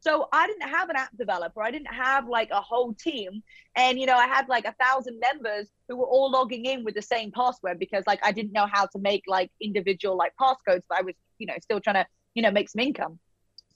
So 0.00 0.26
I 0.32 0.48
didn't 0.48 0.68
have 0.68 0.90
an 0.90 0.96
app 0.96 1.16
developer. 1.16 1.62
I 1.62 1.70
didn't 1.70 1.94
have 1.94 2.26
like 2.26 2.50
a 2.50 2.60
whole 2.60 2.92
team. 2.92 3.40
And, 3.76 4.00
you 4.00 4.06
know, 4.06 4.16
I 4.16 4.26
had 4.26 4.48
like 4.48 4.64
a 4.64 4.74
thousand 4.82 5.20
members 5.20 5.68
who 5.88 5.96
were 5.96 6.06
all 6.06 6.28
logging 6.28 6.64
in 6.64 6.82
with 6.82 6.96
the 6.96 7.02
same 7.02 7.30
password 7.30 7.78
because 7.78 8.02
like 8.04 8.18
I 8.24 8.32
didn't 8.32 8.52
know 8.52 8.66
how 8.70 8.86
to 8.86 8.98
make 8.98 9.22
like 9.28 9.52
individual 9.60 10.16
like 10.16 10.32
passcodes, 10.40 10.82
but 10.88 10.98
I 10.98 11.02
was, 11.02 11.14
you 11.38 11.46
know, 11.46 11.54
still 11.62 11.80
trying 11.80 12.02
to, 12.02 12.06
you 12.34 12.42
know, 12.42 12.50
make 12.50 12.68
some 12.68 12.80
income. 12.80 13.20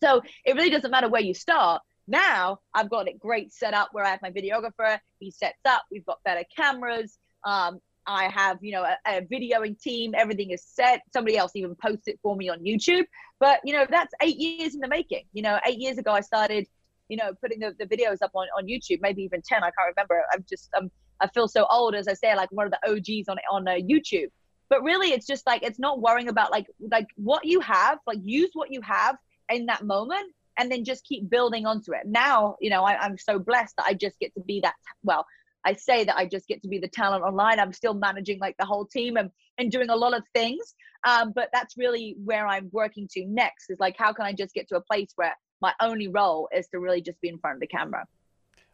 So 0.03 0.23
it 0.45 0.55
really 0.55 0.71
doesn't 0.71 0.91
matter 0.91 1.09
where 1.09 1.23
you 1.23 1.35
start. 1.35 1.83
Now 2.07 2.61
I've 2.75 2.91
got 2.91 3.09
it 3.09 3.19
great 3.19 3.53
set 3.53 3.75
up 3.75 3.89
where 3.93 4.05
I 4.05 4.11
have 4.11 4.23
my 4.23 4.31
videographer. 4.31 4.99
He 5.19 5.31
sets 5.31 5.59
up. 5.65 5.83
We've 5.91 6.07
got 6.07 6.19
better 6.25 6.45
cameras. 6.57 7.19
Um, 7.45 7.81
I 8.07 8.29
have, 8.29 8.59
you 8.63 8.73
know, 8.73 8.85
a, 8.85 8.97
a, 9.07 9.21
videoing 9.23 9.81
team. 9.81 10.15
Everything 10.17 10.51
is 10.53 10.63
set. 10.65 11.03
Somebody 11.13 11.37
else 11.37 11.53
even 11.57 11.75
posts 11.75 12.07
it 12.07 12.21
for 12.23 12.37
me 12.37 12.49
on 12.49 12.61
YouTube. 12.61 13.05
But 13.41 13.61
you 13.65 13.73
know, 13.73 13.87
that's 13.89 14.15
eight 14.23 14.37
years 14.37 14.75
in 14.75 14.81
the 14.81 14.89
making. 14.89 15.25
You 15.33 15.43
know, 15.43 15.59
eight 15.67 15.79
years 15.79 15.99
ago 15.99 16.13
I 16.13 16.21
started, 16.21 16.67
you 17.09 17.17
know, 17.17 17.33
putting 17.43 17.59
the, 17.59 17.75
the 17.79 17.87
videos 17.87 18.23
up 18.23 18.31
on, 18.35 18.47
on 18.57 18.67
YouTube. 18.67 19.01
Maybe 19.01 19.23
even 19.23 19.43
ten. 19.43 19.63
I 19.63 19.71
can't 19.71 19.95
remember. 19.97 20.23
I'm 20.33 20.45
just 20.49 20.71
um, 20.79 20.91
I 21.21 21.29
feel 21.29 21.49
so 21.49 21.67
old 21.69 21.95
as 21.95 22.07
I 22.07 22.15
say, 22.15 22.35
like 22.37 22.51
one 22.53 22.67
of 22.67 22.73
the 22.73 22.91
OGs 22.91 23.29
on 23.29 23.39
on 23.51 23.67
uh, 23.67 23.73
YouTube. 23.73 24.29
But 24.69 24.83
really, 24.83 25.09
it's 25.09 25.27
just 25.27 25.47
like 25.47 25.63
it's 25.65 25.79
not 25.79 26.01
worrying 26.01 26.29
about 26.29 26.53
like 26.53 26.67
like 26.91 27.09
what 27.17 27.45
you 27.45 27.61
have. 27.61 27.99
Like 28.07 28.19
use 28.23 28.51
what 28.53 28.73
you 28.73 28.81
have 28.83 29.17
in 29.51 29.67
that 29.67 29.85
moment 29.85 30.33
and 30.59 30.71
then 30.71 30.85
just 30.85 31.05
keep 31.05 31.29
building 31.29 31.67
onto 31.67 31.93
it. 31.93 32.03
Now, 32.07 32.57
you 32.61 32.71
know, 32.71 32.83
I, 32.83 33.05
am 33.05 33.19
so 33.19 33.39
blessed 33.39 33.75
that 33.77 33.87
I 33.87 33.95
just 33.95 34.19
get 34.19 34.33
to 34.35 34.41
be 34.41 34.61
that. 34.61 34.75
Well, 35.03 35.27
I 35.65 35.75
say 35.75 36.05
that 36.05 36.17
I 36.17 36.27
just 36.27 36.47
get 36.47 36.63
to 36.63 36.69
be 36.69 36.79
the 36.79 36.89
talent 36.89 37.25
online. 37.25 37.59
I'm 37.59 37.73
still 37.73 37.95
managing 37.95 38.39
like 38.39 38.57
the 38.59 38.65
whole 38.65 38.87
team 38.87 39.17
and, 39.17 39.31
and 39.59 39.71
doing 39.71 39.91
a 39.91 39.97
lot 39.97 40.15
of 40.15 40.23
things. 40.35 40.75
Um, 41.05 41.33
but 41.35 41.51
that's 41.53 41.77
really 41.77 42.17
where 42.25 42.47
I'm 42.47 42.69
working 42.73 43.09
to 43.13 43.27
next 43.27 43.71
is 43.71 43.79
like, 43.81 43.97
how 43.99 44.13
can 44.13 44.25
I 44.25 44.33
just 44.33 44.55
get 44.55 44.69
to 44.69 44.77
a 44.77 44.81
place 44.81 45.11
where 45.17 45.37
my 45.61 45.73
only 45.81 46.09
role 46.09 46.49
is 46.55 46.69
to 46.69 46.79
really 46.79 47.01
just 47.01 47.21
be 47.21 47.29
in 47.29 47.39
front 47.39 47.57
of 47.57 47.61
the 47.61 47.67
camera? 47.67 48.07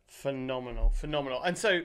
Phenomenal, 0.06 0.90
phenomenal. 0.90 1.42
And 1.42 1.56
so, 1.56 1.80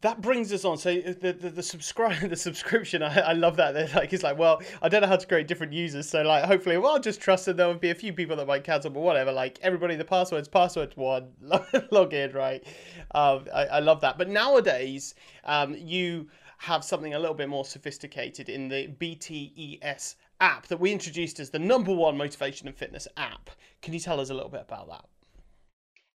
that 0.00 0.20
brings 0.20 0.52
us 0.52 0.64
on. 0.64 0.78
So 0.78 0.94
the 0.94 1.32
the, 1.32 1.50
the 1.50 1.62
subscribe 1.62 2.20
the 2.28 2.36
subscription, 2.36 3.02
I, 3.02 3.18
I 3.18 3.32
love 3.32 3.56
that. 3.56 3.72
They're 3.72 3.90
like 3.94 4.12
it's 4.12 4.22
like, 4.22 4.38
well, 4.38 4.62
I 4.80 4.88
don't 4.88 5.02
know 5.02 5.08
how 5.08 5.16
to 5.16 5.26
create 5.26 5.48
different 5.48 5.72
users. 5.72 6.08
So 6.08 6.22
like, 6.22 6.44
hopefully, 6.44 6.78
well, 6.78 6.92
I'll 6.92 7.00
just 7.00 7.20
trust 7.20 7.46
that 7.46 7.56
there 7.56 7.66
will 7.66 7.74
be 7.74 7.90
a 7.90 7.94
few 7.94 8.12
people 8.12 8.36
that 8.36 8.46
might 8.46 8.64
cancel, 8.64 8.90
but 8.90 9.00
whatever. 9.00 9.32
Like 9.32 9.58
everybody, 9.62 9.96
the 9.96 10.04
password's 10.04 10.48
password 10.48 10.92
one, 10.96 11.30
log 11.90 12.14
in, 12.14 12.32
right? 12.32 12.64
Um, 13.14 13.46
I, 13.54 13.64
I 13.66 13.78
love 13.80 14.00
that. 14.02 14.18
But 14.18 14.28
nowadays, 14.28 15.14
um, 15.44 15.74
you 15.74 16.28
have 16.58 16.84
something 16.84 17.14
a 17.14 17.18
little 17.18 17.34
bit 17.34 17.48
more 17.48 17.64
sophisticated 17.64 18.48
in 18.48 18.68
the 18.68 18.88
BTES 19.00 20.16
app 20.40 20.66
that 20.68 20.78
we 20.78 20.92
introduced 20.92 21.40
as 21.40 21.50
the 21.50 21.58
number 21.58 21.92
one 21.92 22.16
motivation 22.16 22.68
and 22.68 22.76
fitness 22.76 23.08
app. 23.16 23.50
Can 23.82 23.94
you 23.94 24.00
tell 24.00 24.20
us 24.20 24.30
a 24.30 24.34
little 24.34 24.50
bit 24.50 24.62
about 24.62 24.88
that? 24.88 25.04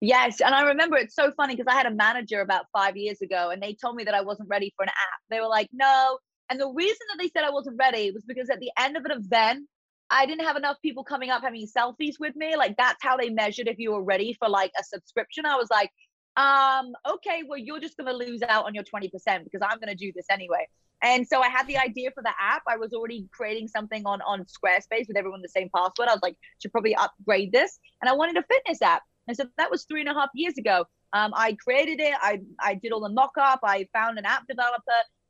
Yes, 0.03 0.41
and 0.41 0.53
I 0.53 0.63
remember 0.63 0.97
it's 0.97 1.15
so 1.15 1.31
funny 1.37 1.55
because 1.55 1.73
I 1.73 1.77
had 1.77 1.87
a 1.87 1.95
manager 1.95 2.41
about 2.41 2.67
five 2.73 2.97
years 2.97 3.21
ago, 3.21 3.51
and 3.51 3.63
they 3.63 3.73
told 3.73 3.95
me 3.95 4.03
that 4.03 4.15
I 4.15 4.21
wasn't 4.21 4.49
ready 4.49 4.75
for 4.77 4.83
an 4.83 4.89
app. 4.89 5.21
They 5.31 5.39
were 5.39 5.47
like, 5.47 5.69
"No," 5.73 6.19
and 6.51 6.61
the 6.61 6.69
reason 6.69 7.07
that 7.09 7.23
they 7.23 7.29
said 7.29 7.45
I 7.45 7.51
wasn't 7.51 7.77
ready 7.79 8.11
was 8.11 8.25
because 8.25 8.51
at 8.51 8.59
the 8.59 8.73
end 8.77 8.97
of 8.97 9.05
an 9.05 9.13
event, 9.13 9.69
I 10.11 10.27
didn't 10.27 10.45
have 10.45 10.57
enough 10.57 10.79
people 10.83 11.05
coming 11.05 11.31
up 11.31 11.43
having 11.43 11.69
selfies 11.69 12.15
with 12.19 12.35
me. 12.35 12.57
Like 12.57 12.77
that's 12.77 13.01
how 13.01 13.17
they 13.17 13.31
measured 13.31 13.69
if 13.69 13.79
you 13.79 13.93
were 13.93 14.03
ready 14.03 14.33
for 14.41 14.49
like 14.49 14.73
a 14.77 14.83
subscription. 14.83 15.47
I 15.47 15.55
was 15.55 15.71
like, 15.71 15.91
um, 16.37 16.93
okay, 17.09 17.45
well, 17.49 17.59
you're 17.59 17.79
just 17.79 17.97
gonna 17.97 18.13
lose 18.13 18.43
out 18.43 18.67
on 18.67 18.75
your 18.75 18.83
20% 18.83 19.09
because 19.45 19.61
I'm 19.63 19.79
gonna 19.79 19.95
do 19.95 20.11
this 20.17 20.27
anyway. 20.31 20.67
And 21.05 21.29
so 21.29 21.43
I 21.43 21.49
had 21.49 21.69
the 21.69 21.79
idea 21.79 22.11
for 22.11 22.25
the 22.25 22.33
app. 22.41 22.63
I 22.69 22.77
was 22.77 22.93
already 22.93 23.29
creating 23.33 23.69
something 23.69 24.05
on 24.05 24.21
on 24.23 24.47
Squarespace 24.47 25.07
with 25.07 25.17
everyone 25.17 25.43
the 25.43 25.49
same 25.49 25.71
password. 25.73 26.09
I 26.09 26.13
was 26.13 26.23
like, 26.25 26.37
should 26.61 26.73
probably 26.73 26.97
upgrade 26.97 27.53
this. 27.53 27.79
And 28.01 28.09
I 28.09 28.15
wanted 28.15 28.37
a 28.37 28.43
fitness 28.43 28.83
app. 28.83 29.03
And 29.29 29.37
so 29.37 29.45
that 29.57 29.71
was 29.71 29.85
three 29.85 30.01
and 30.01 30.09
a 30.09 30.15
half 30.15 30.31
years 30.35 30.59
ago. 30.59 30.85
Um, 31.13 31.33
I 31.35 31.57
created 31.63 32.01
it. 32.01 32.15
I, 32.21 32.41
I 32.59 32.75
did 32.75 32.93
all 32.93 33.01
the 33.01 33.09
mock 33.09 33.33
up. 33.39 33.61
I 33.63 33.87
found 33.93 34.19
an 34.19 34.25
app 34.25 34.47
developer. 34.49 34.81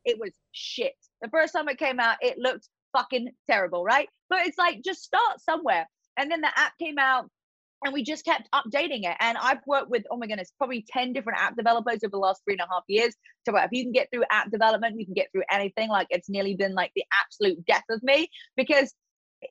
It 0.04 0.18
was 0.18 0.30
shit. 0.52 0.94
The 1.20 1.28
first 1.28 1.52
time 1.52 1.68
it 1.68 1.78
came 1.78 2.00
out, 2.00 2.16
it 2.20 2.38
looked 2.38 2.68
fucking 2.96 3.30
terrible, 3.50 3.84
right? 3.84 4.08
But 4.30 4.46
it's 4.46 4.58
like, 4.58 4.82
just 4.84 5.02
start 5.02 5.40
somewhere. 5.40 5.86
And 6.16 6.30
then 6.30 6.40
the 6.40 6.58
app 6.58 6.72
came 6.78 6.98
out 6.98 7.28
and 7.84 7.92
we 7.92 8.02
just 8.02 8.24
kept 8.24 8.48
updating 8.52 9.04
it. 9.04 9.16
And 9.18 9.36
I've 9.38 9.58
worked 9.66 9.90
with, 9.90 10.04
oh 10.10 10.16
my 10.16 10.26
goodness, 10.26 10.52
probably 10.56 10.84
10 10.88 11.12
different 11.12 11.40
app 11.40 11.56
developers 11.56 12.00
over 12.04 12.10
the 12.12 12.18
last 12.18 12.42
three 12.44 12.54
and 12.54 12.60
a 12.60 12.72
half 12.72 12.84
years. 12.86 13.14
So 13.44 13.56
if 13.56 13.70
you 13.72 13.84
can 13.84 13.92
get 13.92 14.08
through 14.12 14.24
app 14.30 14.50
development, 14.50 14.98
you 14.98 15.04
can 15.04 15.14
get 15.14 15.28
through 15.32 15.42
anything. 15.50 15.88
Like 15.88 16.06
it's 16.10 16.28
nearly 16.28 16.54
been 16.54 16.74
like 16.74 16.92
the 16.94 17.04
absolute 17.24 17.64
death 17.66 17.84
of 17.90 18.02
me 18.02 18.28
because 18.56 18.94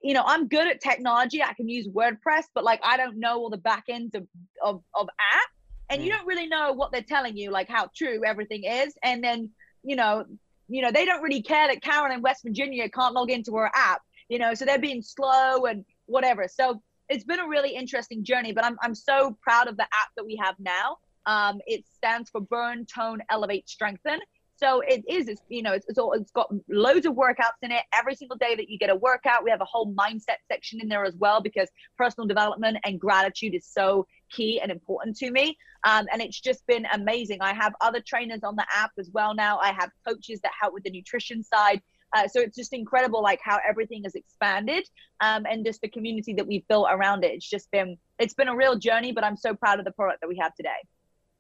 you 0.02 0.14
know, 0.14 0.24
I'm 0.26 0.48
good 0.48 0.68
at 0.68 0.82
technology. 0.82 1.44
I 1.44 1.54
can 1.54 1.68
use 1.68 1.88
WordPress, 1.88 2.46
but 2.54 2.64
like 2.64 2.80
I 2.84 2.98
don't 2.98 3.18
know 3.18 3.38
all 3.38 3.50
the 3.50 3.58
back 3.58 3.86
ends 3.90 4.16
of 4.16 4.28
of, 4.64 4.82
of 4.96 5.08
app. 5.08 5.50
And 5.90 6.02
mm. 6.02 6.06
you 6.06 6.12
don't 6.12 6.26
really 6.26 6.48
know 6.48 6.72
what 6.74 6.92
they're 6.92 7.02
telling 7.02 7.36
you, 7.36 7.52
like 7.52 7.68
how 7.70 7.90
true 7.96 8.22
everything 8.26 8.64
is. 8.64 8.94
And 9.04 9.24
then, 9.24 9.50
you 9.84 9.96
know, 9.96 10.26
you 10.70 10.82
know, 10.82 10.92
they 10.92 11.06
don't 11.06 11.22
really 11.22 11.42
care 11.42 11.68
that 11.68 11.82
Karen 11.82 12.14
in 12.14 12.22
West 12.22 12.44
Virginia 12.46 12.90
can't 12.90 13.14
log 13.14 13.30
into 13.30 13.54
her 13.56 13.70
app, 13.76 14.02
you 14.30 14.40
know, 14.40 14.54
so 14.54 14.64
they're 14.64 14.80
being 14.80 15.02
slow 15.02 15.66
and 15.66 15.84
whatever. 16.06 16.48
So 16.48 16.82
it's 17.10 17.26
been 17.26 17.42
a 17.42 17.48
really 17.48 17.76
interesting 17.76 18.24
journey, 18.24 18.54
but 18.54 18.64
I'm 18.64 18.78
I'm 18.82 18.96
so 18.96 19.38
proud 19.42 19.68
of 19.68 19.76
the 19.76 19.84
app 19.84 20.10
that 20.16 20.26
we 20.26 20.40
have 20.42 20.56
now. 20.60 20.98
Um, 21.26 21.60
it 21.68 21.84
stands 21.94 22.30
for 22.30 22.42
Burn, 22.42 22.86
Tone, 22.86 23.20
Elevate, 23.30 23.68
Strengthen. 23.68 24.20
So 24.62 24.82
it 24.82 25.04
is, 25.10 25.28
it's, 25.28 25.42
you 25.50 25.64
know, 25.64 25.74
it's, 25.74 25.88
it's, 25.90 25.98
all, 25.98 26.14
it's 26.14 26.30
got 26.32 26.54
loads 26.70 27.08
of 27.08 27.14
workouts 27.16 27.58
in 27.64 27.72
it. 27.72 27.82
Every 27.94 28.14
single 28.14 28.38
day 28.38 28.56
that 28.56 28.70
you 28.70 28.78
get 28.78 28.92
a 28.92 28.96
workout, 28.96 29.44
we 29.44 29.50
have 29.50 29.62
a 29.62 29.66
whole 29.66 29.92
mindset 29.94 30.38
section 30.52 30.80
in 30.80 30.88
there 30.88 31.04
as 31.04 31.16
well 31.16 31.42
because 31.42 31.68
personal 31.98 32.28
development 32.28 32.78
and 32.84 33.00
gratitude 33.00 33.56
is 33.56 33.66
so 33.66 34.06
key 34.30 34.62
and 34.62 34.72
important 34.72 35.18
to 35.18 35.32
me. 35.32 35.58
Um, 35.88 36.06
and 36.14 36.22
it's 36.22 36.40
just 36.40 36.66
been 36.68 36.86
amazing. 36.94 37.40
I 37.42 37.54
have 37.56 37.74
other 37.82 38.02
trainers 38.06 38.42
on 38.44 38.56
the 38.56 38.66
app 38.72 38.92
as 39.00 39.10
well 39.12 39.34
now. 39.34 39.58
I 39.58 39.72
have 39.72 39.90
coaches 40.08 40.40
that 40.44 40.52
help 40.62 40.76
with 40.76 40.84
the 40.84 40.92
nutrition 40.92 41.44
side. 41.44 41.82
Uh, 42.16 42.28
so 42.28 42.40
it's 42.40 42.56
just 42.56 42.74
incredible, 42.74 43.24
like 43.24 43.40
how 43.42 43.58
everything 43.68 44.04
has 44.04 44.14
expanded, 44.14 44.88
um, 45.22 45.46
and 45.50 45.66
just 45.66 45.82
the 45.82 45.88
community 45.88 46.34
that 46.34 46.46
we've 46.46 46.68
built 46.68 46.88
around 46.92 47.24
it. 47.24 47.32
It's 47.32 47.50
just 47.50 47.72
been, 47.72 47.98
it's 48.20 48.34
been 48.34 48.50
a 48.50 48.56
real 48.56 48.78
journey, 48.78 49.12
but 49.12 49.24
I'm 49.24 49.38
so 49.38 49.56
proud 49.56 49.80
of 49.80 49.86
the 49.86 49.92
product 49.92 50.20
that 50.22 50.28
we 50.28 50.38
have 50.38 50.54
today. 50.54 50.70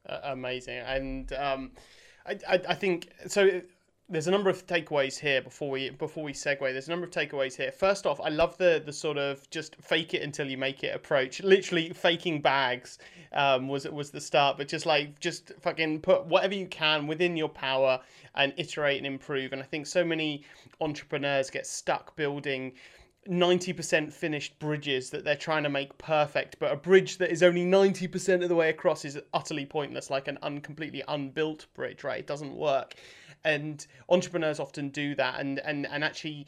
Uh, 0.07 0.19
amazing, 0.23 0.77
and 0.77 1.33
um, 1.33 1.71
I, 2.25 2.37
I, 2.47 2.61
I 2.69 2.75
think 2.75 3.09
so 3.27 3.61
there's 4.11 4.27
a 4.27 4.31
number 4.31 4.49
of 4.49 4.67
takeaways 4.67 5.17
here 5.17 5.41
before 5.41 5.69
we 5.69 5.89
before 5.91 6.23
we 6.23 6.33
segue. 6.33 6.59
There's 6.59 6.87
a 6.87 6.91
number 6.91 7.05
of 7.05 7.11
takeaways 7.11 7.55
here. 7.55 7.71
First 7.71 8.05
off, 8.05 8.19
I 8.19 8.27
love 8.29 8.57
the 8.57 8.81
the 8.85 8.91
sort 8.91 9.17
of 9.17 9.49
just 9.49 9.75
fake 9.77 10.13
it 10.13 10.21
until 10.21 10.47
you 10.47 10.57
make 10.57 10.83
it 10.83 10.93
approach. 10.93 11.41
Literally 11.41 11.91
faking 11.91 12.41
bags 12.41 12.99
um, 13.31 13.69
was 13.69 13.85
was 13.87 14.11
the 14.11 14.19
start, 14.19 14.57
but 14.57 14.67
just 14.67 14.85
like 14.85 15.19
just 15.21 15.53
fucking 15.61 16.01
put 16.01 16.25
whatever 16.25 16.53
you 16.53 16.67
can 16.67 17.07
within 17.07 17.37
your 17.37 17.49
power 17.49 18.01
and 18.35 18.53
iterate 18.57 18.97
and 18.97 19.07
improve. 19.07 19.53
And 19.53 19.61
I 19.61 19.65
think 19.65 19.87
so 19.87 20.03
many 20.03 20.43
entrepreneurs 20.81 21.49
get 21.49 21.65
stuck 21.65 22.15
building 22.17 22.73
90% 23.29 24.11
finished 24.11 24.57
bridges 24.59 25.11
that 25.11 25.23
they're 25.23 25.35
trying 25.35 25.63
to 25.63 25.69
make 25.69 25.97
perfect, 25.97 26.57
but 26.59 26.71
a 26.71 26.75
bridge 26.75 27.17
that 27.19 27.31
is 27.31 27.43
only 27.43 27.63
90% 27.63 28.41
of 28.41 28.49
the 28.49 28.55
way 28.55 28.69
across 28.69 29.05
is 29.05 29.19
utterly 29.33 29.65
pointless, 29.65 30.09
like 30.09 30.27
an 30.27 30.39
uncompletely 30.41 31.03
unbuilt 31.07 31.67
bridge, 31.75 32.03
right? 32.03 32.19
It 32.19 32.27
doesn't 32.27 32.55
work. 32.55 32.95
And 33.43 33.85
entrepreneurs 34.09 34.59
often 34.59 34.89
do 34.89 35.15
that 35.15 35.39
and, 35.39 35.59
and, 35.59 35.87
and 35.87 36.03
actually 36.03 36.47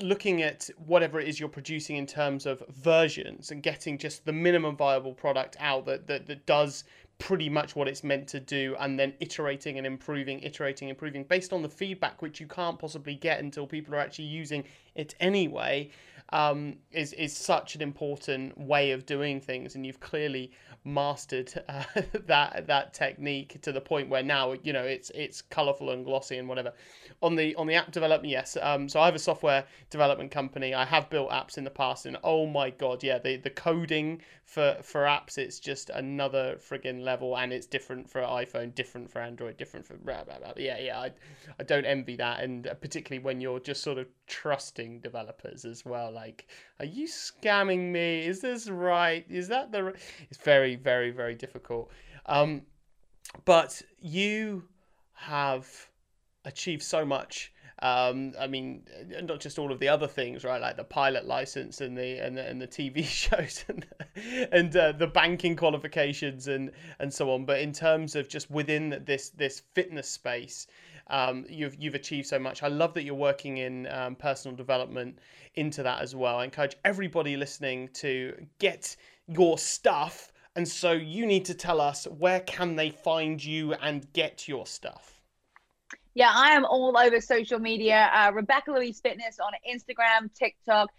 looking 0.00 0.42
at 0.42 0.70
whatever 0.86 1.20
it 1.20 1.28
is 1.28 1.40
you're 1.40 1.48
producing 1.48 1.96
in 1.96 2.06
terms 2.06 2.46
of 2.46 2.62
versions 2.68 3.50
and 3.50 3.62
getting 3.62 3.98
just 3.98 4.24
the 4.24 4.32
minimum 4.32 4.76
viable 4.76 5.12
product 5.12 5.56
out 5.60 5.84
that, 5.86 6.06
that, 6.06 6.26
that 6.26 6.46
does 6.46 6.84
pretty 7.18 7.48
much 7.48 7.74
what 7.74 7.88
it's 7.88 8.04
meant 8.04 8.28
to 8.28 8.38
do 8.38 8.76
and 8.78 8.98
then 8.98 9.12
iterating 9.18 9.76
and 9.76 9.86
improving 9.86 10.40
iterating 10.40 10.88
improving 10.88 11.24
based 11.24 11.52
on 11.52 11.62
the 11.62 11.68
feedback 11.68 12.22
which 12.22 12.38
you 12.38 12.46
can't 12.46 12.78
possibly 12.78 13.16
get 13.16 13.40
until 13.40 13.66
people 13.66 13.92
are 13.94 13.98
actually 13.98 14.24
using 14.24 14.62
it 14.94 15.14
anyway 15.18 15.90
um, 16.30 16.76
is 16.92 17.12
is 17.14 17.36
such 17.36 17.74
an 17.74 17.82
important 17.82 18.58
way 18.58 18.90
of 18.92 19.06
doing 19.06 19.40
things. 19.40 19.74
And 19.74 19.86
you've 19.86 20.00
clearly 20.00 20.52
mastered 20.84 21.52
uh, 21.68 21.84
that 22.26 22.66
that 22.66 22.94
technique 22.94 23.60
to 23.62 23.72
the 23.72 23.80
point 23.80 24.08
where 24.08 24.22
now 24.22 24.54
you 24.62 24.72
know 24.72 24.82
it's 24.82 25.10
it's 25.10 25.42
colorful 25.42 25.90
and 25.90 26.04
glossy 26.04 26.38
and 26.38 26.48
whatever. 26.48 26.72
On 27.22 27.34
the 27.34 27.54
on 27.56 27.66
the 27.66 27.74
app 27.74 27.90
development 27.90 28.30
yes 28.30 28.56
um, 28.62 28.88
so 28.88 29.00
i 29.00 29.06
have 29.06 29.14
a 29.14 29.18
software 29.18 29.64
development 29.90 30.30
company. 30.30 30.74
I 30.74 30.84
have 30.84 31.10
built 31.10 31.30
apps 31.30 31.58
in 31.58 31.64
the 31.64 31.70
past 31.70 32.06
and 32.06 32.16
oh 32.22 32.46
my 32.46 32.70
god 32.70 33.02
yeah 33.02 33.18
the 33.18 33.36
the 33.36 33.50
coding 33.50 34.22
for 34.44 34.76
for 34.82 35.02
apps 35.02 35.36
it's 35.36 35.58
just 35.58 35.90
another 35.90 36.56
friggin 36.56 37.02
level 37.02 37.36
and 37.36 37.52
it's 37.52 37.66
different 37.66 38.08
for 38.08 38.22
iphone 38.22 38.74
different 38.74 39.10
for 39.10 39.20
android 39.20 39.56
different 39.56 39.84
for 39.84 39.94
blah, 39.96 40.24
blah, 40.24 40.38
blah. 40.38 40.52
yeah 40.56 40.78
yeah 40.78 40.98
I, 40.98 41.12
I 41.60 41.64
don't 41.64 41.84
envy 41.84 42.16
that 42.16 42.42
and 42.42 42.64
particularly 42.80 43.22
when 43.22 43.40
you're 43.40 43.60
just 43.60 43.82
sort 43.82 43.98
of 43.98 44.06
trusting 44.26 45.00
developers 45.00 45.64
as 45.64 45.84
well 45.84 46.10
like 46.12 46.46
are 46.80 46.86
you 46.86 47.08
scamming 47.08 47.90
me? 47.90 48.24
Is 48.24 48.40
this 48.40 48.68
right? 48.68 49.26
Is 49.28 49.48
that 49.48 49.72
the 49.72 49.94
it's 50.30 50.38
very 50.38 50.67
very 50.76 51.10
very 51.10 51.34
difficult 51.34 51.90
um 52.26 52.62
but 53.44 53.82
you 54.00 54.64
have 55.14 55.88
achieved 56.44 56.82
so 56.82 57.04
much. 57.04 57.52
Um, 57.80 58.32
I 58.38 58.48
mean, 58.48 58.82
not 59.22 59.38
just 59.38 59.58
all 59.58 59.70
of 59.70 59.78
the 59.78 59.88
other 59.88 60.08
things, 60.08 60.42
right? 60.42 60.60
Like 60.60 60.76
the 60.76 60.84
pilot 60.84 61.26
license 61.26 61.80
and 61.80 61.96
the 61.96 62.18
and 62.18 62.36
the, 62.36 62.44
and 62.44 62.60
the 62.60 62.66
TV 62.66 63.04
shows 63.04 63.64
and 63.68 63.86
and 64.50 64.76
uh, 64.76 64.92
the 64.92 65.06
banking 65.06 65.54
qualifications 65.54 66.48
and 66.48 66.72
and 66.98 67.12
so 67.12 67.30
on. 67.32 67.44
But 67.44 67.60
in 67.60 67.72
terms 67.72 68.16
of 68.16 68.28
just 68.28 68.50
within 68.50 69.02
this 69.06 69.30
this 69.30 69.62
fitness 69.74 70.08
space, 70.08 70.66
um, 71.08 71.44
you've 71.48 71.76
you've 71.76 71.94
achieved 71.94 72.26
so 72.26 72.38
much. 72.38 72.64
I 72.64 72.68
love 72.68 72.94
that 72.94 73.04
you're 73.04 73.14
working 73.14 73.58
in 73.58 73.86
um, 73.88 74.16
personal 74.16 74.56
development 74.56 75.20
into 75.54 75.84
that 75.84 76.02
as 76.02 76.16
well. 76.16 76.38
I 76.38 76.44
encourage 76.44 76.76
everybody 76.84 77.36
listening 77.36 77.90
to 77.94 78.34
get 78.58 78.96
your 79.28 79.56
stuff. 79.56 80.32
And 80.58 80.68
so 80.68 80.92
you 80.92 81.24
need 81.24 81.46
to 81.46 81.54
tell 81.54 81.80
us 81.80 82.04
where 82.04 82.40
can 82.40 82.76
they 82.76 82.90
find 82.90 83.42
you 83.42 83.72
and 83.74 84.12
get 84.12 84.46
your 84.46 84.66
stuff 84.66 85.18
yeah, 86.18 86.32
I 86.34 86.50
am 86.50 86.64
all 86.64 86.98
over 86.98 87.20
social 87.20 87.60
media. 87.60 88.10
Uh, 88.12 88.32
Rebecca 88.34 88.72
Louise 88.72 88.98
Fitness 89.00 89.38
on 89.38 89.52
Instagram, 89.72 90.34
TikTok, 90.34 90.90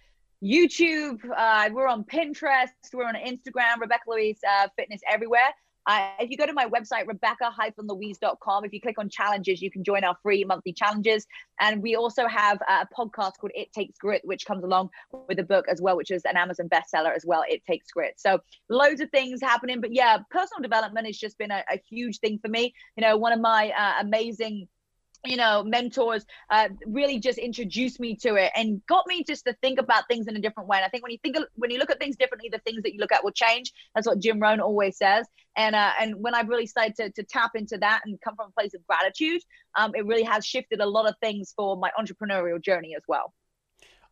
YouTube. 0.42 1.20
Uh, 1.36 1.70
we're 1.74 1.90
on 1.90 2.06
Pinterest. 2.06 2.70
We're 2.94 3.04
on 3.04 3.16
Instagram. 3.16 3.82
Rebecca 3.82 4.04
Louise 4.08 4.40
uh, 4.50 4.70
Fitness 4.78 5.02
everywhere. 5.12 5.50
Uh, 5.90 6.12
if 6.20 6.30
you 6.30 6.38
go 6.38 6.46
to 6.46 6.54
my 6.54 6.68
website, 6.68 7.08
rebecca-louise.com, 7.08 8.64
if 8.64 8.72
you 8.72 8.80
click 8.80 9.00
on 9.00 9.10
challenges, 9.10 9.60
you 9.60 9.72
can 9.72 9.84
join 9.84 10.04
our 10.04 10.16
free 10.22 10.44
monthly 10.44 10.72
challenges. 10.72 11.26
And 11.60 11.82
we 11.82 11.96
also 11.96 12.28
have 12.28 12.60
a 12.70 12.88
podcast 12.96 13.40
called 13.42 13.54
It 13.56 13.74
Takes 13.74 13.98
Grit, 13.98 14.22
which 14.24 14.46
comes 14.46 14.64
along 14.64 14.92
with 15.28 15.38
the 15.38 15.44
book 15.44 15.66
as 15.68 15.82
well, 15.82 15.98
which 15.98 16.12
is 16.12 16.26
an 16.26 16.38
Amazon 16.38 16.70
bestseller 16.70 17.16
as 17.16 17.26
well. 17.26 17.44
It 17.50 17.66
Takes 17.66 17.90
Grit. 17.90 18.20
So 18.20 18.40
loads 18.70 19.02
of 19.02 19.10
things 19.10 19.42
happening. 19.42 19.82
But 19.82 19.92
yeah, 19.92 20.20
personal 20.30 20.62
development 20.62 21.08
has 21.08 21.18
just 21.18 21.40
been 21.40 21.50
a, 21.50 21.64
a 21.72 21.82
huge 21.90 22.20
thing 22.20 22.38
for 22.38 22.50
me. 22.50 22.72
You 22.96 23.02
know, 23.02 23.18
one 23.18 23.34
of 23.34 23.40
my 23.40 23.72
uh, 23.76 23.94
amazing 24.00 24.68
you 25.26 25.36
know 25.36 25.64
mentors 25.64 26.26
uh, 26.50 26.70
really 26.86 27.20
just 27.20 27.38
introduced 27.38 28.00
me 28.00 28.16
to 28.16 28.36
it 28.36 28.52
and 28.56 28.82
got 28.88 29.06
me 29.08 29.24
just 29.24 29.46
to 29.46 29.54
think 29.62 29.80
about 29.80 30.08
things 30.08 30.28
in 30.28 30.36
a 30.36 30.40
different 30.40 30.70
way. 30.70 30.78
And 30.78 30.86
i 30.86 30.90
think 30.90 31.04
when 31.04 31.12
you 31.12 31.18
think 31.22 31.36
of, 31.36 31.46
when 31.56 31.72
you 31.72 31.78
look 31.78 31.90
at 31.90 32.00
things 32.00 32.16
differently 32.16 32.50
the 32.50 32.60
things 32.60 32.84
that 32.84 32.94
you 32.94 33.00
look 33.00 33.12
at 33.12 33.24
will 33.24 33.32
change. 33.32 33.74
That's 33.96 34.08
what 34.08 34.20
jim 34.20 34.40
rohn 34.40 34.60
always 34.60 34.98
says. 34.98 35.28
And 35.58 35.76
uh, 35.76 35.92
and 36.00 36.16
when 36.22 36.36
i've 36.36 36.48
really 36.48 36.68
started 36.68 36.96
to, 36.96 37.10
to 37.12 37.24
tap 37.24 37.52
into 37.56 37.78
that 37.80 38.02
and 38.06 38.20
come 38.22 38.36
from 38.36 38.50
a 38.50 38.60
place 38.60 38.74
of 38.74 38.86
gratitude 38.88 39.42
um, 39.78 39.92
it 39.96 40.06
really 40.06 40.24
has 40.24 40.46
shifted 40.46 40.80
a 40.80 40.86
lot 40.86 41.08
of 41.08 41.16
things 41.22 41.54
for 41.56 41.78
my 41.78 41.92
entrepreneurial 42.00 42.62
journey 42.62 42.96
as 42.96 43.04
well. 43.08 43.34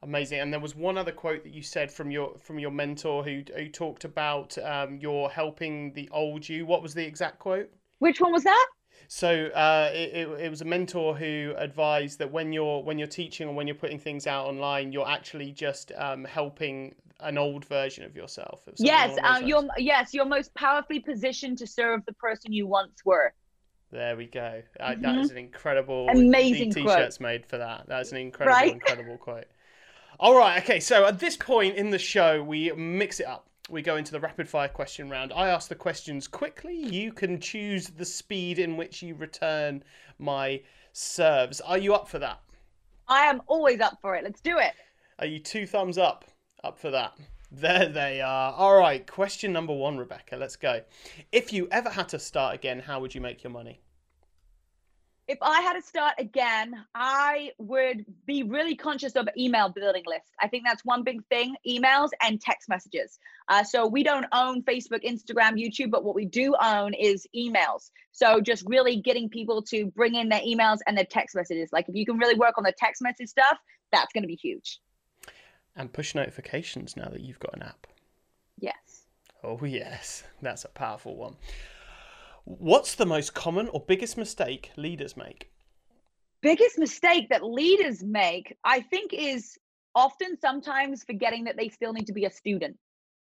Amazing. 0.03 0.41
And 0.41 0.53
there 0.53 0.59
was 0.59 0.75
one 0.75 0.97
other 0.97 1.11
quote 1.11 1.43
that 1.43 1.53
you 1.53 1.63
said 1.63 1.91
from 1.91 2.11
your 2.11 2.37
from 2.37 2.59
your 2.59 2.69
mentor 2.69 3.23
who, 3.23 3.41
who 3.55 3.67
talked 3.67 4.05
about 4.05 4.57
um, 4.59 4.99
your 4.99 5.29
helping 5.29 5.93
the 5.93 6.07
old 6.09 6.47
you. 6.47 6.65
What 6.65 6.83
was 6.83 6.93
the 6.93 7.05
exact 7.05 7.39
quote? 7.39 7.71
Which 7.99 8.21
one 8.21 8.31
was 8.31 8.43
that 8.43 8.67
so 9.07 9.47
uh, 9.47 9.89
it, 9.93 10.13
it, 10.13 10.27
it, 10.41 10.49
was 10.49 10.61
a 10.61 10.65
mentor 10.65 11.15
who 11.15 11.53
advised 11.57 12.19
that 12.19 12.31
when 12.31 12.51
you're 12.51 12.83
when 12.83 12.99
you're 12.99 13.07
teaching 13.07 13.47
or 13.47 13.53
when 13.53 13.65
you're 13.65 13.75
putting 13.75 13.99
things 13.99 14.27
out 14.27 14.45
online, 14.47 14.91
you're 14.91 15.07
actually 15.07 15.51
just 15.51 15.91
um, 15.97 16.25
helping 16.25 16.93
an 17.21 17.37
old 17.37 17.65
version 17.65 18.03
of 18.03 18.15
yourself. 18.15 18.67
Yes, 18.77 19.17
um, 19.23 19.45
you're 19.45 19.65
yes 19.77 20.13
you're 20.13 20.25
most 20.25 20.53
powerfully 20.55 20.99
positioned 20.99 21.57
to 21.59 21.67
serve 21.67 22.05
the 22.05 22.13
person 22.13 22.51
you 22.51 22.67
once 22.67 23.05
were. 23.05 23.33
There 23.91 24.17
we 24.17 24.25
go. 24.25 24.61
Uh, 24.79 24.89
mm-hmm. 24.89 25.01
that 25.01 25.17
is 25.19 25.31
an 25.31 25.37
incredible 25.37 26.09
amazing 26.09 26.73
t-shirts 26.73 27.17
quote. 27.17 27.21
made 27.21 27.45
for 27.45 27.57
that. 27.57 27.85
That's 27.87 28.11
an 28.11 28.17
incredible 28.17 28.57
right? 28.57 28.73
incredible 28.73 29.17
quote. 29.17 29.47
All 30.19 30.37
right. 30.37 30.61
Okay. 30.61 30.81
So 30.81 31.05
at 31.05 31.19
this 31.19 31.37
point 31.37 31.75
in 31.75 31.91
the 31.91 31.99
show, 31.99 32.43
we 32.43 32.71
mix 32.73 33.21
it 33.21 33.27
up 33.27 33.46
we 33.69 33.82
go 33.82 33.97
into 33.97 34.12
the 34.12 34.19
rapid 34.19 34.47
fire 34.47 34.67
question 34.67 35.10
round. 35.10 35.34
I 35.34 35.49
ask 35.49 35.69
the 35.69 35.75
questions 35.75 36.27
quickly. 36.27 36.75
You 36.75 37.12
can 37.12 37.39
choose 37.39 37.88
the 37.88 38.06
speed 38.06 38.60
in 38.60 38.77
which 38.77 39.01
you 39.01 39.15
return 39.15 39.84
my 40.19 40.62
serves. 40.93 41.62
Are 41.62 41.77
you 41.77 41.94
up 41.94 42.08
for 42.08 42.19
that? 42.19 42.39
I 43.08 43.25
am 43.25 43.41
always 43.48 43.79
up 43.79 43.98
for 44.02 44.15
it. 44.15 44.23
Let's 44.23 44.41
do 44.41 44.58
it. 44.58 44.73
Are 45.19 45.25
you 45.25 45.39
two 45.39 45.65
thumbs 45.65 45.98
up? 45.98 46.25
Up 46.63 46.77
for 46.77 46.91
that. 46.91 47.17
There 47.52 47.87
they 47.87 48.21
are. 48.21 48.54
All 48.54 48.77
right, 48.77 49.06
question 49.08 49.54
number 49.54 49.73
one, 49.73 49.98
Rebecca. 49.98 50.35
Let's 50.35 50.58
go. 50.58 50.81
If 51.31 51.54
you 51.54 51.67
ever 51.71 51.89
had 51.89 52.10
to 52.10 52.19
start 52.19 52.56
again, 52.56 52.79
how 52.79 53.00
would 53.00 53.15
you 53.15 53.21
make 53.21 53.44
your 53.44 53.52
money? 53.52 53.81
If 55.28 55.38
I 55.42 55.60
had 55.60 55.73
to 55.73 55.82
start 55.82 56.13
again, 56.19 56.73
I 56.96 57.52
would 57.58 58.06
be 58.25 58.44
really 58.44 58.75
conscious 58.75 59.13
of 59.13 59.28
email 59.38 59.67
building 59.67 60.04
lists. 60.06 60.32
I 60.42 60.48
think 60.48 60.63
that's 60.65 60.86
one 60.86 61.04
big 61.04 61.25
thing 61.25 61.56
emails 61.67 62.10
and 62.21 62.40
text 62.40 62.69
messages. 62.69 63.19
Uh, 63.50 63.63
so 63.63 63.86
we 63.86 64.04
don't 64.04 64.25
own 64.32 64.63
Facebook, 64.63 65.04
Instagram, 65.04 65.54
YouTube, 65.54 65.92
but 65.92 66.06
what 66.06 66.15
we 66.15 66.25
do 66.25 66.56
own 66.62 66.94
is 66.94 67.28
emails. 67.36 67.92
So 68.13 68.40
just 68.40 68.63
really 68.67 69.02
getting 69.02 69.28
people 69.28 69.62
to 69.63 69.88
bring 69.88 70.15
in 70.15 70.30
their 70.30 70.42
emails 70.42 70.78
and 70.88 70.98
their 70.98 71.06
text 71.06 71.36
messages. 71.36 71.69
Like 71.73 71.90
if 71.90 71.96
you 71.96 72.06
can 72.06 72.17
really 72.17 72.36
work 72.36 72.58
on 72.58 72.63
the 72.63 72.73
text 72.78 73.02
message 73.02 73.28
stuff, 73.28 73.58
that's 73.92 74.13
going 74.13 74.23
to 74.23 74.28
be 74.28 74.36
huge. 74.36 74.80
And 75.75 75.92
push 75.92 76.15
notifications 76.15 76.96
now 76.96 77.10
that 77.10 77.21
you've 77.21 77.40
got 77.40 77.54
an 77.56 77.63
app. 77.63 77.86
Yes. 78.60 79.06
Oh, 79.44 79.60
yes. 79.65 80.23
That's 80.42 80.63
a 80.63 80.69
powerful 80.69 81.17
one. 81.17 81.36
What's 82.50 82.95
the 82.95 83.06
most 83.06 83.33
common 83.33 83.67
or 83.67 83.83
biggest 83.85 84.15
mistake 84.17 84.71
leaders 84.77 85.17
make? 85.17 85.52
Biggest 86.41 86.79
mistake 86.79 87.27
that 87.29 87.43
leaders 87.43 88.02
make, 88.02 88.56
I 88.63 88.79
think, 88.79 89.12
is 89.12 89.58
often 89.93 90.39
sometimes 90.39 91.04
forgetting 91.04 91.43
that 91.43 91.58
they 91.58 91.67
still 91.67 91.91
need 91.91 92.08
to 92.08 92.13
be 92.13 92.23
a 92.23 92.31
student. 92.31 92.77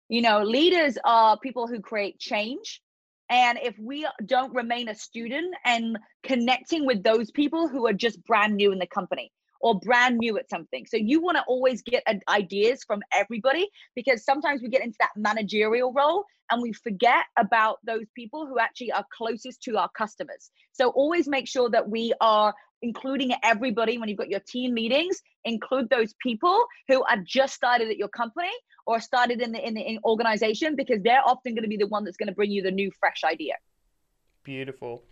You 0.08 0.22
know, 0.22 0.44
leaders 0.44 0.96
are 1.04 1.36
people 1.40 1.66
who 1.66 1.80
create 1.80 2.20
change. 2.20 2.80
And 3.28 3.58
if 3.60 3.76
we 3.80 4.06
don't 4.26 4.54
remain 4.54 4.88
a 4.88 4.94
student 4.94 5.56
and 5.64 5.98
connecting 6.22 6.86
with 6.86 7.02
those 7.02 7.32
people 7.32 7.66
who 7.66 7.88
are 7.88 7.92
just 7.92 8.24
brand 8.26 8.54
new 8.54 8.70
in 8.70 8.78
the 8.78 8.86
company, 8.86 9.32
or 9.60 9.78
brand 9.78 10.18
new 10.18 10.38
at 10.38 10.48
something. 10.48 10.86
So 10.86 10.96
you 10.96 11.20
want 11.20 11.36
to 11.36 11.44
always 11.46 11.82
get 11.82 12.02
ideas 12.28 12.82
from 12.84 13.00
everybody 13.12 13.68
because 13.94 14.24
sometimes 14.24 14.62
we 14.62 14.68
get 14.68 14.82
into 14.82 14.96
that 15.00 15.10
managerial 15.16 15.92
role 15.92 16.24
and 16.50 16.62
we 16.62 16.72
forget 16.72 17.24
about 17.38 17.78
those 17.84 18.06
people 18.14 18.46
who 18.46 18.58
actually 18.58 18.92
are 18.92 19.04
closest 19.16 19.62
to 19.64 19.76
our 19.76 19.90
customers. 19.96 20.50
So 20.72 20.88
always 20.90 21.28
make 21.28 21.46
sure 21.46 21.70
that 21.70 21.88
we 21.88 22.12
are 22.20 22.54
including 22.82 23.32
everybody 23.42 23.98
when 23.98 24.08
you've 24.08 24.18
got 24.18 24.30
your 24.30 24.40
team 24.40 24.74
meetings 24.74 25.20
include 25.44 25.88
those 25.90 26.14
people 26.22 26.64
who 26.88 27.02
are 27.04 27.18
just 27.26 27.54
started 27.54 27.88
at 27.88 27.98
your 27.98 28.08
company 28.08 28.50
or 28.86 29.00
started 29.00 29.40
in 29.40 29.52
the 29.52 29.66
in 29.66 29.74
the 29.74 29.80
in 29.80 29.98
organization 30.04 30.76
because 30.76 31.02
they're 31.02 31.22
often 31.26 31.54
going 31.54 31.62
to 31.62 31.68
be 31.68 31.76
the 31.76 31.86
one 31.86 32.04
that's 32.04 32.16
going 32.16 32.28
to 32.28 32.34
bring 32.34 32.50
you 32.50 32.62
the 32.62 32.70
new 32.70 32.90
fresh 32.98 33.22
idea 33.24 33.54
beautiful 34.42 35.04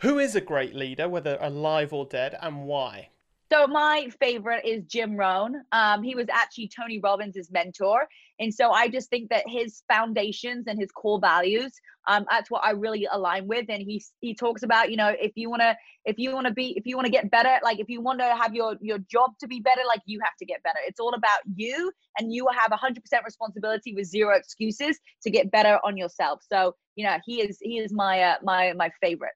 who 0.00 0.18
is 0.18 0.34
a 0.34 0.40
great 0.40 0.74
leader 0.74 1.08
whether 1.08 1.38
alive 1.40 1.94
or 1.94 2.04
dead 2.04 2.36
and 2.42 2.64
why 2.64 3.08
so 3.50 3.66
my 3.66 4.08
favorite 4.20 4.64
is 4.64 4.84
Jim 4.84 5.16
Rohn. 5.16 5.62
Um, 5.72 6.02
he 6.02 6.14
was 6.14 6.26
actually 6.30 6.68
Tony 6.68 7.00
Robbins' 7.00 7.50
mentor, 7.50 8.06
and 8.38 8.52
so 8.52 8.70
I 8.70 8.88
just 8.88 9.08
think 9.08 9.30
that 9.30 9.44
his 9.46 9.82
foundations 9.90 10.66
and 10.66 10.78
his 10.78 10.90
core 10.92 11.18
values, 11.18 11.72
um, 12.08 12.26
that's 12.30 12.50
what 12.50 12.64
I 12.64 12.70
really 12.72 13.08
align 13.10 13.46
with. 13.46 13.66
And 13.68 13.82
he 13.82 14.02
he 14.20 14.34
talks 14.34 14.62
about, 14.62 14.90
you 14.90 14.96
know, 14.96 15.14
if 15.18 15.32
you 15.34 15.48
wanna 15.50 15.76
if 16.04 16.18
you 16.18 16.34
wanna 16.34 16.52
be 16.52 16.74
if 16.76 16.86
you 16.86 16.96
wanna 16.96 17.10
get 17.10 17.30
better, 17.30 17.58
like 17.62 17.80
if 17.80 17.88
you 17.88 18.00
want 18.00 18.18
to 18.20 18.36
have 18.36 18.54
your 18.54 18.76
your 18.80 18.98
job 18.98 19.32
to 19.40 19.48
be 19.48 19.60
better, 19.60 19.82
like 19.86 20.02
you 20.04 20.20
have 20.22 20.36
to 20.38 20.44
get 20.44 20.62
better. 20.62 20.78
It's 20.86 21.00
all 21.00 21.14
about 21.14 21.40
you, 21.54 21.90
and 22.18 22.32
you 22.32 22.44
will 22.44 22.52
have 22.52 22.70
100% 22.70 22.98
responsibility 23.24 23.94
with 23.94 24.06
zero 24.06 24.36
excuses 24.36 24.98
to 25.22 25.30
get 25.30 25.50
better 25.50 25.78
on 25.84 25.96
yourself. 25.96 26.42
So 26.46 26.74
you 26.96 27.04
know, 27.06 27.16
he 27.24 27.40
is 27.40 27.58
he 27.60 27.78
is 27.78 27.92
my 27.92 28.22
uh, 28.22 28.36
my 28.42 28.72
my 28.74 28.90
favorite. 29.00 29.34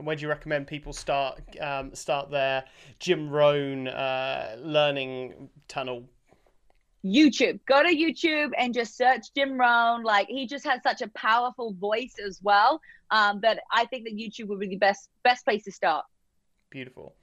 And 0.00 0.06
where 0.06 0.16
do 0.16 0.22
you 0.22 0.28
recommend 0.30 0.66
people 0.66 0.94
start 0.94 1.42
um, 1.60 1.94
start 1.94 2.30
their 2.30 2.64
Jim 3.00 3.28
Rohn 3.28 3.86
uh, 3.86 4.56
learning 4.58 5.50
tunnel? 5.68 6.08
YouTube. 7.04 7.60
Go 7.66 7.82
to 7.82 7.94
YouTube 7.94 8.52
and 8.56 8.72
just 8.72 8.96
search 8.96 9.26
Jim 9.36 9.60
Rohn. 9.60 10.02
Like 10.02 10.28
he 10.28 10.46
just 10.46 10.66
has 10.66 10.82
such 10.82 11.02
a 11.02 11.08
powerful 11.08 11.74
voice 11.74 12.14
as 12.26 12.40
well. 12.42 12.80
Um, 13.10 13.40
that 13.42 13.60
I 13.70 13.84
think 13.84 14.04
that 14.04 14.14
YouTube 14.16 14.46
would 14.48 14.58
be 14.60 14.68
the 14.68 14.78
best 14.78 15.10
best 15.22 15.44
place 15.44 15.64
to 15.64 15.72
start. 15.72 16.06
Beautiful. 16.70 17.14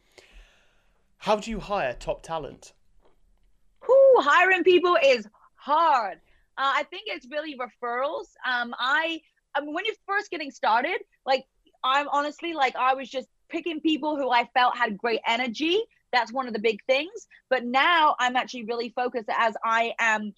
How 1.17 1.37
do 1.37 1.49
you 1.49 1.59
hire 1.59 1.93
top 1.93 2.21
talent? 2.21 2.73
Who 3.79 4.13
hiring 4.17 4.63
people 4.63 4.99
is 5.03 5.27
hard. 5.55 6.19
Uh, 6.59 6.73
I 6.75 6.83
think 6.83 7.05
it's 7.07 7.25
really 7.31 7.57
referrals. 7.57 8.27
Um, 8.45 8.75
I, 8.77 9.19
I 9.55 9.61
mean, 9.61 9.73
when 9.73 9.85
you're 9.85 9.95
first 10.07 10.29
getting 10.29 10.51
started, 10.51 10.99
like 11.25 11.45
I'm 11.83 12.07
honestly 12.09 12.53
like 12.53 12.75
I 12.75 12.93
was 12.93 13.09
just 13.09 13.27
picking 13.49 13.79
people 13.79 14.17
who 14.17 14.29
I 14.29 14.49
felt 14.53 14.77
had 14.77 14.97
great 14.97 15.21
energy. 15.27 15.81
That's 16.11 16.31
one 16.31 16.47
of 16.47 16.53
the 16.53 16.59
big 16.59 16.79
things. 16.85 17.27
But 17.49 17.65
now 17.65 18.15
I'm 18.19 18.35
actually 18.35 18.65
really 18.65 18.89
focused 18.89 19.29
as 19.35 19.55
I 19.63 19.93
am. 19.99 20.33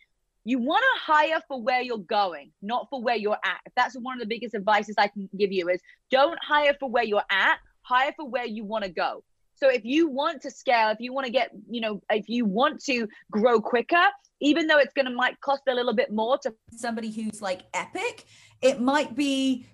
You 0.45 0.59
want 0.59 0.83
to 0.83 1.11
hire 1.11 1.41
for 1.47 1.61
where 1.61 1.81
you're 1.81 1.97
going, 1.97 2.51
not 2.61 2.87
for 2.89 3.01
where 3.01 3.15
you're 3.15 3.37
at. 3.43 3.59
If 3.65 3.73
that's 3.75 3.95
one 3.95 4.15
of 4.15 4.19
the 4.19 4.27
biggest 4.27 4.55
advices 4.55 4.95
I 4.97 5.07
can 5.07 5.29
give 5.37 5.51
you 5.51 5.69
is 5.69 5.81
don't 6.09 6.39
hire 6.41 6.75
for 6.79 6.89
where 6.89 7.03
you're 7.03 7.23
at, 7.29 7.57
hire 7.81 8.13
for 8.15 8.27
where 8.27 8.45
you 8.45 8.63
want 8.63 8.83
to 8.85 8.89
go. 8.89 9.23
So 9.55 9.69
if 9.69 9.83
you 9.83 10.07
want 10.07 10.41
to 10.43 10.51
scale, 10.51 10.89
if 10.89 10.99
you 11.01 11.13
want 11.13 11.25
to 11.25 11.31
get, 11.31 11.51
you 11.69 11.81
know, 11.81 12.01
if 12.09 12.29
you 12.29 12.45
want 12.45 12.81
to 12.85 13.07
grow 13.29 13.59
quicker, 13.59 14.05
even 14.39 14.67
though 14.67 14.77
it's 14.77 14.93
going 14.93 15.05
to 15.05 15.11
might 15.11 15.39
cost 15.41 15.63
a 15.67 15.73
little 15.73 15.93
bit 15.93 16.13
more 16.13 16.37
to 16.39 16.53
somebody 16.71 17.11
who's 17.11 17.41
like 17.41 17.63
epic, 17.73 18.25
it 18.61 18.79
might 18.79 19.15
be 19.15 19.65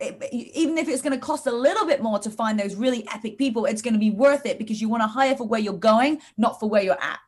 even 0.00 0.76
if 0.76 0.88
it's 0.88 1.02
going 1.02 1.12
to 1.12 1.24
cost 1.24 1.46
a 1.46 1.52
little 1.52 1.86
bit 1.86 2.02
more 2.02 2.18
to 2.18 2.30
find 2.30 2.58
those 2.58 2.74
really 2.74 3.06
epic 3.12 3.38
people, 3.38 3.64
it's 3.64 3.82
going 3.82 3.94
to 3.94 4.00
be 4.00 4.10
worth 4.10 4.44
it 4.44 4.58
because 4.58 4.80
you 4.80 4.88
want 4.88 5.02
to 5.02 5.06
hire 5.06 5.36
for 5.36 5.46
where 5.46 5.60
you're 5.60 5.72
going, 5.72 6.20
not 6.36 6.58
for 6.58 6.68
where 6.68 6.82
you're 6.82 7.00
at. 7.00 7.20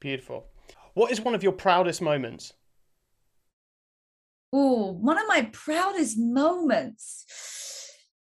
Beautiful. 0.00 0.46
What 0.94 1.12
is 1.12 1.20
one 1.20 1.34
of 1.34 1.42
your 1.42 1.52
proudest 1.52 2.02
moments? 2.02 2.52
Oh, 4.52 4.92
one 4.92 5.18
of 5.18 5.28
my 5.28 5.48
proudest 5.52 6.18
moments. 6.18 7.24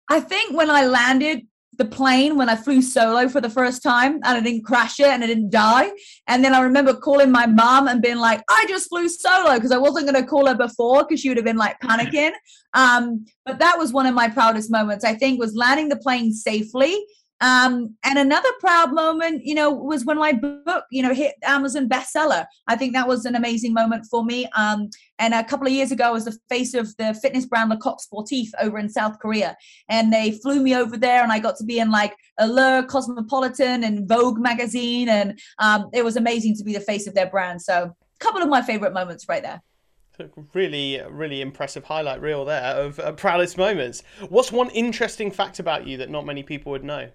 I 0.08 0.20
think 0.20 0.56
when 0.56 0.70
I 0.70 0.86
landed 0.86 1.46
the 1.78 1.84
plane 1.84 2.36
when 2.36 2.48
I 2.48 2.56
flew 2.56 2.82
solo 2.82 3.28
for 3.28 3.40
the 3.40 3.48
first 3.48 3.82
time 3.82 4.14
and 4.14 4.26
I 4.26 4.40
didn't 4.40 4.64
crash 4.64 5.00
it 5.00 5.06
and 5.06 5.22
I 5.22 5.26
didn't 5.26 5.50
die. 5.50 5.90
And 6.26 6.44
then 6.44 6.54
I 6.54 6.60
remember 6.60 6.94
calling 6.94 7.30
my 7.30 7.46
mom 7.46 7.88
and 7.88 8.02
being 8.02 8.18
like, 8.18 8.42
I 8.50 8.66
just 8.68 8.88
flew 8.88 9.08
solo 9.08 9.54
because 9.54 9.72
I 9.72 9.78
wasn't 9.78 10.10
going 10.10 10.22
to 10.22 10.28
call 10.28 10.46
her 10.46 10.54
before 10.54 11.04
because 11.04 11.20
she 11.20 11.28
would 11.28 11.38
have 11.38 11.44
been 11.44 11.56
like 11.56 11.80
panicking. 11.80 12.32
Um, 12.74 13.24
but 13.46 13.58
that 13.60 13.78
was 13.78 13.92
one 13.92 14.06
of 14.06 14.14
my 14.14 14.28
proudest 14.28 14.70
moments, 14.70 15.04
I 15.04 15.14
think, 15.14 15.40
was 15.40 15.54
landing 15.54 15.88
the 15.88 15.96
plane 15.96 16.32
safely 16.32 17.04
um, 17.40 17.96
and 18.04 18.18
another 18.18 18.50
proud 18.60 18.92
moment, 18.92 19.44
you 19.44 19.54
know, 19.54 19.70
was 19.70 20.04
when 20.04 20.18
my 20.18 20.32
book, 20.32 20.84
you 20.90 21.02
know, 21.02 21.14
hit 21.14 21.34
Amazon 21.42 21.88
bestseller. 21.88 22.44
I 22.66 22.76
think 22.76 22.92
that 22.92 23.08
was 23.08 23.24
an 23.24 23.34
amazing 23.34 23.72
moment 23.72 24.06
for 24.10 24.24
me. 24.24 24.46
Um, 24.54 24.90
and 25.18 25.32
a 25.32 25.42
couple 25.42 25.66
of 25.66 25.72
years 25.72 25.90
ago, 25.90 26.04
I 26.04 26.10
was 26.10 26.26
the 26.26 26.38
face 26.50 26.74
of 26.74 26.94
the 26.98 27.14
fitness 27.14 27.46
brand 27.46 27.70
Le 27.70 27.78
Coq 27.78 27.98
Sportif 28.00 28.48
over 28.60 28.78
in 28.78 28.90
South 28.90 29.18
Korea. 29.20 29.56
And 29.88 30.12
they 30.12 30.32
flew 30.32 30.62
me 30.62 30.76
over 30.76 30.98
there, 30.98 31.22
and 31.22 31.32
I 31.32 31.38
got 31.38 31.56
to 31.56 31.64
be 31.64 31.78
in 31.78 31.90
like 31.90 32.14
Allure, 32.38 32.82
Cosmopolitan, 32.82 33.84
and 33.84 34.06
Vogue 34.06 34.38
magazine. 34.38 35.08
And 35.08 35.40
um, 35.58 35.88
it 35.94 36.04
was 36.04 36.16
amazing 36.16 36.56
to 36.56 36.64
be 36.64 36.74
the 36.74 36.80
face 36.80 37.06
of 37.06 37.14
their 37.14 37.30
brand. 37.30 37.62
So, 37.62 37.84
a 37.84 38.24
couple 38.24 38.42
of 38.42 38.48
my 38.50 38.60
favorite 38.60 38.92
moments 38.92 39.26
right 39.28 39.42
there 39.42 39.62
really 40.52 41.00
really 41.08 41.40
impressive 41.40 41.84
highlight 41.84 42.20
reel 42.20 42.44
there 42.44 42.60
of 42.60 43.00
uh, 43.00 43.10
proudest 43.12 43.56
moments 43.56 44.02
what's 44.28 44.52
one 44.52 44.68
interesting 44.70 45.30
fact 45.30 45.58
about 45.58 45.86
you 45.86 45.96
that 45.96 46.10
not 46.10 46.26
many 46.26 46.42
people 46.42 46.70
would 46.70 46.84
know 46.84 47.08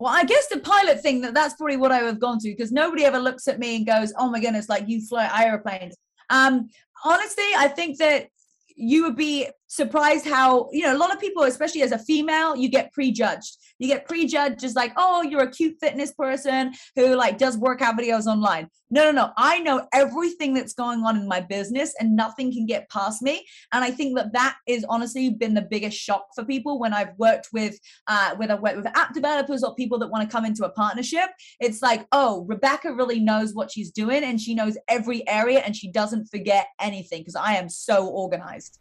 well, 0.00 0.12
I 0.12 0.24
guess 0.24 0.48
the 0.48 0.58
pilot 0.58 1.02
thing 1.02 1.20
that 1.20 1.34
that's 1.34 1.54
probably 1.54 1.76
what 1.76 1.92
I 1.92 2.02
would 2.02 2.08
have 2.08 2.20
gone 2.20 2.38
to 2.38 2.48
because 2.48 2.72
nobody 2.72 3.04
ever 3.04 3.18
looks 3.18 3.46
at 3.48 3.58
me 3.58 3.76
and 3.76 3.86
goes, 3.86 4.14
"Oh 4.16 4.30
my 4.30 4.40
goodness, 4.40 4.68
like 4.68 4.88
you 4.88 5.02
fly 5.06 5.30
airplanes." 5.44 5.94
Um, 6.30 6.70
honestly, 7.04 7.44
I 7.56 7.68
think 7.68 7.98
that 7.98 8.28
you 8.74 9.02
would 9.04 9.16
be 9.16 9.46
surprised 9.70 10.26
how 10.26 10.68
you 10.72 10.82
know 10.82 10.94
a 10.94 10.98
lot 10.98 11.14
of 11.14 11.20
people, 11.20 11.44
especially 11.44 11.82
as 11.82 11.92
a 11.92 11.98
female, 11.98 12.56
you 12.56 12.68
get 12.68 12.92
prejudged 12.92 13.56
you 13.80 13.88
get 13.88 14.06
prejudged 14.06 14.62
as 14.62 14.76
like, 14.76 14.92
oh, 14.96 15.22
you're 15.22 15.42
a 15.42 15.50
cute 15.50 15.76
fitness 15.80 16.12
person 16.12 16.72
who 16.94 17.16
like 17.16 17.38
does 17.38 17.56
workout 17.56 17.98
videos 17.98 18.26
online. 18.26 18.68
No, 18.90 19.04
no, 19.04 19.10
no. 19.10 19.32
I 19.38 19.60
know 19.60 19.86
everything 19.92 20.52
that's 20.52 20.74
going 20.74 21.00
on 21.00 21.16
in 21.16 21.26
my 21.26 21.40
business 21.40 21.94
and 21.98 22.14
nothing 22.14 22.52
can 22.52 22.66
get 22.66 22.90
past 22.90 23.22
me. 23.22 23.46
And 23.72 23.82
I 23.82 23.90
think 23.90 24.16
that 24.16 24.32
that 24.34 24.56
is 24.66 24.84
honestly 24.88 25.30
been 25.30 25.54
the 25.54 25.62
biggest 25.62 25.96
shock 25.96 26.26
for 26.34 26.44
people 26.44 26.78
when 26.78 26.92
I've 26.92 27.16
worked 27.16 27.48
with, 27.52 27.78
uh, 28.06 28.34
whether 28.36 28.54
I've 28.54 28.60
worked 28.60 28.76
with 28.76 28.98
app 28.98 29.14
developers 29.14 29.64
or 29.64 29.74
people 29.76 29.98
that 30.00 30.08
want 30.08 30.28
to 30.28 30.32
come 30.32 30.44
into 30.44 30.64
a 30.64 30.70
partnership. 30.70 31.30
It's 31.58 31.80
like, 31.80 32.06
oh, 32.12 32.44
Rebecca 32.48 32.92
really 32.92 33.20
knows 33.20 33.54
what 33.54 33.72
she's 33.72 33.90
doing 33.90 34.24
and 34.24 34.38
she 34.38 34.54
knows 34.54 34.76
every 34.88 35.26
area 35.26 35.60
and 35.60 35.74
she 35.74 35.90
doesn't 35.90 36.26
forget 36.26 36.66
anything 36.78 37.20
because 37.20 37.36
I 37.36 37.54
am 37.54 37.70
so 37.70 38.08
organized. 38.08 38.78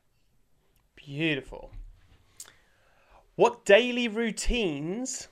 Beautiful. 1.09 1.71
What 3.35 3.65
daily 3.65 4.07
routines 4.07 5.27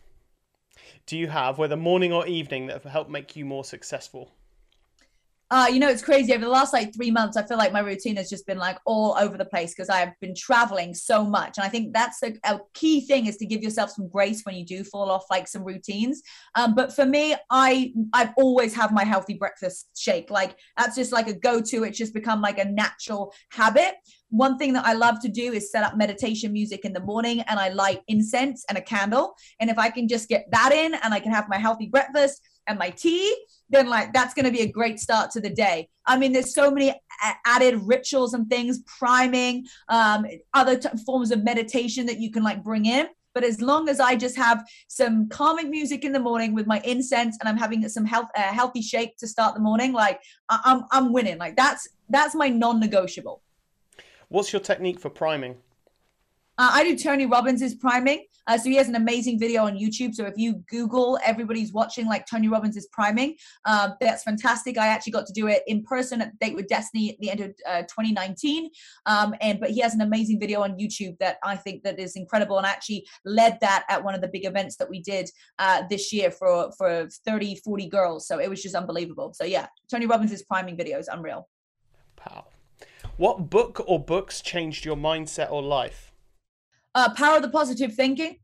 do 1.05 1.15
you 1.15 1.27
have, 1.27 1.59
whether 1.59 1.77
morning 1.77 2.11
or 2.11 2.25
evening, 2.25 2.65
that 2.65 2.81
have 2.81 2.91
helped 2.91 3.11
make 3.11 3.35
you 3.35 3.45
more 3.45 3.63
successful? 3.63 4.31
Uh, 5.49 5.67
you 5.71 5.79
know, 5.79 5.87
it's 5.87 6.01
crazy. 6.01 6.33
Over 6.33 6.43
the 6.43 6.49
last 6.49 6.73
like 6.73 6.93
three 6.93 7.11
months, 7.11 7.37
I 7.37 7.43
feel 7.43 7.57
like 7.57 7.71
my 7.71 7.79
routine 7.79 8.17
has 8.17 8.27
just 8.27 8.45
been 8.47 8.57
like 8.57 8.79
all 8.85 9.15
over 9.19 9.37
the 9.37 9.45
place 9.45 9.73
because 9.73 9.87
I've 9.87 10.19
been 10.19 10.33
traveling 10.35 10.93
so 10.93 11.23
much. 11.23 11.57
And 11.57 11.65
I 11.65 11.69
think 11.69 11.93
that's 11.93 12.21
a, 12.23 12.33
a, 12.43 12.59
key 12.73 13.01
thing 13.01 13.27
is 13.27 13.37
to 13.37 13.45
give 13.45 13.61
yourself 13.61 13.91
some 13.91 14.09
grace 14.09 14.41
when 14.43 14.55
you 14.55 14.65
do 14.65 14.83
fall 14.83 15.09
off 15.09 15.23
like 15.29 15.47
some 15.47 15.63
routines. 15.63 16.21
Um, 16.55 16.75
but 16.75 16.91
for 16.93 17.05
me, 17.05 17.35
I 17.49 17.93
I've 18.13 18.33
always 18.35 18.73
have 18.73 18.91
my 18.91 19.05
healthy 19.05 19.35
breakfast 19.35 19.89
shake. 19.95 20.29
Like 20.29 20.57
that's 20.75 20.95
just 20.95 21.13
like 21.13 21.29
a 21.29 21.33
go-to. 21.33 21.83
It's 21.83 21.97
just 21.97 22.13
become 22.13 22.41
like 22.41 22.57
a 22.57 22.65
natural 22.65 23.33
habit. 23.51 23.93
One 24.29 24.57
thing 24.57 24.73
that 24.73 24.85
I 24.85 24.93
love 24.93 25.19
to 25.21 25.29
do 25.29 25.53
is 25.53 25.71
set 25.71 25.83
up 25.83 25.95
meditation 25.95 26.51
music 26.51 26.83
in 26.83 26.93
the 26.93 26.99
morning 26.99 27.41
and 27.41 27.59
I 27.59 27.69
light 27.69 28.01
incense 28.07 28.65
and 28.67 28.77
a 28.77 28.81
candle. 28.81 29.35
And 29.59 29.69
if 29.69 29.77
I 29.79 29.89
can 29.89 30.07
just 30.07 30.27
get 30.27 30.47
that 30.51 30.71
in 30.73 30.93
and 30.95 31.13
I 31.13 31.19
can 31.19 31.31
have 31.31 31.47
my 31.47 31.57
healthy 31.57 31.87
breakfast 31.87 32.41
and 32.67 32.77
my 32.77 32.89
tea, 32.89 33.33
then 33.69 33.87
like 33.87 34.11
that's 34.13 34.33
going 34.33 34.45
to 34.45 34.51
be 34.51 34.61
a 34.61 34.71
great 34.71 34.99
start 34.99 35.31
to 35.31 35.39
the 35.41 35.49
day. 35.49 35.87
I 36.05 36.17
mean, 36.17 36.33
there's 36.33 36.53
so 36.53 36.69
many 36.69 36.93
added 37.45 37.75
rituals 37.83 38.33
and 38.33 38.49
things, 38.49 38.79
priming, 38.99 39.65
um, 39.89 40.25
other 40.53 40.77
t- 40.77 40.89
forms 41.05 41.31
of 41.31 41.43
meditation 41.43 42.05
that 42.07 42.19
you 42.19 42.29
can 42.31 42.43
like 42.43 42.63
bring 42.63 42.85
in. 42.85 43.07
but 43.33 43.43
as 43.43 43.61
long 43.61 43.87
as 43.87 43.99
I 43.99 44.15
just 44.15 44.35
have 44.35 44.65
some 44.87 45.29
calming 45.29 45.69
music 45.69 46.03
in 46.03 46.11
the 46.11 46.19
morning 46.19 46.55
with 46.55 46.65
my 46.65 46.79
incense 46.83 47.37
and 47.39 47.47
I'm 47.47 47.55
having 47.57 47.87
some 47.87 48.03
health, 48.03 48.29
uh, 48.35 48.41
healthy 48.41 48.81
shake 48.81 49.15
to 49.17 49.27
start 49.27 49.53
the 49.53 49.59
morning, 49.61 49.93
like 49.93 50.19
I- 50.49 50.59
I'm, 50.65 50.81
I'm 50.91 51.13
winning. 51.13 51.37
Like 51.37 51.55
that's, 51.55 51.87
that's 52.09 52.33
my 52.33 52.49
non-negotiable. 52.49 53.43
What's 54.29 54.51
your 54.51 54.61
technique 54.61 54.99
for 54.99 55.09
priming? 55.09 55.57
Uh, 56.59 56.71
I 56.73 56.83
do 56.83 56.97
Tony 56.97 57.27
Robbins's 57.27 57.75
priming. 57.75 58.25
Uh, 58.47 58.57
so 58.57 58.69
he 58.69 58.75
has 58.77 58.87
an 58.87 58.95
amazing 58.95 59.37
video 59.37 59.65
on 59.65 59.77
YouTube. 59.77 60.15
So 60.15 60.25
if 60.25 60.33
you 60.37 60.63
Google 60.69 61.19
everybody's 61.23 61.71
watching 61.71 62.07
like 62.07 62.25
Tony 62.25 62.47
Robbins' 62.47 62.87
priming, 62.91 63.35
uh, 63.65 63.91
that's 63.99 64.23
fantastic. 64.23 64.77
I 64.77 64.87
actually 64.87 65.11
got 65.11 65.27
to 65.27 65.33
do 65.33 65.47
it 65.47 65.61
in 65.67 65.83
person 65.83 66.21
at 66.21 66.37
Date 66.39 66.55
with 66.55 66.67
Destiny 66.67 67.11
at 67.11 67.19
the 67.19 67.29
end 67.29 67.41
of 67.41 67.53
uh, 67.67 67.81
2019. 67.81 68.69
Um, 69.05 69.35
and 69.41 69.59
but 69.59 69.69
he 69.69 69.81
has 69.81 69.93
an 69.93 70.01
amazing 70.01 70.39
video 70.39 70.61
on 70.61 70.79
YouTube 70.79 71.17
that 71.19 71.37
I 71.43 71.57
think 71.57 71.83
that 71.83 71.99
is 71.99 72.15
incredible, 72.15 72.57
and 72.57 72.65
I 72.65 72.71
actually 72.71 73.05
led 73.25 73.59
that 73.61 73.85
at 73.89 74.03
one 74.03 74.15
of 74.15 74.21
the 74.21 74.29
big 74.29 74.45
events 74.45 74.77
that 74.77 74.89
we 74.89 75.01
did 75.01 75.29
uh, 75.59 75.83
this 75.89 76.11
year 76.11 76.31
for 76.31 76.71
for 76.77 77.07
30, 77.25 77.57
40 77.57 77.87
girls. 77.87 78.27
So 78.27 78.39
it 78.39 78.49
was 78.49 78.63
just 78.63 78.75
unbelievable. 78.75 79.33
So 79.33 79.43
yeah, 79.43 79.67
Tony 79.91 80.07
Robbins' 80.07 80.41
priming 80.43 80.77
video 80.77 80.97
is 80.97 81.07
unreal. 81.07 81.47
Wow. 82.25 82.45
What 83.17 83.49
book 83.49 83.83
or 83.87 83.99
books 83.99 84.41
changed 84.41 84.85
your 84.85 84.95
mindset 84.95 85.51
or 85.51 85.63
life? 85.63 86.11
Uh, 86.93 87.11
Power 87.15 87.37
of 87.37 87.41
the 87.41 87.49
Positive 87.49 87.91
Thinking, 87.91 88.37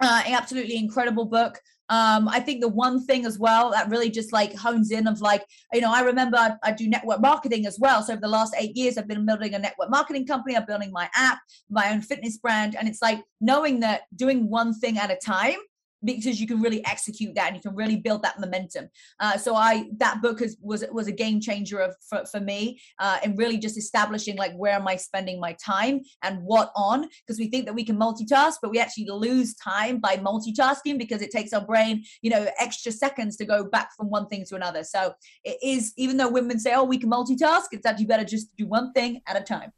uh, 0.00 0.22
absolutely 0.26 0.76
incredible 0.76 1.24
book. 1.24 1.60
Um, 1.88 2.28
I 2.28 2.40
think 2.40 2.60
the 2.60 2.68
one 2.68 3.06
thing 3.06 3.24
as 3.24 3.38
well 3.38 3.70
that 3.70 3.88
really 3.88 4.10
just 4.10 4.32
like 4.32 4.54
hones 4.54 4.90
in 4.90 5.06
of 5.06 5.20
like, 5.20 5.44
you 5.72 5.80
know, 5.80 5.94
I 5.94 6.00
remember 6.00 6.36
I, 6.36 6.50
I, 6.62 6.72
do 6.72 6.86
network 6.86 7.20
marketing 7.20 7.64
as 7.64 7.78
well. 7.78 8.02
So 8.02 8.12
over 8.12 8.20
the 8.20 8.28
last 8.28 8.54
eight 8.58 8.76
years, 8.76 8.98
I've 8.98 9.08
been 9.08 9.24
building 9.24 9.54
a 9.54 9.58
network 9.58 9.88
marketing 9.88 10.26
company. 10.26 10.54
I'm 10.54 10.66
building 10.66 10.90
my 10.92 11.08
app, 11.14 11.38
my 11.70 11.90
own 11.90 12.02
fitness 12.02 12.36
brand. 12.36 12.76
And 12.76 12.88
it's 12.88 13.00
like 13.00 13.22
knowing 13.40 13.80
that 13.80 14.02
doing 14.16 14.50
one 14.50 14.74
thing 14.74 14.98
at 14.98 15.10
a 15.10 15.16
time 15.16 15.56
because 16.04 16.40
you 16.40 16.46
can 16.46 16.60
really 16.60 16.84
execute 16.86 17.34
that 17.34 17.48
and 17.48 17.56
you 17.56 17.62
can 17.62 17.74
really 17.74 17.96
build 17.96 18.22
that 18.22 18.38
momentum. 18.38 18.88
Uh, 19.20 19.36
so 19.36 19.54
I 19.54 19.88
that 19.98 20.22
book 20.22 20.40
is, 20.42 20.56
was 20.60 20.84
was 20.92 21.08
a 21.08 21.12
game 21.12 21.40
changer 21.40 21.80
of, 21.80 21.94
for, 22.08 22.24
for 22.26 22.40
me 22.40 22.80
uh, 22.98 23.18
and 23.22 23.36
really 23.38 23.58
just 23.58 23.76
establishing 23.76 24.36
like 24.36 24.54
where 24.54 24.74
am 24.74 24.86
I 24.86 24.96
spending 24.96 25.40
my 25.40 25.56
time 25.64 26.00
and 26.22 26.38
what 26.42 26.70
on 26.76 27.08
because 27.26 27.38
we 27.38 27.48
think 27.48 27.66
that 27.66 27.74
we 27.74 27.84
can 27.84 27.98
multitask 27.98 28.54
but 28.62 28.70
we 28.70 28.78
actually 28.78 29.08
lose 29.08 29.54
time 29.54 29.98
by 29.98 30.16
multitasking 30.16 30.98
because 30.98 31.22
it 31.22 31.30
takes 31.30 31.52
our 31.52 31.64
brain 31.64 32.04
you 32.22 32.30
know 32.30 32.48
extra 32.58 32.92
seconds 32.92 33.36
to 33.36 33.44
go 33.44 33.64
back 33.64 33.90
from 33.96 34.10
one 34.10 34.26
thing 34.28 34.44
to 34.48 34.54
another. 34.54 34.84
So 34.84 35.14
it 35.44 35.58
is 35.62 35.92
even 35.96 36.16
though 36.16 36.28
women 36.28 36.58
say 36.58 36.74
oh 36.74 36.84
we 36.84 36.98
can 36.98 37.10
multitask 37.10 37.64
it's 37.72 37.86
actually 37.86 38.06
better 38.06 38.24
just 38.24 38.54
do 38.56 38.66
one 38.66 38.92
thing 38.92 39.20
at 39.26 39.40
a 39.40 39.42
time. 39.42 39.72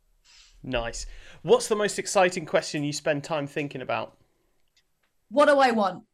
Nice. 0.63 1.07
What's 1.43 1.69
the 1.69 1.77
most 1.77 1.99
exciting 1.99 2.45
question 2.45 2.85
you 2.85 2.93
spend 2.93 3.25
time 3.25 3.47
thinking 3.47 3.81
about? 3.81 4.17
What 5.31 5.47
do 5.47 5.59
I 5.59 5.71
want? 5.71 6.05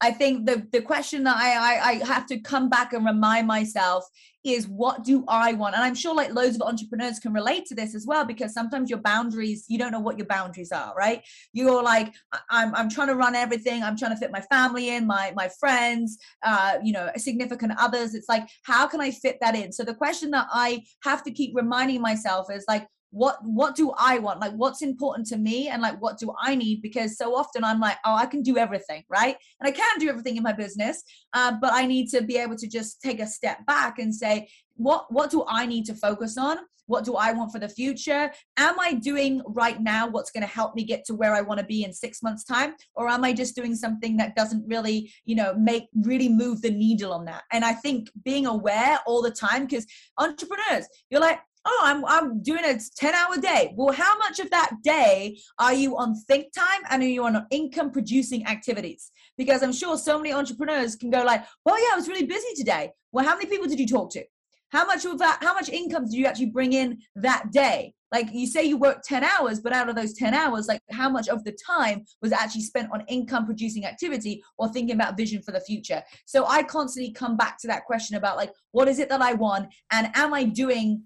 I 0.00 0.12
think 0.12 0.46
the 0.46 0.66
the 0.72 0.80
question 0.80 1.24
that 1.24 1.36
I, 1.36 1.50
I, 1.56 1.90
I 1.90 2.06
have 2.06 2.26
to 2.26 2.38
come 2.38 2.68
back 2.68 2.92
and 2.92 3.04
remind 3.04 3.46
myself 3.46 4.04
is 4.44 4.68
what 4.68 5.02
do 5.04 5.24
I 5.26 5.52
want? 5.54 5.74
And 5.74 5.84
I'm 5.84 5.94
sure 5.94 6.14
like 6.14 6.32
loads 6.32 6.54
of 6.54 6.62
entrepreneurs 6.62 7.18
can 7.18 7.32
relate 7.32 7.66
to 7.66 7.74
this 7.74 7.94
as 7.94 8.06
well 8.06 8.24
because 8.24 8.54
sometimes 8.54 8.88
your 8.88 9.00
boundaries 9.00 9.64
you 9.68 9.78
don't 9.78 9.90
know 9.92 10.00
what 10.00 10.16
your 10.16 10.26
boundaries 10.26 10.70
are, 10.72 10.94
right? 10.96 11.22
You're 11.52 11.82
like 11.82 12.14
I'm 12.50 12.74
I'm 12.74 12.88
trying 12.88 13.08
to 13.08 13.16
run 13.16 13.34
everything. 13.34 13.82
I'm 13.82 13.96
trying 13.96 14.12
to 14.12 14.16
fit 14.16 14.30
my 14.30 14.42
family 14.42 14.90
in, 14.90 15.06
my 15.06 15.32
my 15.34 15.48
friends, 15.58 16.18
uh, 16.44 16.78
you 16.82 16.92
know, 16.92 17.10
significant 17.16 17.72
others. 17.78 18.14
It's 18.14 18.28
like 18.28 18.48
how 18.62 18.86
can 18.86 19.00
I 19.00 19.10
fit 19.10 19.38
that 19.40 19.56
in? 19.56 19.72
So 19.72 19.82
the 19.84 19.94
question 19.94 20.30
that 20.30 20.46
I 20.52 20.84
have 21.02 21.22
to 21.24 21.32
keep 21.32 21.56
reminding 21.56 22.00
myself 22.00 22.46
is 22.52 22.64
like 22.68 22.86
what 23.10 23.38
what 23.42 23.74
do 23.74 23.92
i 23.98 24.18
want? 24.18 24.40
Like 24.40 24.52
what's 24.52 24.82
important 24.82 25.26
to 25.28 25.36
me? 25.36 25.68
And 25.68 25.82
like 25.82 26.00
what 26.00 26.18
do 26.18 26.32
i 26.40 26.54
need? 26.54 26.82
Because 26.82 27.16
so 27.16 27.34
often 27.34 27.64
i'm 27.64 27.80
like 27.80 27.98
oh 28.04 28.14
i 28.14 28.26
can 28.26 28.42
do 28.42 28.56
everything 28.58 29.04
right? 29.08 29.36
And 29.60 29.68
i 29.68 29.70
can 29.70 29.98
do 29.98 30.08
everything 30.08 30.36
in 30.36 30.42
my 30.42 30.52
business 30.52 31.02
uh, 31.32 31.52
but 31.60 31.72
i 31.72 31.86
need 31.86 32.08
to 32.08 32.22
be 32.22 32.36
able 32.36 32.56
to 32.56 32.68
just 32.68 33.00
take 33.00 33.20
a 33.20 33.26
step 33.26 33.64
back 33.66 33.98
and 33.98 34.14
say 34.14 34.48
what 34.76 35.12
what 35.12 35.30
do 35.30 35.44
i 35.48 35.66
need 35.66 35.84
to 35.86 35.94
focus 35.94 36.36
on? 36.38 36.58
What 36.86 37.04
do 37.04 37.16
i 37.16 37.32
want 37.32 37.52
for 37.52 37.58
the 37.58 37.68
future? 37.68 38.30
Am 38.56 38.78
i 38.80 38.94
doing 38.94 39.42
right 39.46 39.80
now 39.80 40.08
what's 40.08 40.30
going 40.30 40.42
to 40.42 40.54
help 40.60 40.74
me 40.74 40.84
get 40.84 41.04
to 41.06 41.14
where 41.14 41.34
i 41.34 41.40
want 41.40 41.60
to 41.60 41.66
be 41.66 41.84
in 41.84 41.92
six 41.92 42.22
months 42.22 42.44
time? 42.44 42.74
Or 42.94 43.08
am 43.08 43.24
i 43.24 43.32
just 43.32 43.56
doing 43.56 43.74
something 43.74 44.16
that 44.18 44.36
doesn't 44.36 44.64
really 44.66 45.12
you 45.24 45.36
know 45.36 45.54
make 45.54 45.88
really 46.02 46.28
move 46.28 46.62
the 46.62 46.70
needle 46.70 47.12
on 47.12 47.24
that? 47.26 47.42
And 47.52 47.64
i 47.64 47.72
think 47.72 48.08
being 48.24 48.46
aware 48.46 48.98
all 49.06 49.22
the 49.22 49.30
time 49.30 49.66
because 49.66 49.86
entrepreneurs 50.18 50.86
you're 51.10 51.20
like 51.20 51.40
oh, 51.68 51.80
I'm, 51.84 52.04
I'm 52.06 52.42
doing 52.42 52.64
a 52.64 52.78
10 52.96 53.14
hour 53.14 53.36
day. 53.36 53.74
Well, 53.76 53.94
how 53.94 54.16
much 54.18 54.40
of 54.40 54.50
that 54.50 54.70
day 54.82 55.38
are 55.58 55.74
you 55.74 55.96
on 55.96 56.16
think 56.26 56.52
time 56.52 56.82
and 56.90 57.02
are 57.02 57.06
you 57.06 57.24
on 57.24 57.46
income 57.50 57.90
producing 57.90 58.46
activities? 58.46 59.10
Because 59.36 59.62
I'm 59.62 59.72
sure 59.72 59.98
so 59.98 60.18
many 60.18 60.32
entrepreneurs 60.32 60.96
can 60.96 61.10
go 61.10 61.22
like, 61.22 61.44
well, 61.64 61.78
yeah, 61.78 61.92
I 61.92 61.96
was 61.96 62.08
really 62.08 62.26
busy 62.26 62.54
today. 62.56 62.90
Well, 63.12 63.24
how 63.24 63.34
many 63.34 63.46
people 63.46 63.68
did 63.68 63.78
you 63.78 63.86
talk 63.86 64.10
to? 64.12 64.24
How 64.70 64.84
much 64.84 65.04
of 65.04 65.18
that, 65.18 65.38
how 65.42 65.54
much 65.54 65.68
income 65.68 66.04
did 66.04 66.14
you 66.14 66.26
actually 66.26 66.50
bring 66.50 66.72
in 66.72 66.98
that 67.16 67.50
day? 67.52 67.94
Like 68.10 68.28
you 68.32 68.46
say 68.46 68.64
you 68.64 68.78
work 68.78 69.02
10 69.02 69.22
hours, 69.22 69.60
but 69.60 69.72
out 69.74 69.88
of 69.88 69.96
those 69.96 70.14
10 70.14 70.32
hours, 70.32 70.66
like 70.66 70.80
how 70.90 71.10
much 71.10 71.28
of 71.28 71.44
the 71.44 71.56
time 71.66 72.04
was 72.22 72.32
actually 72.32 72.62
spent 72.62 72.90
on 72.92 73.04
income 73.08 73.44
producing 73.44 73.84
activity 73.84 74.42
or 74.56 74.68
thinking 74.68 74.94
about 74.94 75.16
vision 75.16 75.42
for 75.42 75.52
the 75.52 75.60
future? 75.60 76.02
So 76.24 76.46
I 76.46 76.62
constantly 76.62 77.12
come 77.12 77.36
back 77.36 77.58
to 77.60 77.66
that 77.68 77.84
question 77.84 78.16
about 78.16 78.36
like, 78.36 78.50
what 78.72 78.88
is 78.88 78.98
it 78.98 79.10
that 79.10 79.20
I 79.20 79.34
want? 79.34 79.72
And 79.90 80.10
am 80.14 80.32
I 80.32 80.44
doing 80.44 81.02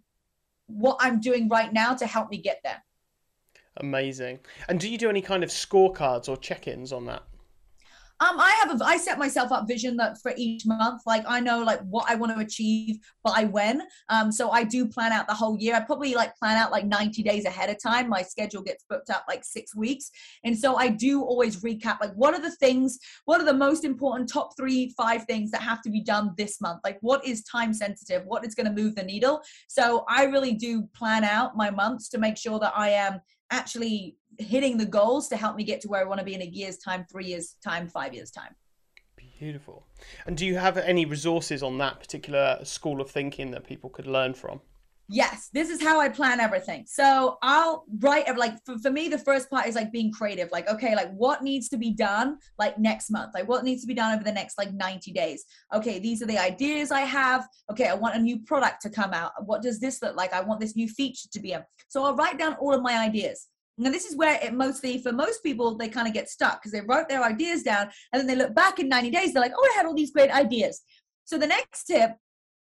what 0.66 0.96
I'm 1.00 1.20
doing 1.20 1.48
right 1.48 1.72
now 1.72 1.94
to 1.94 2.06
help 2.06 2.30
me 2.30 2.38
get 2.38 2.60
there. 2.64 2.82
Amazing. 3.78 4.40
And 4.68 4.78
do 4.78 4.88
you 4.88 4.98
do 4.98 5.08
any 5.08 5.22
kind 5.22 5.42
of 5.42 5.50
scorecards 5.50 6.28
or 6.28 6.36
check-ins 6.36 6.92
on 6.92 7.06
that? 7.06 7.22
Um, 8.22 8.38
I 8.38 8.50
have 8.62 8.80
a, 8.80 8.84
I 8.84 8.98
set 8.98 9.18
myself 9.18 9.50
up 9.50 9.66
vision 9.66 9.96
that 9.96 10.16
for 10.22 10.32
each 10.36 10.64
month, 10.64 11.02
like 11.06 11.24
I 11.26 11.40
know 11.40 11.64
like 11.64 11.80
what 11.80 12.08
I 12.08 12.14
want 12.14 12.32
to 12.32 12.38
achieve 12.38 12.98
by 13.24 13.44
when. 13.50 13.82
Um, 14.10 14.30
so 14.30 14.50
I 14.50 14.62
do 14.62 14.86
plan 14.86 15.10
out 15.10 15.26
the 15.26 15.34
whole 15.34 15.58
year. 15.58 15.74
I 15.74 15.80
probably 15.80 16.14
like 16.14 16.36
plan 16.36 16.56
out 16.56 16.70
like 16.70 16.86
90 16.86 17.20
days 17.24 17.46
ahead 17.46 17.68
of 17.68 17.82
time. 17.82 18.08
My 18.08 18.22
schedule 18.22 18.62
gets 18.62 18.84
booked 18.88 19.10
up 19.10 19.24
like 19.26 19.44
six 19.44 19.74
weeks. 19.74 20.12
And 20.44 20.56
so 20.56 20.76
I 20.76 20.86
do 20.86 21.22
always 21.22 21.62
recap 21.64 22.00
like 22.00 22.12
what 22.12 22.32
are 22.32 22.40
the 22.40 22.52
things, 22.52 22.96
what 23.24 23.40
are 23.40 23.44
the 23.44 23.52
most 23.54 23.84
important 23.84 24.28
top 24.28 24.56
three, 24.56 24.94
five 24.96 25.24
things 25.24 25.50
that 25.50 25.62
have 25.62 25.82
to 25.82 25.90
be 25.90 26.00
done 26.00 26.32
this 26.36 26.60
month? 26.60 26.78
Like 26.84 26.98
what 27.00 27.26
is 27.26 27.42
time 27.42 27.74
sensitive? 27.74 28.22
What 28.24 28.46
is 28.46 28.54
going 28.54 28.72
to 28.72 28.82
move 28.82 28.94
the 28.94 29.02
needle? 29.02 29.42
So 29.66 30.04
I 30.08 30.26
really 30.26 30.52
do 30.52 30.82
plan 30.94 31.24
out 31.24 31.56
my 31.56 31.70
months 31.70 32.08
to 32.10 32.18
make 32.18 32.36
sure 32.36 32.60
that 32.60 32.72
I 32.76 32.90
am 32.90 33.20
actually 33.52 34.16
hitting 34.38 34.78
the 34.78 34.86
goals 34.86 35.28
to 35.28 35.36
help 35.36 35.54
me 35.56 35.62
get 35.62 35.80
to 35.82 35.88
where 35.88 36.00
I 36.00 36.04
want 36.04 36.18
to 36.18 36.24
be 36.24 36.34
in 36.34 36.42
a 36.42 36.46
year's 36.46 36.78
time, 36.78 37.06
three 37.10 37.26
years' 37.26 37.56
time, 37.62 37.86
five 37.86 38.14
years' 38.14 38.30
time. 38.30 38.56
Beautiful. 39.38 39.86
And 40.26 40.36
do 40.36 40.46
you 40.46 40.56
have 40.56 40.76
any 40.78 41.04
resources 41.04 41.62
on 41.62 41.78
that 41.78 42.00
particular 42.00 42.58
school 42.64 43.00
of 43.00 43.10
thinking 43.10 43.50
that 43.50 43.64
people 43.64 43.90
could 43.90 44.06
learn 44.06 44.34
from? 44.34 44.60
Yes, 45.12 45.50
this 45.52 45.68
is 45.68 45.82
how 45.82 46.00
I 46.00 46.08
plan 46.08 46.40
everything. 46.40 46.86
So 46.86 47.36
I'll 47.42 47.84
write 47.98 48.34
like 48.38 48.54
for, 48.64 48.78
for 48.78 48.90
me, 48.90 49.10
the 49.10 49.18
first 49.18 49.50
part 49.50 49.66
is 49.66 49.74
like 49.74 49.92
being 49.92 50.10
creative. 50.10 50.50
Like, 50.50 50.70
okay, 50.70 50.96
like 50.96 51.12
what 51.12 51.42
needs 51.42 51.68
to 51.68 51.76
be 51.76 51.90
done 51.90 52.38
like 52.58 52.78
next 52.78 53.10
month? 53.10 53.34
Like 53.34 53.46
what 53.46 53.62
needs 53.62 53.82
to 53.82 53.86
be 53.86 53.92
done 53.92 54.14
over 54.14 54.24
the 54.24 54.32
next 54.32 54.56
like 54.56 54.72
90 54.72 55.12
days? 55.12 55.44
Okay, 55.74 55.98
these 55.98 56.22
are 56.22 56.26
the 56.26 56.38
ideas 56.38 56.90
I 56.90 57.02
have. 57.02 57.46
Okay, 57.70 57.88
I 57.88 57.94
want 57.94 58.16
a 58.16 58.18
new 58.18 58.38
product 58.38 58.80
to 58.82 58.90
come 58.90 59.12
out. 59.12 59.32
What 59.44 59.60
does 59.60 59.78
this 59.78 60.00
look 60.00 60.16
like? 60.16 60.32
I 60.32 60.40
want 60.40 60.60
this 60.60 60.76
new 60.76 60.88
feature 60.88 61.28
to 61.30 61.40
be 61.40 61.52
in. 61.52 61.62
So 61.88 62.02
I'll 62.04 62.16
write 62.16 62.38
down 62.38 62.54
all 62.54 62.72
of 62.72 62.80
my 62.80 62.96
ideas. 62.98 63.48
Now, 63.76 63.90
this 63.90 64.06
is 64.06 64.16
where 64.16 64.40
it 64.42 64.54
mostly, 64.54 65.02
for 65.02 65.12
most 65.12 65.42
people, 65.42 65.76
they 65.76 65.88
kind 65.90 66.08
of 66.08 66.14
get 66.14 66.30
stuck 66.30 66.62
because 66.62 66.72
they 66.72 66.80
wrote 66.80 67.10
their 67.10 67.22
ideas 67.22 67.62
down 67.62 67.90
and 68.14 68.20
then 68.20 68.26
they 68.26 68.36
look 68.36 68.54
back 68.54 68.78
in 68.78 68.88
90 68.88 69.10
days, 69.10 69.34
they're 69.34 69.42
like, 69.42 69.52
oh, 69.54 69.70
I 69.74 69.76
had 69.76 69.84
all 69.84 69.94
these 69.94 70.10
great 70.10 70.30
ideas. 70.30 70.80
So 71.24 71.36
the 71.36 71.46
next 71.46 71.84
tip 71.84 72.12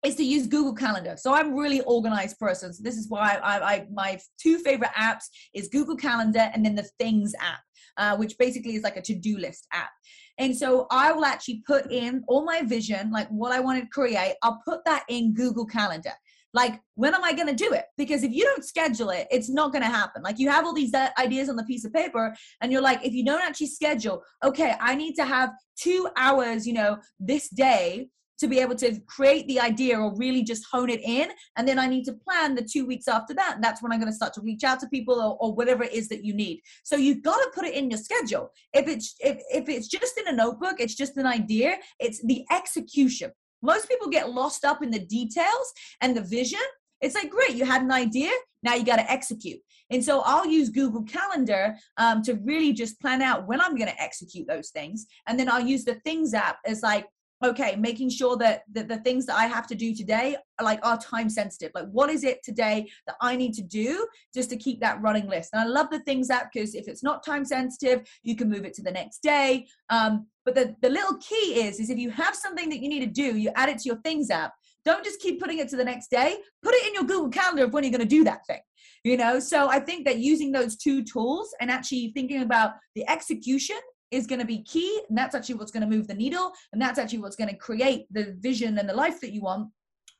is 0.04 0.16
to 0.16 0.24
use 0.24 0.46
Google 0.46 0.74
Calendar. 0.74 1.16
So 1.18 1.34
I'm 1.34 1.54
really 1.54 1.82
organized 1.82 2.38
person. 2.38 2.72
So 2.72 2.82
this 2.82 2.96
is 2.96 3.08
why 3.08 3.38
I, 3.42 3.60
I 3.60 3.86
my 3.92 4.18
two 4.40 4.58
favorite 4.58 4.90
apps 4.96 5.24
is 5.54 5.68
Google 5.68 5.96
Calendar 5.96 6.50
and 6.54 6.64
then 6.64 6.74
the 6.74 6.88
Things 6.98 7.34
app, 7.40 7.60
uh, 7.96 8.16
which 8.16 8.38
basically 8.38 8.74
is 8.74 8.82
like 8.82 8.96
a 8.96 9.02
to-do 9.02 9.38
list 9.38 9.66
app. 9.72 9.90
And 10.38 10.56
so 10.56 10.86
I 10.90 11.12
will 11.12 11.24
actually 11.24 11.62
put 11.66 11.92
in 11.92 12.24
all 12.26 12.44
my 12.44 12.62
vision, 12.62 13.10
like 13.10 13.28
what 13.28 13.52
I 13.52 13.60
want 13.60 13.82
to 13.82 13.88
create. 13.88 14.36
I'll 14.42 14.62
put 14.66 14.84
that 14.86 15.04
in 15.08 15.34
Google 15.34 15.66
Calendar 15.66 16.12
like 16.52 16.80
when 16.94 17.14
am 17.14 17.22
i 17.22 17.32
going 17.32 17.46
to 17.46 17.54
do 17.54 17.72
it 17.72 17.84
because 17.96 18.22
if 18.22 18.32
you 18.32 18.44
don't 18.44 18.64
schedule 18.64 19.10
it 19.10 19.26
it's 19.30 19.48
not 19.48 19.72
going 19.72 19.82
to 19.82 19.88
happen 19.88 20.22
like 20.22 20.38
you 20.38 20.48
have 20.50 20.64
all 20.64 20.74
these 20.74 20.92
ideas 21.18 21.48
on 21.48 21.56
the 21.56 21.64
piece 21.64 21.84
of 21.84 21.92
paper 21.92 22.34
and 22.60 22.72
you're 22.72 22.82
like 22.82 23.04
if 23.04 23.12
you 23.12 23.24
don't 23.24 23.42
actually 23.42 23.66
schedule 23.66 24.22
okay 24.44 24.74
i 24.80 24.94
need 24.94 25.14
to 25.14 25.24
have 25.24 25.50
two 25.76 26.08
hours 26.16 26.66
you 26.66 26.72
know 26.72 26.98
this 27.18 27.48
day 27.50 28.08
to 28.40 28.48
be 28.48 28.58
able 28.58 28.74
to 28.74 28.98
create 29.06 29.46
the 29.46 29.60
idea 29.60 29.98
or 29.98 30.16
really 30.16 30.42
just 30.42 30.64
hone 30.70 30.90
it 30.90 31.00
in 31.02 31.28
and 31.56 31.68
then 31.68 31.78
i 31.78 31.86
need 31.86 32.04
to 32.04 32.12
plan 32.12 32.54
the 32.54 32.62
two 32.62 32.86
weeks 32.86 33.06
after 33.06 33.34
that 33.34 33.54
and 33.54 33.64
that's 33.64 33.82
when 33.82 33.92
i'm 33.92 34.00
going 34.00 34.10
to 34.10 34.16
start 34.16 34.32
to 34.34 34.40
reach 34.40 34.64
out 34.64 34.80
to 34.80 34.88
people 34.88 35.20
or, 35.20 35.36
or 35.40 35.54
whatever 35.54 35.84
it 35.84 35.92
is 35.92 36.08
that 36.08 36.24
you 36.24 36.34
need. 36.34 36.60
So 36.82 36.96
you've 36.96 37.22
got 37.22 37.36
to 37.36 37.50
put 37.54 37.64
it 37.64 37.74
in 37.74 37.90
your 37.90 37.98
schedule. 37.98 38.50
If 38.72 38.88
it's 38.88 39.14
if, 39.20 39.38
if 39.52 39.68
it's 39.68 39.88
just 39.88 40.18
in 40.18 40.28
a 40.28 40.32
notebook 40.32 40.76
it's 40.78 40.94
just 40.94 41.16
an 41.16 41.26
idea 41.26 41.76
it's 41.98 42.22
the 42.24 42.44
execution. 42.50 43.30
Most 43.62 43.88
people 43.88 44.08
get 44.08 44.30
lost 44.30 44.64
up 44.64 44.82
in 44.82 44.90
the 44.90 45.00
details 45.00 45.72
and 46.00 46.16
the 46.16 46.22
vision. 46.22 46.60
It's 47.00 47.14
like 47.14 47.30
great 47.30 47.54
you 47.54 47.64
had 47.64 47.82
an 47.82 47.92
idea 47.92 48.30
now 48.62 48.74
you 48.74 48.84
got 48.84 48.96
to 48.96 49.10
execute. 49.10 49.60
And 49.92 50.04
so 50.04 50.20
i'll 50.24 50.46
use 50.46 50.68
google 50.68 51.02
calendar 51.02 51.76
um, 51.96 52.22
to 52.22 52.34
really 52.34 52.72
just 52.72 53.00
plan 53.00 53.22
out 53.22 53.48
when 53.48 53.60
i'm 53.60 53.74
going 53.74 53.90
to 53.90 54.00
execute 54.00 54.46
those 54.46 54.70
things 54.70 55.06
and 55.26 55.36
then 55.36 55.50
i'll 55.50 55.66
use 55.74 55.84
the 55.84 55.96
things 56.06 56.32
app 56.32 56.58
as 56.64 56.80
like 56.80 57.06
okay 57.42 57.76
making 57.76 58.10
sure 58.10 58.36
that 58.36 58.62
the, 58.72 58.82
the 58.84 58.98
things 58.98 59.26
that 59.26 59.36
i 59.36 59.46
have 59.46 59.66
to 59.66 59.74
do 59.74 59.94
today 59.94 60.36
are 60.58 60.64
like 60.64 60.80
are 60.82 60.98
time 60.98 61.28
sensitive. 61.28 61.72
Like 61.74 61.88
what 61.90 62.10
is 62.10 62.24
it 62.24 62.42
today 62.42 62.88
that 63.06 63.16
i 63.20 63.34
need 63.34 63.54
to 63.54 63.62
do 63.62 64.06
just 64.34 64.50
to 64.50 64.56
keep 64.56 64.80
that 64.80 65.00
running 65.00 65.28
list? 65.28 65.50
And 65.52 65.62
i 65.62 65.66
love 65.66 65.90
the 65.90 66.00
things 66.00 66.30
app 66.30 66.50
because 66.52 66.74
if 66.74 66.88
it's 66.88 67.02
not 67.02 67.24
time 67.24 67.44
sensitive 67.44 68.02
you 68.22 68.36
can 68.36 68.48
move 68.48 68.64
it 68.64 68.74
to 68.74 68.82
the 68.82 68.90
next 68.90 69.22
day. 69.22 69.66
Um, 69.88 70.26
but 70.44 70.54
the, 70.54 70.74
the 70.80 70.88
little 70.88 71.16
key 71.18 71.62
is 71.64 71.80
is 71.80 71.90
if 71.90 71.98
you 71.98 72.10
have 72.10 72.34
something 72.34 72.68
that 72.70 72.80
you 72.80 72.88
need 72.88 73.00
to 73.00 73.06
do 73.06 73.36
you 73.36 73.50
add 73.56 73.68
it 73.68 73.78
to 73.78 73.88
your 73.88 74.00
things 74.02 74.30
app. 74.30 74.52
Don't 74.82 75.04
just 75.04 75.20
keep 75.20 75.38
putting 75.38 75.58
it 75.58 75.68
to 75.68 75.76
the 75.76 75.84
next 75.84 76.10
day. 76.10 76.38
Put 76.62 76.74
it 76.74 76.88
in 76.88 76.94
your 76.94 77.04
google 77.04 77.28
calendar 77.30 77.64
of 77.64 77.72
when 77.72 77.84
you're 77.84 77.92
going 77.92 78.00
to 78.00 78.16
do 78.16 78.24
that 78.24 78.46
thing 78.46 78.60
you 79.04 79.16
know? 79.16 79.40
So 79.40 79.68
i 79.68 79.80
think 79.80 80.06
that 80.06 80.18
using 80.18 80.52
those 80.52 80.76
two 80.76 81.02
tools 81.02 81.54
and 81.60 81.70
actually 81.70 82.12
thinking 82.14 82.42
about 82.42 82.72
the 82.94 83.08
execution 83.08 83.78
is 84.10 84.26
going 84.26 84.40
to 84.40 84.46
be 84.46 84.62
key 84.62 85.00
and 85.08 85.16
that's 85.16 85.34
actually 85.34 85.54
what's 85.54 85.70
going 85.70 85.88
to 85.88 85.96
move 85.96 86.06
the 86.06 86.14
needle 86.14 86.52
and 86.72 86.80
that's 86.80 86.98
actually 86.98 87.18
what's 87.18 87.36
going 87.36 87.50
to 87.50 87.56
create 87.56 88.06
the 88.10 88.36
vision 88.40 88.78
and 88.78 88.88
the 88.88 88.94
life 88.94 89.20
that 89.20 89.32
you 89.32 89.40
want 89.40 89.68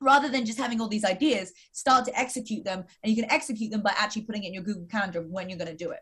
rather 0.01 0.29
than 0.29 0.47
just 0.47 0.59
having 0.59 0.81
all 0.81 0.89
these 0.89 1.05
ideas 1.05 1.53
start 1.73 2.05
to 2.05 2.19
execute 2.19 2.65
them 2.65 2.85
and 3.03 3.15
you 3.15 3.23
can 3.23 3.31
execute 3.31 3.71
them 3.71 3.83
by 3.83 3.93
actually 3.97 4.23
putting 4.23 4.45
it 4.45 4.49
in 4.49 4.55
your 4.55 4.63
google 4.63 4.87
calendar 4.87 5.23
when 5.23 5.49
you're 5.49 5.59
going 5.59 5.71
to 5.71 5.77
do 5.77 5.91
it 5.91 6.01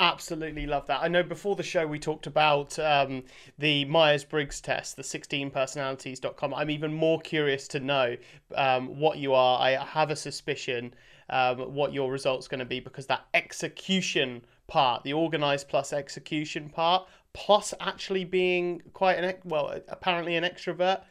Absolutely 0.00 0.64
love 0.64 0.86
that. 0.86 1.02
I 1.02 1.08
know 1.08 1.24
before 1.24 1.56
the 1.56 1.64
show 1.64 1.84
we 1.84 1.98
talked 1.98 2.28
about 2.28 2.78
um, 2.78 3.24
the 3.58 3.84
Myers 3.86 4.22
Briggs 4.22 4.60
test, 4.60 4.94
the 4.94 5.02
16personalities.com. 5.02 6.54
I'm 6.54 6.70
even 6.70 6.92
more 6.92 7.20
curious 7.20 7.66
to 7.68 7.80
know 7.80 8.16
um, 8.54 9.00
what 9.00 9.18
you 9.18 9.34
are. 9.34 9.60
I 9.60 9.70
have 9.72 10.12
a 10.12 10.16
suspicion 10.16 10.94
um, 11.30 11.74
what 11.74 11.92
your 11.92 12.12
result's 12.12 12.46
going 12.46 12.60
to 12.60 12.64
be 12.64 12.78
because 12.78 13.06
that 13.06 13.26
execution 13.34 14.42
part, 14.68 15.02
the 15.02 15.12
organized 15.12 15.68
plus 15.68 15.92
execution 15.92 16.68
part, 16.68 17.08
plus 17.32 17.74
actually 17.80 18.24
being 18.24 18.82
quite 18.92 19.22
an 19.22 19.34
well, 19.44 19.80
apparently 19.88 20.36
an 20.36 20.44
extrovert. 20.44 21.02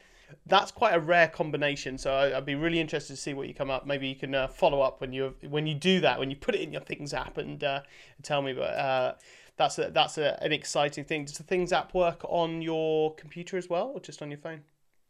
That's 0.45 0.71
quite 0.71 0.93
a 0.93 0.99
rare 0.99 1.27
combination. 1.27 1.97
So 1.97 2.13
I, 2.13 2.35
would 2.35 2.45
be 2.45 2.55
really 2.55 2.79
interested 2.79 3.15
to 3.15 3.21
see 3.21 3.33
what 3.33 3.47
you 3.47 3.53
come 3.53 3.69
up. 3.69 3.85
Maybe 3.85 4.07
you 4.07 4.15
can 4.15 4.35
uh, 4.35 4.47
follow 4.47 4.81
up 4.81 4.99
when 5.01 5.13
you 5.13 5.35
when 5.49 5.67
you 5.67 5.75
do 5.75 5.99
that, 6.01 6.19
when 6.19 6.29
you 6.29 6.35
put 6.35 6.55
it 6.55 6.61
in 6.61 6.71
your 6.71 6.81
Things 6.81 7.13
app, 7.13 7.37
and 7.37 7.63
uh, 7.63 7.81
tell 8.23 8.41
me. 8.41 8.53
But 8.53 8.73
uh, 8.73 9.13
that's 9.57 9.79
a, 9.79 9.89
that's 9.89 10.17
a, 10.17 10.41
an 10.43 10.51
exciting 10.51 11.05
thing. 11.05 11.25
Does 11.25 11.37
the 11.37 11.43
Things 11.43 11.71
app 11.71 11.93
work 11.93 12.21
on 12.25 12.61
your 12.61 13.15
computer 13.15 13.57
as 13.57 13.69
well, 13.69 13.91
or 13.93 13.99
just 13.99 14.21
on 14.21 14.29
your 14.29 14.39
phone? 14.39 14.61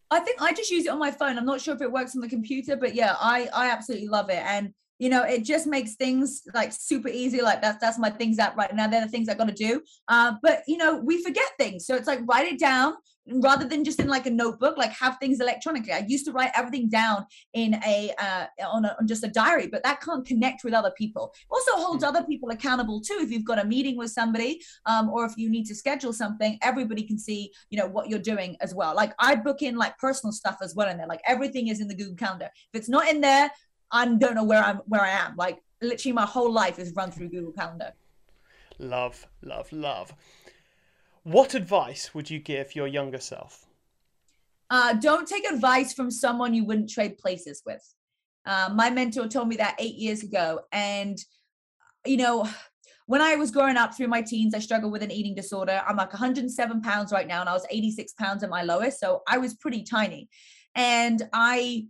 I 0.10 0.20
think 0.20 0.42
I 0.42 0.54
just 0.54 0.72
use 0.72 0.86
it 0.86 0.90
on 0.90 1.00
my 1.00 1.12
phone. 1.12 1.38
I'm 1.38 1.46
not 1.46 1.62
sure 1.62 1.76
if 1.76 1.82
it 1.82 1.92
works 1.92 2.16
on 2.16 2.22
the 2.22 2.30
computer, 2.30 2.76
but 2.76 2.96
yeah, 2.96 3.16
I 3.20 3.50
I 3.54 3.72
absolutely 3.72 4.08
love 4.08 4.30
it. 4.30 4.42
And 4.46 4.74
you 5.00 5.10
know 5.10 5.24
it 5.24 5.44
just 5.44 5.68
makes 5.68 5.96
things 5.96 6.44
like 6.54 6.72
super 6.72 7.10
easy 7.10 7.42
like 7.42 7.62
that's 7.62 7.80
that's 7.80 8.00
my 8.00 8.10
things 8.10 8.38
that 8.38 8.56
right 8.56 8.74
now 8.76 8.88
they're 8.88 9.02
the 9.02 9.08
things 9.08 9.30
i 9.30 9.34
got 9.34 9.48
to 9.48 9.54
do. 9.54 9.82
Uh, 10.08 10.34
but 10.42 10.64
you 10.68 10.78
know 10.78 10.98
we 10.98 11.22
forget 11.24 11.50
things. 11.58 11.86
So 11.86 11.96
it's 11.96 12.08
like 12.08 12.20
write 12.28 12.52
it 12.52 12.60
down 12.60 12.96
rather 13.42 13.68
than 13.68 13.84
just 13.84 14.00
in 14.00 14.08
like 14.08 14.26
a 14.26 14.30
notebook 14.30 14.78
like 14.78 14.92
have 14.92 15.18
things 15.20 15.42
electronically. 15.42 15.92
I 15.92 16.06
used 16.08 16.26
to 16.28 16.32
write 16.32 16.52
everything 16.56 16.88
down 16.88 17.26
in 17.54 17.76
a 17.86 18.14
uh, 18.18 18.46
on, 18.66 18.86
a, 18.86 18.96
on 19.00 19.08
just 19.08 19.24
a 19.24 19.28
diary 19.28 19.68
but 19.68 19.84
that 19.84 20.00
can't 20.02 20.26
connect 20.26 20.64
with 20.64 20.74
other 20.74 20.92
people. 20.98 21.34
Also 21.50 21.72
holds 21.74 22.04
hmm. 22.04 22.10
other 22.10 22.24
people 22.24 22.50
accountable 22.52 23.02
too. 23.02 23.18
If 23.20 23.32
you've 23.32 23.44
got 23.44 23.60
a 23.60 23.66
meeting 23.66 23.98
with 23.98 24.12
somebody 24.12 24.62
um, 24.86 25.10
or 25.10 25.26
if 25.26 25.34
you 25.36 25.50
need 25.50 25.66
to 25.66 25.76
schedule 25.76 26.14
something 26.14 26.58
everybody 26.62 27.04
can 27.04 27.20
see 27.20 27.52
you 27.70 27.78
know 27.78 27.88
what 27.88 28.08
you're 28.08 28.20
doing 28.20 28.56
as 28.62 28.74
well. 28.74 28.96
Like 28.96 29.14
i 29.20 29.36
book 29.36 29.62
in 29.62 29.76
like 29.76 29.98
personal 29.98 30.32
stuff 30.32 30.58
as 30.62 30.74
well 30.74 30.90
in 30.90 30.98
there. 30.98 31.08
Like 31.08 31.22
everything 31.26 31.68
is 31.68 31.82
in 31.82 31.88
the 31.88 31.96
google 31.96 32.16
calendar. 32.16 32.50
If 32.74 32.80
it's 32.80 32.90
not 32.90 33.10
in 33.10 33.20
there 33.20 33.52
I 33.92 34.06
don't 34.06 34.36
know 34.36 34.44
where 34.44 34.64
I'm 34.64 34.78
where 34.86 35.02
I 35.02 35.10
am. 35.10 35.36
Like 35.38 35.62
literally 35.82 36.14
my 36.14 36.26
whole 36.26 36.52
life 36.52 36.80
is 36.80 36.94
run 36.96 37.12
through 37.12 37.30
Google 37.30 37.52
Calendar. 37.52 37.94
Love, 38.80 39.28
love, 39.42 39.72
love. 39.72 40.14
What 41.24 41.56
advice 41.56 42.14
would 42.14 42.30
you 42.30 42.40
give 42.40 42.76
your 42.76 42.88
younger 42.88 43.20
self? 43.20 43.66
Uh, 44.70 44.94
don't 44.94 45.28
take 45.28 45.50
advice 45.50 45.94
from 45.94 46.12
someone 46.12 46.54
you 46.54 46.66
wouldn't 46.66 46.90
trade 46.90 47.18
places 47.18 47.64
with. 47.66 47.82
Uh, 48.46 48.70
my 48.74 48.90
mentor 48.90 49.28
told 49.28 49.48
me 49.48 49.58
that 49.58 49.76
eight 49.80 49.96
years 49.96 50.24
ago. 50.24 50.62
And, 50.72 51.18
you 52.06 52.18
know, 52.18 52.48
when 53.08 53.22
I 53.22 53.36
was 53.36 53.52
growing 53.52 53.78
up 53.78 53.96
through 53.96 54.08
my 54.08 54.22
teens, 54.22 54.54
I 54.54 54.60
struggled 54.60 54.92
with 54.92 55.04
an 55.04 55.12
eating 55.12 55.36
disorder. 55.36 55.82
I'm 55.88 55.98
like 55.98 56.14
107 56.14 56.82
pounds 56.82 57.12
right 57.12 57.28
now, 57.28 57.42
and 57.42 57.50
I 57.50 57.54
was 57.54 57.66
86 57.70 58.14
pounds 58.14 58.44
at 58.44 58.50
my 58.50 58.64
lowest. 58.64 59.00
So 59.00 59.22
I 59.28 59.38
was 59.38 59.54
pretty 59.56 59.84
tiny. 59.84 60.30
And 60.76 61.28
I 61.34 61.88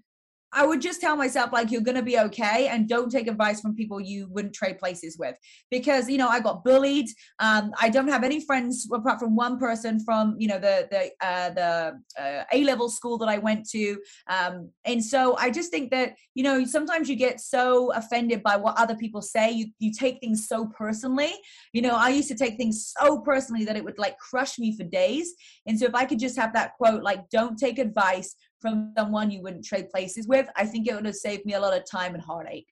I 0.53 0.65
would 0.65 0.81
just 0.81 1.01
tell 1.01 1.15
myself 1.15 1.51
like 1.51 1.71
you're 1.71 1.81
gonna 1.81 2.01
be 2.01 2.19
okay, 2.19 2.67
and 2.67 2.87
don't 2.87 3.11
take 3.11 3.27
advice 3.27 3.59
from 3.61 3.75
people 3.75 3.99
you 3.99 4.27
wouldn't 4.29 4.53
trade 4.53 4.79
places 4.79 5.17
with, 5.17 5.35
because 5.69 6.09
you 6.09 6.17
know 6.17 6.29
I 6.29 6.39
got 6.39 6.63
bullied. 6.63 7.07
Um, 7.39 7.71
I 7.79 7.89
don't 7.89 8.07
have 8.07 8.23
any 8.23 8.45
friends 8.45 8.87
apart 8.91 9.19
from 9.19 9.35
one 9.35 9.59
person 9.59 9.99
from 10.03 10.35
you 10.39 10.47
know 10.47 10.59
the 10.59 10.87
the 10.89 11.25
uh, 11.25 11.49
the 11.49 12.21
uh, 12.21 12.43
A 12.53 12.63
level 12.63 12.89
school 12.89 13.17
that 13.19 13.29
I 13.29 13.37
went 13.37 13.67
to, 13.69 13.97
um, 14.27 14.69
and 14.85 15.03
so 15.03 15.35
I 15.37 15.51
just 15.51 15.69
think 15.69 15.91
that 15.91 16.15
you 16.33 16.43
know 16.43 16.65
sometimes 16.65 17.09
you 17.09 17.15
get 17.15 17.39
so 17.39 17.91
offended 17.93 18.41
by 18.41 18.55
what 18.55 18.77
other 18.77 18.95
people 18.95 19.21
say, 19.21 19.51
you 19.51 19.67
you 19.79 19.91
take 19.91 20.19
things 20.19 20.47
so 20.47 20.67
personally. 20.77 21.33
You 21.73 21.81
know 21.81 21.95
I 21.95 22.09
used 22.09 22.29
to 22.29 22.35
take 22.35 22.57
things 22.57 22.93
so 22.97 23.19
personally 23.19 23.65
that 23.65 23.75
it 23.75 23.83
would 23.83 23.99
like 23.99 24.17
crush 24.17 24.57
me 24.57 24.75
for 24.77 24.83
days, 24.83 25.33
and 25.65 25.77
so 25.77 25.85
if 25.85 25.95
I 25.95 26.05
could 26.05 26.19
just 26.19 26.37
have 26.37 26.53
that 26.53 26.73
quote 26.77 27.03
like 27.03 27.29
don't 27.29 27.57
take 27.57 27.79
advice 27.79 28.33
from 28.59 28.93
someone 28.97 29.31
you 29.31 29.41
wouldn't 29.41 29.65
trade 29.65 29.89
places 29.89 30.27
with, 30.27 30.47
I 30.55 30.65
think 30.65 30.87
it 30.87 30.95
would 30.95 31.05
have 31.05 31.15
saved 31.15 31.45
me 31.45 31.53
a 31.53 31.59
lot 31.59 31.77
of 31.77 31.89
time 31.89 32.13
and 32.13 32.23
heartache. 32.23 32.67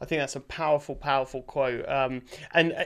I 0.00 0.06
think 0.06 0.20
that's 0.20 0.36
a 0.36 0.40
powerful, 0.40 0.94
powerful 0.94 1.42
quote. 1.42 1.86
Um, 1.88 2.22
and 2.54 2.72
uh, 2.72 2.84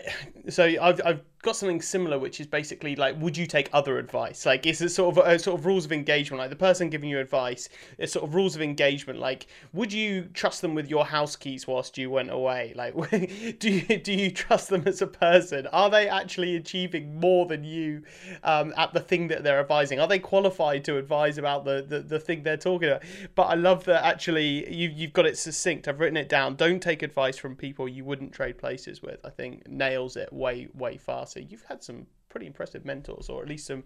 so 0.51 0.65
I've, 0.65 1.01
I've 1.05 1.23
got 1.45 1.57
something 1.57 1.81
similar, 1.81 2.19
which 2.19 2.41
is 2.41 2.47
basically 2.47 2.97
like, 2.97 3.21
would 3.21 3.37
you 3.37 3.47
take 3.47 3.69
other 3.73 3.99
advice? 3.99 4.47
Like, 4.47 4.67
is 4.67 4.81
it 4.81 4.89
sort 4.89 5.17
of 5.17 5.27
a, 5.27 5.39
sort 5.39 5.61
of 5.61 5.67
rules 5.67 5.85
of 5.85 5.93
engagement? 5.93 6.39
Like 6.41 6.51
the 6.51 6.57
person 6.57 6.91
giving 6.91 7.09
you 7.09 7.21
advice, 7.21 7.69
it's 7.99 8.15
sort 8.15 8.25
of 8.25 8.35
rules 8.35 8.57
of 8.57 8.63
engagement. 8.63 9.19
Like, 9.19 9.47
would 9.73 9.93
you 9.93 10.25
trust 10.35 10.63
them 10.63 10.75
with 10.75 10.89
your 10.89 11.05
house 11.05 11.37
keys 11.37 11.69
whilst 11.69 11.99
you 11.99 12.11
went 12.11 12.31
away? 12.31 12.73
Like, 12.75 12.95
do 13.59 13.71
you 13.71 13.99
do 13.99 14.13
you 14.13 14.31
trust 14.31 14.71
them 14.71 14.83
as 14.87 15.03
a 15.03 15.07
person? 15.07 15.67
Are 15.69 15.91
they 15.91 16.09
actually 16.09 16.57
achieving 16.57 17.21
more 17.21 17.47
than 17.47 17.63
you 17.63 18.03
um, 18.43 18.73
at 18.77 18.93
the 18.95 19.01
thing 19.01 19.29
that 19.29 19.45
they're 19.45 19.61
advising? 19.61 20.01
Are 20.01 20.09
they 20.09 20.19
qualified 20.19 20.85
to 20.87 20.97
advise 20.97 21.39
about 21.39 21.65
the, 21.65 21.85
the, 21.87 22.01
the 22.01 22.19
thing 22.19 22.43
they're 22.43 22.57
talking 22.57 22.89
about? 22.89 23.03
But 23.35 23.45
I 23.45 23.55
love 23.55 23.85
that 23.85 24.05
actually 24.05 24.73
you 24.75 24.89
you've 24.89 25.13
got 25.13 25.27
it 25.27 25.37
succinct. 25.37 25.87
I've 25.89 26.01
written 26.01 26.17
it 26.17 26.29
down. 26.29 26.57
Don't 26.57 26.81
take 26.81 27.03
advice 27.03 27.37
from 27.37 27.55
people 27.55 27.87
you 27.87 28.05
wouldn't 28.05 28.33
trade 28.33 28.59
places 28.59 29.03
with. 29.03 29.21
I 29.25 29.31
think 29.31 29.69
nails 29.69 30.17
it 30.17 30.33
way 30.33 30.69
way 30.75 30.97
faster. 30.97 31.34
So 31.35 31.41
you've 31.41 31.65
had 31.65 31.83
some 31.83 32.07
pretty 32.29 32.47
impressive 32.47 32.85
mentors, 32.85 33.29
or 33.29 33.43
at 33.43 33.49
least 33.49 33.67
some 33.67 33.83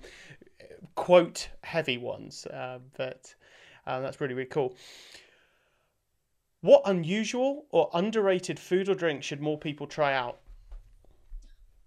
uh, 0.61 0.65
quote 0.95 1.49
heavy 1.65 1.97
ones. 1.97 2.45
Uh, 2.45 2.79
but 2.95 3.35
uh, 3.87 4.01
that's 4.01 4.21
really 4.21 4.35
really 4.35 4.51
cool. 4.51 4.77
What 6.61 6.83
unusual 6.85 7.65
or 7.71 7.89
underrated 7.95 8.59
food 8.59 8.91
or 8.91 8.95
drink 8.95 9.23
should 9.23 9.41
more 9.41 9.59
people 9.59 9.87
try 9.87 10.13
out? 10.13 10.41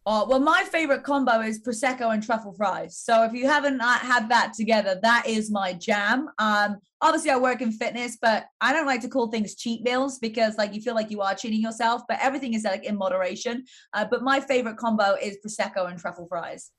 Oh, 0.03 0.27
well, 0.27 0.39
my 0.39 0.63
favorite 0.71 1.03
combo 1.03 1.41
is 1.41 1.61
prosecco 1.61 2.11
and 2.11 2.23
truffle 2.23 2.53
fries. 2.53 2.97
So 2.97 3.23
if 3.23 3.33
you 3.33 3.47
haven't 3.47 3.79
uh, 3.79 3.99
had 3.99 4.29
that 4.29 4.53
together, 4.53 4.99
that 5.03 5.27
is 5.27 5.51
my 5.51 5.73
jam. 5.73 6.27
Um, 6.39 6.77
obviously, 7.01 7.29
I 7.29 7.37
work 7.37 7.61
in 7.61 7.71
fitness, 7.71 8.17
but 8.19 8.45
I 8.61 8.73
don't 8.73 8.87
like 8.87 9.01
to 9.01 9.09
call 9.09 9.29
things 9.29 9.53
cheat 9.53 9.83
meals 9.83 10.17
because 10.17 10.57
like 10.57 10.73
you 10.73 10.81
feel 10.81 10.95
like 10.95 11.11
you 11.11 11.21
are 11.21 11.35
cheating 11.35 11.61
yourself. 11.61 12.01
But 12.07 12.17
everything 12.19 12.55
is 12.55 12.63
like 12.63 12.83
in 12.83 12.97
moderation. 12.97 13.63
Uh, 13.93 14.05
but 14.09 14.23
my 14.23 14.39
favorite 14.39 14.77
combo 14.77 15.15
is 15.21 15.37
prosecco 15.45 15.87
and 15.87 15.99
truffle 15.99 16.27
fries. 16.27 16.71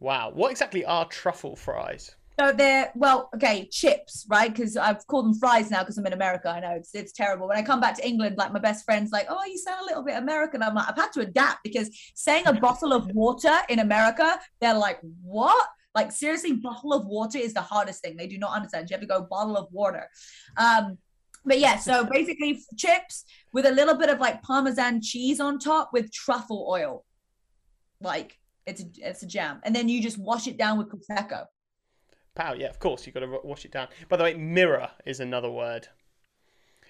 Wow, 0.00 0.32
what 0.34 0.50
exactly 0.50 0.84
are 0.84 1.06
truffle 1.06 1.54
fries? 1.54 2.16
So 2.38 2.52
they're 2.52 2.92
well, 2.94 3.30
okay, 3.34 3.66
chips, 3.72 4.26
right? 4.28 4.52
Because 4.52 4.76
I've 4.76 5.06
called 5.06 5.24
them 5.24 5.34
fries 5.34 5.70
now 5.70 5.80
because 5.80 5.96
I'm 5.96 6.06
in 6.06 6.12
America. 6.12 6.50
I 6.50 6.60
know 6.60 6.72
it's 6.72 6.94
it's 6.94 7.12
terrible. 7.12 7.48
When 7.48 7.56
I 7.56 7.62
come 7.62 7.80
back 7.80 7.96
to 7.96 8.06
England, 8.06 8.36
like 8.36 8.52
my 8.52 8.58
best 8.58 8.84
friend's 8.84 9.10
like, 9.10 9.26
"Oh, 9.30 9.42
you 9.46 9.56
sound 9.56 9.80
a 9.80 9.84
little 9.86 10.02
bit 10.02 10.16
American." 10.16 10.62
I'm 10.62 10.74
like, 10.74 10.86
I've 10.88 10.96
had 10.96 11.12
to 11.12 11.20
adapt 11.20 11.64
because 11.64 11.88
saying 12.14 12.46
a 12.46 12.52
bottle 12.52 12.92
of 12.92 13.06
water 13.14 13.56
in 13.70 13.78
America, 13.78 14.38
they're 14.60 14.74
like, 14.74 14.98
"What?" 15.22 15.66
Like 15.94 16.12
seriously, 16.12 16.52
bottle 16.52 16.92
of 16.92 17.06
water 17.06 17.38
is 17.38 17.54
the 17.54 17.62
hardest 17.62 18.02
thing. 18.02 18.18
They 18.18 18.26
do 18.26 18.36
not 18.36 18.54
understand. 18.54 18.90
You 18.90 18.94
have 18.94 19.00
to 19.00 19.06
go 19.06 19.22
bottle 19.22 19.56
of 19.56 19.68
water. 19.72 20.06
Um, 20.58 20.98
but 21.46 21.58
yeah, 21.58 21.78
so 21.78 22.04
basically 22.04 22.60
chips 22.76 23.24
with 23.54 23.64
a 23.64 23.70
little 23.70 23.94
bit 23.94 24.10
of 24.10 24.20
like 24.20 24.42
Parmesan 24.42 25.00
cheese 25.00 25.40
on 25.40 25.58
top 25.58 25.90
with 25.94 26.12
truffle 26.12 26.66
oil. 26.68 27.06
Like 28.02 28.38
it's 28.66 28.84
it's 28.98 29.22
a 29.22 29.26
jam, 29.26 29.60
and 29.64 29.74
then 29.74 29.88
you 29.88 30.02
just 30.02 30.18
wash 30.18 30.46
it 30.48 30.58
down 30.58 30.76
with 30.76 30.88
prosecco. 30.90 31.46
Pow, 32.36 32.52
yeah, 32.52 32.68
of 32.68 32.78
course, 32.78 33.06
you've 33.06 33.14
got 33.14 33.20
to 33.20 33.40
wash 33.42 33.64
it 33.64 33.72
down. 33.72 33.88
By 34.08 34.16
the 34.16 34.22
way, 34.22 34.34
mirror 34.34 34.90
is 35.04 35.20
another 35.20 35.50
word. 35.50 35.88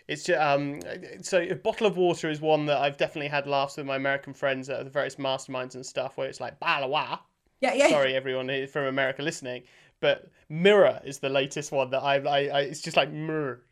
It's 0.08 0.24
just, 0.24 0.40
um, 0.40 0.80
so 1.22 1.40
a 1.40 1.54
bottle 1.54 1.86
of 1.86 1.96
water 1.96 2.30
is 2.30 2.40
one 2.40 2.66
that 2.66 2.78
I've 2.78 2.96
definitely 2.96 3.28
had 3.28 3.46
laughs 3.46 3.76
with 3.76 3.86
my 3.86 3.96
American 3.96 4.34
friends 4.34 4.68
at 4.68 4.84
the 4.84 4.90
various 4.90 5.16
masterminds 5.16 5.74
and 5.74 5.86
stuff 5.86 6.16
where 6.16 6.28
it's 6.28 6.40
like 6.40 6.60
balawa. 6.60 7.20
Yeah, 7.60 7.74
yeah. 7.74 7.88
Sorry, 7.88 8.14
everyone 8.14 8.66
from 8.66 8.84
America 8.84 9.22
listening, 9.22 9.62
but 10.00 10.28
mirror 10.48 11.00
is 11.04 11.18
the 11.18 11.28
latest 11.28 11.72
one 11.72 11.90
that 11.90 12.02
I, 12.02 12.16
I, 12.16 12.38
I 12.46 12.60
it's 12.60 12.82
just 12.82 12.96
like 12.96 13.10
mirror. 13.10 13.62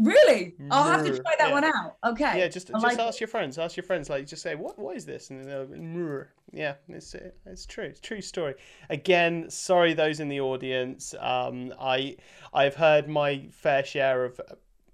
Really? 0.00 0.54
I'll 0.70 0.84
have 0.90 1.04
to 1.04 1.10
try 1.20 1.34
that 1.38 1.48
Yeah. 1.48 1.52
one 1.52 1.64
out. 1.64 1.96
Okay. 2.04 2.38
Yeah, 2.38 2.48
just 2.48 2.70
I 2.70 2.72
just 2.74 2.82
like 2.84 2.94
it. 2.98 3.00
ask 3.00 3.20
your 3.20 3.28
friends. 3.28 3.58
Ask 3.58 3.76
your 3.76 3.84
friends. 3.84 4.08
Like, 4.08 4.26
just 4.26 4.42
say, 4.42 4.54
"What? 4.54 4.78
What 4.78 4.96
is 4.96 5.04
this?" 5.04 5.28
And 5.30 5.44
they'll, 5.44 5.66
"Mrr." 5.66 6.28
yeah, 6.52 6.74
it's 6.88 7.14
it's 7.46 7.66
true. 7.66 7.84
It's 7.84 7.98
a 7.98 8.02
true 8.02 8.20
story. 8.22 8.54
Again, 8.88 9.50
sorry 9.50 9.92
those 9.92 10.18
in 10.20 10.28
the 10.28 10.40
audience. 10.40 11.14
Um, 11.20 11.74
I 11.78 12.16
I've 12.54 12.74
heard 12.76 13.08
my 13.08 13.46
fair 13.50 13.84
share 13.84 14.24
of 14.24 14.40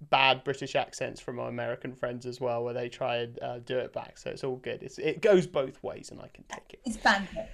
bad 0.09 0.43
British 0.43 0.75
accents 0.75 1.19
from 1.21 1.37
my 1.37 1.47
American 1.47 1.93
friends 1.93 2.25
as 2.25 2.39
well, 2.41 2.63
where 2.63 2.73
they 2.73 2.89
try 2.89 3.17
and 3.17 3.39
uh, 3.41 3.59
do 3.59 3.77
it 3.77 3.93
back. 3.93 4.17
So 4.17 4.29
it's 4.29 4.43
all 4.43 4.57
good. 4.57 4.83
It's 4.83 4.99
it 4.99 5.21
goes 5.21 5.47
both 5.47 5.81
ways, 5.83 6.11
and 6.11 6.19
I 6.21 6.27
can 6.33 6.43
take 6.49 6.73
it. 6.73 6.81
It's 6.85 6.97
banter. 6.97 7.47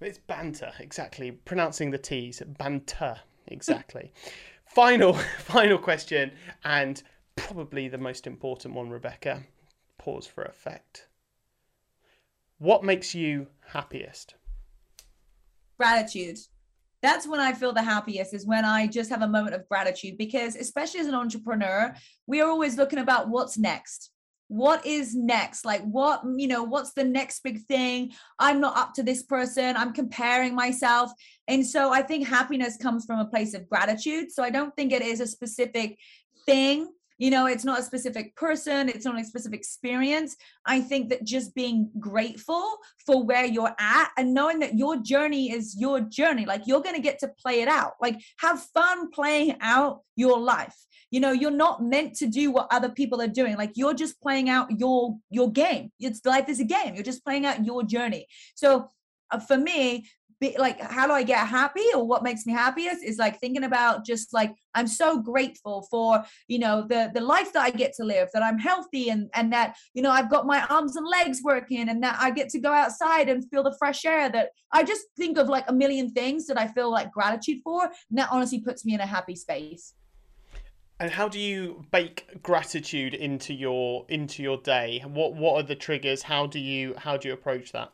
It's 0.00 0.18
banter, 0.18 0.72
exactly. 0.80 1.30
Pronouncing 1.32 1.90
the 1.90 1.98
T's, 1.98 2.40
banter, 2.46 3.16
exactly. 3.48 4.12
final, 4.74 5.14
final 5.38 5.78
question, 5.78 6.32
and 6.64 7.02
probably 7.36 7.88
the 7.88 7.98
most 7.98 8.26
important 8.26 8.74
one, 8.74 8.90
Rebecca. 8.90 9.42
Pause 9.98 10.26
for 10.26 10.44
effect. 10.44 11.08
What 12.58 12.84
makes 12.84 13.14
you 13.14 13.48
happiest? 13.68 14.34
Gratitude. 15.78 16.38
That's 17.02 17.26
when 17.26 17.40
I 17.40 17.52
feel 17.52 17.72
the 17.72 17.82
happiest 17.82 18.32
is 18.32 18.46
when 18.46 18.64
I 18.64 18.86
just 18.86 19.10
have 19.10 19.22
a 19.22 19.28
moment 19.28 19.54
of 19.54 19.68
gratitude 19.68 20.16
because 20.16 20.56
especially 20.56 21.00
as 21.00 21.06
an 21.06 21.14
entrepreneur, 21.14 21.94
we 22.26 22.40
are 22.40 22.48
always 22.48 22.78
looking 22.78 22.98
about 22.98 23.28
what's 23.28 23.58
next. 23.58 24.10
What 24.54 24.86
is 24.86 25.16
next? 25.16 25.64
Like 25.64 25.82
what, 25.82 26.22
you 26.36 26.46
know, 26.46 26.62
what's 26.62 26.92
the 26.92 27.02
next 27.02 27.42
big 27.42 27.64
thing? 27.66 28.12
I'm 28.38 28.60
not 28.60 28.76
up 28.76 28.94
to 28.94 29.02
this 29.02 29.24
person. 29.24 29.76
I'm 29.76 29.92
comparing 29.92 30.54
myself. 30.54 31.10
And 31.48 31.66
so 31.66 31.92
I 31.92 32.02
think 32.02 32.28
happiness 32.28 32.76
comes 32.76 33.04
from 33.04 33.18
a 33.18 33.24
place 33.24 33.54
of 33.54 33.68
gratitude. 33.68 34.30
So 34.30 34.44
I 34.44 34.50
don't 34.50 34.72
think 34.76 34.92
it 34.92 35.02
is 35.02 35.18
a 35.18 35.26
specific 35.26 35.98
thing. 36.46 36.86
You 37.18 37.30
know, 37.30 37.46
it's 37.46 37.64
not 37.64 37.78
a 37.78 37.82
specific 37.82 38.34
person, 38.36 38.88
it's 38.88 39.04
not 39.04 39.20
a 39.20 39.24
specific 39.24 39.58
experience. 39.58 40.36
I 40.66 40.80
think 40.80 41.10
that 41.10 41.24
just 41.24 41.54
being 41.54 41.90
grateful 41.98 42.76
for 43.06 43.24
where 43.24 43.44
you're 43.44 43.74
at 43.78 44.10
and 44.18 44.34
knowing 44.34 44.58
that 44.60 44.76
your 44.76 44.96
journey 44.96 45.52
is 45.52 45.76
your 45.78 46.00
journey, 46.00 46.44
like 46.44 46.62
you're 46.66 46.82
going 46.82 46.96
to 46.96 47.02
get 47.02 47.20
to 47.20 47.28
play 47.28 47.62
it 47.62 47.68
out. 47.68 47.92
Like 48.00 48.20
have 48.38 48.62
fun 48.74 49.10
playing 49.10 49.56
out 49.60 50.00
your 50.16 50.38
life. 50.40 50.76
You 51.10 51.20
know, 51.20 51.32
you're 51.32 51.50
not 51.52 51.82
meant 51.82 52.14
to 52.16 52.26
do 52.26 52.50
what 52.50 52.66
other 52.72 52.88
people 52.88 53.20
are 53.20 53.28
doing. 53.28 53.56
Like 53.56 53.72
you're 53.76 53.94
just 53.94 54.20
playing 54.20 54.50
out 54.50 54.80
your 54.80 55.16
your 55.30 55.50
game. 55.50 55.92
It's 56.00 56.24
life 56.24 56.48
is 56.48 56.58
a 56.58 56.64
game. 56.64 56.94
You're 56.94 57.04
just 57.04 57.24
playing 57.24 57.46
out 57.46 57.64
your 57.64 57.84
journey. 57.84 58.26
So 58.56 58.88
uh, 59.30 59.38
for 59.38 59.56
me, 59.56 60.06
be, 60.52 60.58
like 60.58 60.80
how 60.80 61.06
do 61.06 61.12
I 61.12 61.22
get 61.22 61.46
happy 61.46 61.84
or 61.94 62.06
what 62.06 62.22
makes 62.22 62.46
me 62.46 62.52
happiest 62.52 63.02
is 63.04 63.18
like 63.18 63.40
thinking 63.40 63.64
about 63.64 64.04
just 64.04 64.32
like 64.32 64.52
I'm 64.74 64.86
so 64.86 65.20
grateful 65.20 65.86
for 65.90 66.24
you 66.48 66.58
know 66.58 66.86
the 66.88 67.10
the 67.14 67.20
life 67.20 67.52
that 67.52 67.62
I 67.62 67.70
get 67.70 67.92
to 67.94 68.04
live 68.04 68.28
that 68.34 68.42
I'm 68.42 68.58
healthy 68.58 69.10
and 69.10 69.30
and 69.34 69.52
that 69.52 69.76
you 69.94 70.02
know 70.02 70.10
I've 70.10 70.30
got 70.30 70.46
my 70.46 70.64
arms 70.66 70.96
and 70.96 71.06
legs 71.06 71.40
working 71.42 71.88
and 71.88 72.02
that 72.02 72.16
I 72.20 72.30
get 72.30 72.48
to 72.50 72.60
go 72.60 72.72
outside 72.72 73.28
and 73.28 73.48
feel 73.50 73.62
the 73.62 73.76
fresh 73.78 74.04
air 74.04 74.28
that 74.30 74.50
I 74.72 74.82
just 74.82 75.06
think 75.16 75.38
of 75.38 75.48
like 75.48 75.64
a 75.68 75.72
million 75.72 76.10
things 76.10 76.46
that 76.46 76.58
I 76.58 76.68
feel 76.68 76.90
like 76.90 77.12
gratitude 77.12 77.60
for 77.62 77.84
and 77.84 78.18
that 78.18 78.28
honestly 78.30 78.60
puts 78.60 78.84
me 78.84 78.94
in 78.94 79.00
a 79.00 79.06
happy 79.06 79.36
space. 79.36 79.94
And 81.00 81.10
how 81.10 81.28
do 81.28 81.40
you 81.40 81.84
bake 81.90 82.42
gratitude 82.42 83.14
into 83.14 83.52
your 83.52 84.06
into 84.08 84.42
your 84.42 84.58
day? 84.58 85.02
What 85.06 85.34
what 85.34 85.56
are 85.56 85.66
the 85.66 85.74
triggers? 85.74 86.22
How 86.22 86.46
do 86.46 86.58
you 86.60 86.94
how 86.96 87.16
do 87.16 87.28
you 87.28 87.34
approach 87.34 87.72
that? 87.72 87.92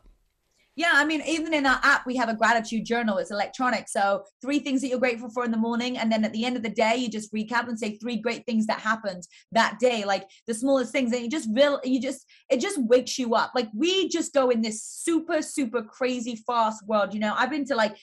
Yeah, 0.77 0.91
I 0.93 1.03
mean, 1.03 1.21
even 1.27 1.53
in 1.53 1.65
our 1.65 1.79
app, 1.83 2.05
we 2.05 2.15
have 2.15 2.29
a 2.29 2.33
gratitude 2.33 2.85
journal. 2.85 3.17
It's 3.17 3.31
electronic. 3.31 3.89
So, 3.89 4.23
three 4.41 4.59
things 4.59 4.81
that 4.81 4.87
you're 4.87 4.99
grateful 4.99 5.29
for 5.29 5.43
in 5.43 5.51
the 5.51 5.57
morning. 5.57 5.97
And 5.97 6.09
then 6.09 6.23
at 6.23 6.31
the 6.31 6.45
end 6.45 6.55
of 6.55 6.63
the 6.63 6.69
day, 6.69 6.95
you 6.95 7.09
just 7.09 7.33
recap 7.33 7.67
and 7.67 7.77
say 7.77 7.97
three 7.97 8.15
great 8.15 8.45
things 8.45 8.67
that 8.67 8.79
happened 8.79 9.27
that 9.51 9.79
day, 9.79 10.05
like 10.05 10.29
the 10.47 10.53
smallest 10.53 10.93
things. 10.93 11.11
And 11.11 11.21
you 11.21 11.29
just 11.29 11.51
will, 11.51 11.81
you 11.83 12.01
just, 12.01 12.25
it 12.49 12.61
just 12.61 12.81
wakes 12.81 13.19
you 13.19 13.35
up. 13.35 13.51
Like, 13.53 13.67
we 13.75 14.07
just 14.07 14.33
go 14.33 14.49
in 14.49 14.61
this 14.61 14.81
super, 14.81 15.41
super 15.41 15.83
crazy 15.83 16.37
fast 16.47 16.87
world. 16.87 17.13
You 17.13 17.19
know, 17.19 17.33
I've 17.37 17.49
been 17.49 17.65
to 17.65 17.75
like 17.75 17.97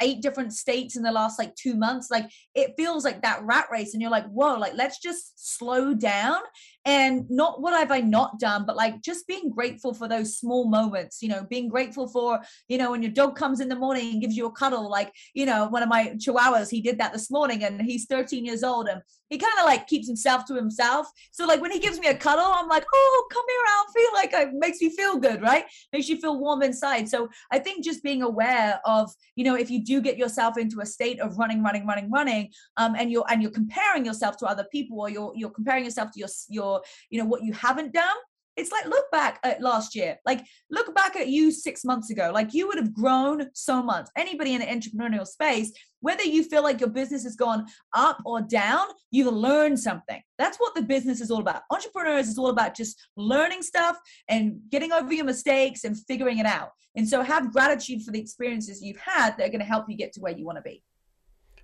eight 0.00 0.22
different 0.22 0.52
states 0.52 0.96
in 0.96 1.02
the 1.02 1.12
last 1.12 1.38
like 1.38 1.54
two 1.54 1.74
months. 1.74 2.10
Like, 2.10 2.30
it 2.54 2.74
feels 2.76 3.04
like 3.04 3.22
that 3.22 3.42
rat 3.42 3.66
race. 3.70 3.92
And 3.92 4.02
you're 4.02 4.10
like, 4.10 4.26
whoa, 4.26 4.56
like, 4.56 4.74
let's 4.74 4.98
just 4.98 5.56
slow 5.58 5.94
down 5.94 6.40
and 6.86 7.28
not 7.30 7.62
what 7.62 7.72
have 7.72 7.90
I 7.90 8.00
not 8.00 8.38
done, 8.38 8.64
but 8.66 8.76
like 8.76 9.00
just 9.00 9.26
being 9.26 9.50
grateful 9.50 9.94
for 9.94 10.06
those 10.06 10.36
small 10.36 10.68
moments, 10.68 11.22
you 11.22 11.28
know, 11.28 11.46
being 11.48 11.68
grateful 11.68 12.06
for, 12.06 12.40
you 12.68 12.76
know, 12.76 12.90
when 12.90 13.02
your 13.02 13.12
dog 13.12 13.36
comes 13.36 13.60
in 13.60 13.68
the 13.68 13.76
morning 13.76 14.12
and 14.12 14.20
gives 14.20 14.36
you 14.36 14.46
a 14.46 14.52
cuddle, 14.52 14.90
like, 14.90 15.10
you 15.32 15.46
know, 15.46 15.66
one 15.68 15.82
of 15.82 15.88
my 15.88 16.14
chihuahuas, 16.16 16.70
he 16.70 16.82
did 16.82 16.98
that 16.98 17.12
this 17.12 17.30
morning 17.30 17.64
and 17.64 17.80
he's 17.80 18.04
13 18.06 18.44
years 18.44 18.62
old 18.62 18.88
and 18.88 19.00
he 19.30 19.38
kind 19.38 19.58
of 19.58 19.64
like 19.64 19.86
keeps 19.86 20.06
himself 20.06 20.44
to 20.46 20.54
himself. 20.54 21.08
So 21.32 21.46
like 21.46 21.62
when 21.62 21.72
he 21.72 21.78
gives 21.78 21.98
me 21.98 22.08
a 22.08 22.14
cuddle, 22.14 22.52
I'm 22.54 22.68
like, 22.68 22.84
oh, 22.92 23.26
come 23.32 23.44
here, 23.48 23.64
feel 23.94 24.10
like 24.12 24.32
it 24.32 24.54
makes 24.54 24.80
me 24.80 24.90
feel 24.90 25.18
good, 25.18 25.40
right? 25.40 25.64
Makes 25.92 26.08
you 26.08 26.18
feel 26.18 26.38
warm 26.38 26.62
inside. 26.62 27.08
So 27.08 27.28
I 27.50 27.58
think 27.58 27.84
just 27.84 28.02
being 28.02 28.22
aware 28.22 28.80
of, 28.84 29.10
you 29.36 29.44
know, 29.44 29.56
if 29.64 29.70
you 29.70 29.82
do 29.82 30.00
get 30.00 30.16
yourself 30.16 30.58
into 30.58 30.80
a 30.80 30.86
state 30.86 31.18
of 31.20 31.38
running, 31.38 31.62
running, 31.62 31.86
running, 31.86 32.10
running, 32.10 32.50
um, 32.76 32.94
and 32.96 33.10
you're 33.10 33.24
and 33.30 33.42
you're 33.42 33.50
comparing 33.50 34.04
yourself 34.04 34.36
to 34.38 34.46
other 34.46 34.66
people 34.70 35.00
or 35.00 35.08
you're 35.08 35.32
you're 35.34 35.50
comparing 35.50 35.84
yourself 35.84 36.10
to 36.12 36.20
your 36.20 36.28
your 36.48 36.82
you 37.10 37.18
know 37.18 37.24
what 37.24 37.42
you 37.42 37.52
haven't 37.52 37.92
done 37.92 38.16
it's 38.56 38.72
like 38.72 38.86
look 38.86 39.10
back 39.10 39.40
at 39.42 39.60
last 39.60 39.94
year. 39.94 40.18
Like 40.24 40.44
look 40.70 40.94
back 40.94 41.16
at 41.16 41.28
you 41.28 41.50
six 41.50 41.84
months 41.84 42.10
ago. 42.10 42.30
Like 42.32 42.54
you 42.54 42.66
would 42.68 42.78
have 42.78 42.94
grown 42.94 43.50
so 43.52 43.82
much. 43.82 44.08
Anybody 44.16 44.54
in 44.54 44.62
an 44.62 44.80
entrepreneurial 44.80 45.26
space 45.26 45.72
whether 46.04 46.22
you 46.22 46.44
feel 46.44 46.62
like 46.62 46.80
your 46.80 46.90
business 46.90 47.24
has 47.24 47.34
gone 47.34 47.64
up 47.94 48.18
or 48.26 48.42
down 48.42 48.86
you've 49.10 49.32
learned 49.32 49.80
something. 49.80 50.20
That's 50.36 50.58
what 50.58 50.74
the 50.74 50.82
business 50.82 51.22
is 51.22 51.30
all 51.30 51.40
about. 51.40 51.62
Entrepreneurs 51.72 52.28
is 52.28 52.36
all 52.36 52.50
about 52.50 52.76
just 52.76 53.08
learning 53.16 53.62
stuff 53.62 53.98
and 54.28 54.60
getting 54.70 54.92
over 54.92 55.14
your 55.14 55.24
mistakes 55.24 55.84
and 55.84 55.98
figuring 55.98 56.38
it 56.38 56.46
out. 56.46 56.72
And 56.94 57.08
so 57.08 57.22
have 57.22 57.52
gratitude 57.52 58.02
for 58.02 58.10
the 58.10 58.20
experiences 58.20 58.82
you've 58.82 58.98
had 58.98 59.38
that 59.38 59.46
are 59.46 59.50
going 59.50 59.60
to 59.60 59.64
help 59.64 59.86
you 59.88 59.96
get 59.96 60.12
to 60.12 60.20
where 60.20 60.36
you 60.36 60.44
want 60.44 60.56
to 60.56 60.62
be. 60.62 60.82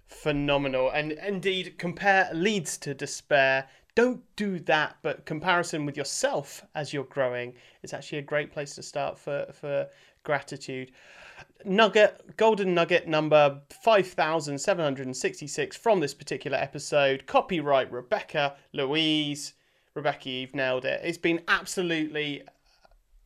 Phenomenal. 0.08 0.90
And 0.90 1.12
indeed, 1.12 1.76
compare 1.76 2.30
leads 2.32 2.78
to 2.78 2.94
despair. 2.94 3.68
Don't 3.94 4.22
do 4.36 4.58
that, 4.60 4.96
but 5.02 5.26
comparison 5.26 5.84
with 5.84 5.96
yourself 5.96 6.64
as 6.74 6.92
you're 6.92 7.04
growing 7.04 7.54
is 7.82 7.92
actually 7.92 8.18
a 8.18 8.22
great 8.22 8.52
place 8.52 8.74
to 8.76 8.82
start 8.82 9.18
for, 9.18 9.46
for 9.52 9.88
gratitude. 10.22 10.92
Nugget, 11.64 12.36
golden 12.36 12.74
nugget 12.74 13.08
number 13.08 13.60
5766 13.82 15.76
from 15.76 16.00
this 16.00 16.14
particular 16.14 16.58
episode. 16.58 17.26
Copyright 17.26 17.90
Rebecca 17.90 18.56
Louise. 18.72 19.54
Rebecca, 19.94 20.30
you've 20.30 20.54
nailed 20.54 20.84
it. 20.84 21.00
It's 21.02 21.18
been 21.18 21.40
absolutely 21.48 22.44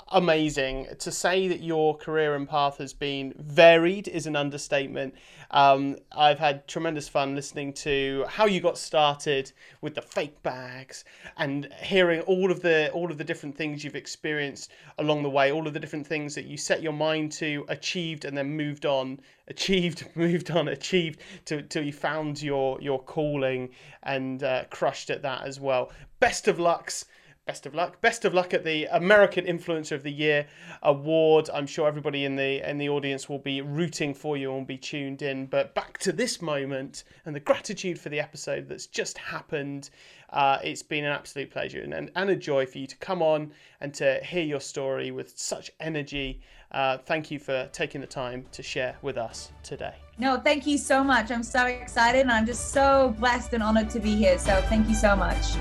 amazing. 0.09 0.89
To 0.99 1.11
say 1.11 1.49
that 1.49 1.63
your 1.63 1.97
career 1.97 2.35
and 2.35 2.49
path 2.49 2.79
has 2.79 2.93
been 2.93 3.35
varied 3.39 4.09
is 4.09 4.27
an 4.27 4.37
understatement. 4.37 5.15
Um, 5.51 5.97
I've 6.13 6.39
had 6.39 6.67
tremendous 6.67 7.09
fun 7.09 7.35
listening 7.35 7.73
to 7.75 8.25
how 8.29 8.47
you 8.47 8.61
got 8.61 8.77
started 8.79 9.53
with 9.81 9.95
the 9.95 10.03
fake 10.03 10.43
bags 10.43 11.05
and 11.37 11.73
hearing 11.81 12.21
all 12.23 12.51
of 12.51 12.61
the 12.61 12.91
all 12.93 13.11
of 13.11 13.19
the 13.19 13.25
different 13.25 13.57
things 13.57 13.85
you've 13.85 13.97
experienced 13.97 14.71
along 14.99 15.23
the 15.23 15.31
way, 15.31 15.53
all 15.53 15.67
of 15.67 15.75
the 15.75 15.81
different 15.81 16.07
things 16.07 16.35
that 16.35 16.45
you 16.45 16.57
set 16.57 16.83
your 16.83 16.93
mind 16.93 17.33
to, 17.33 17.65
achieved, 17.69 18.25
and 18.25 18.37
then 18.37 18.51
moved 18.57 18.87
on, 18.87 19.21
achieved, 19.49 20.09
moved 20.15 20.51
on, 20.51 20.69
achieved 20.69 21.21
till, 21.45 21.63
till 21.63 21.85
you 21.85 21.93
found 21.93 22.43
your 22.43 22.81
your 22.81 23.03
calling 23.03 23.71
and 24.03 24.43
uh, 24.43 24.65
crushed 24.71 25.11
at 25.11 25.23
that 25.23 25.47
as 25.47 25.61
well. 25.61 25.91
Best 26.21 26.49
of 26.49 26.59
lucks 26.59 27.05
best 27.47 27.67
of 27.67 27.75
luck. 27.75 28.01
Best 28.01 28.25
of 28.25 28.35
luck 28.35 28.55
at 28.55 28.65
the 28.65 28.87
American 28.87 29.45
Influencer 29.45 29.93
of 29.93 30.03
the 30.03 30.13
Year 30.13 30.47
award. 30.83 31.51
I'm 31.53 31.67
sure 31.67 31.87
everybody 31.87 32.25
in 32.25 32.37
the 32.37 32.69
in 32.69 32.79
the 32.79 32.89
audience 32.89 33.29
will 33.29 33.39
be 33.39 33.61
rooting 33.61 34.15
for 34.15 34.37
you 34.37 34.55
and 34.57 34.67
be 34.67 34.79
tuned 34.79 35.23
in. 35.23 35.47
But 35.47 35.75
back 35.75 35.99
to 35.99 36.13
this 36.13 36.41
moment 36.41 37.05
and 37.25 37.35
the 37.35 37.41
gratitude 37.41 37.99
for 37.99 38.09
the 38.09 38.21
episode 38.21 38.69
that's 38.69 38.87
just 38.87 39.19
happened. 39.19 39.91
Uh, 40.31 40.59
it's 40.65 40.83
been 40.83 41.05
an 41.05 41.13
absolute 41.13 41.51
pleasure 41.51 41.81
and, 41.81 41.95
and, 41.95 42.11
and 42.17 42.31
a 42.31 42.35
joy 42.35 42.67
for 42.67 42.79
you 42.79 42.89
to 42.89 42.97
come 42.97 43.23
on 43.23 43.53
and 43.81 43.95
to 43.95 44.19
hear 44.25 44.43
your 44.43 44.61
story 44.61 45.13
with 45.13 45.39
such 45.39 45.71
energy. 45.79 46.41
Uh, 46.73 46.99
thank 46.99 47.31
you 47.31 47.39
for 47.39 47.69
taking 47.73 48.01
the 48.01 48.07
time 48.07 48.45
to 48.51 48.61
share 48.61 48.97
with 49.01 49.17
us 49.17 49.53
today. 49.63 49.95
No, 50.19 50.41
thank 50.41 50.67
you 50.67 50.77
so 50.77 51.05
much. 51.05 51.31
I'm 51.31 51.45
so 51.45 51.67
excited 51.67 52.23
and 52.23 52.33
I'm 52.33 52.47
just 52.47 52.73
so 52.73 53.15
blessed 53.21 53.53
and 53.53 53.63
honored 53.63 53.91
to 53.91 54.01
be 54.01 54.17
here. 54.17 54.39
So 54.39 54.61
thank 54.63 54.89
you 54.89 54.95
so 54.97 55.15
much. 55.15 55.55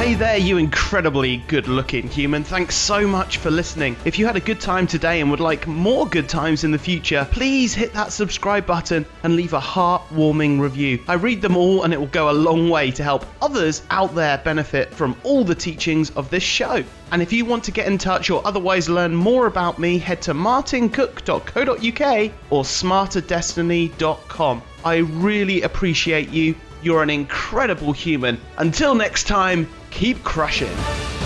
Hey 0.00 0.14
there, 0.14 0.38
you 0.38 0.56
incredibly 0.56 1.36
good 1.46 1.68
looking 1.68 2.08
human. 2.08 2.42
Thanks 2.42 2.74
so 2.74 3.06
much 3.06 3.36
for 3.36 3.50
listening. 3.50 3.96
If 4.06 4.18
you 4.18 4.24
had 4.24 4.34
a 4.34 4.40
good 4.40 4.58
time 4.58 4.86
today 4.86 5.20
and 5.20 5.30
would 5.30 5.40
like 5.40 5.66
more 5.66 6.06
good 6.06 6.26
times 6.26 6.64
in 6.64 6.70
the 6.70 6.78
future, 6.78 7.28
please 7.30 7.74
hit 7.74 7.92
that 7.92 8.10
subscribe 8.10 8.64
button 8.64 9.04
and 9.24 9.36
leave 9.36 9.52
a 9.52 9.60
heartwarming 9.60 10.58
review. 10.58 11.00
I 11.06 11.16
read 11.16 11.42
them 11.42 11.54
all 11.54 11.82
and 11.82 11.92
it 11.92 11.98
will 11.98 12.06
go 12.06 12.30
a 12.30 12.32
long 12.32 12.70
way 12.70 12.90
to 12.92 13.04
help 13.04 13.26
others 13.42 13.82
out 13.90 14.14
there 14.14 14.38
benefit 14.38 14.90
from 14.94 15.14
all 15.22 15.44
the 15.44 15.54
teachings 15.54 16.08
of 16.12 16.30
this 16.30 16.42
show. 16.42 16.82
And 17.12 17.20
if 17.20 17.30
you 17.30 17.44
want 17.44 17.64
to 17.64 17.70
get 17.70 17.86
in 17.86 17.98
touch 17.98 18.30
or 18.30 18.40
otherwise 18.46 18.88
learn 18.88 19.14
more 19.14 19.48
about 19.48 19.78
me, 19.78 19.98
head 19.98 20.22
to 20.22 20.32
martincook.co.uk 20.32 22.32
or 22.48 22.62
smarterdestiny.com. 22.62 24.62
I 24.82 24.96
really 24.96 25.60
appreciate 25.60 26.30
you 26.30 26.54
You're 26.82 27.02
an 27.02 27.10
incredible 27.10 27.92
human. 27.92 28.40
Until 28.56 28.94
next 28.94 29.24
time, 29.24 29.68
keep 29.90 30.22
crushing. 30.22 31.19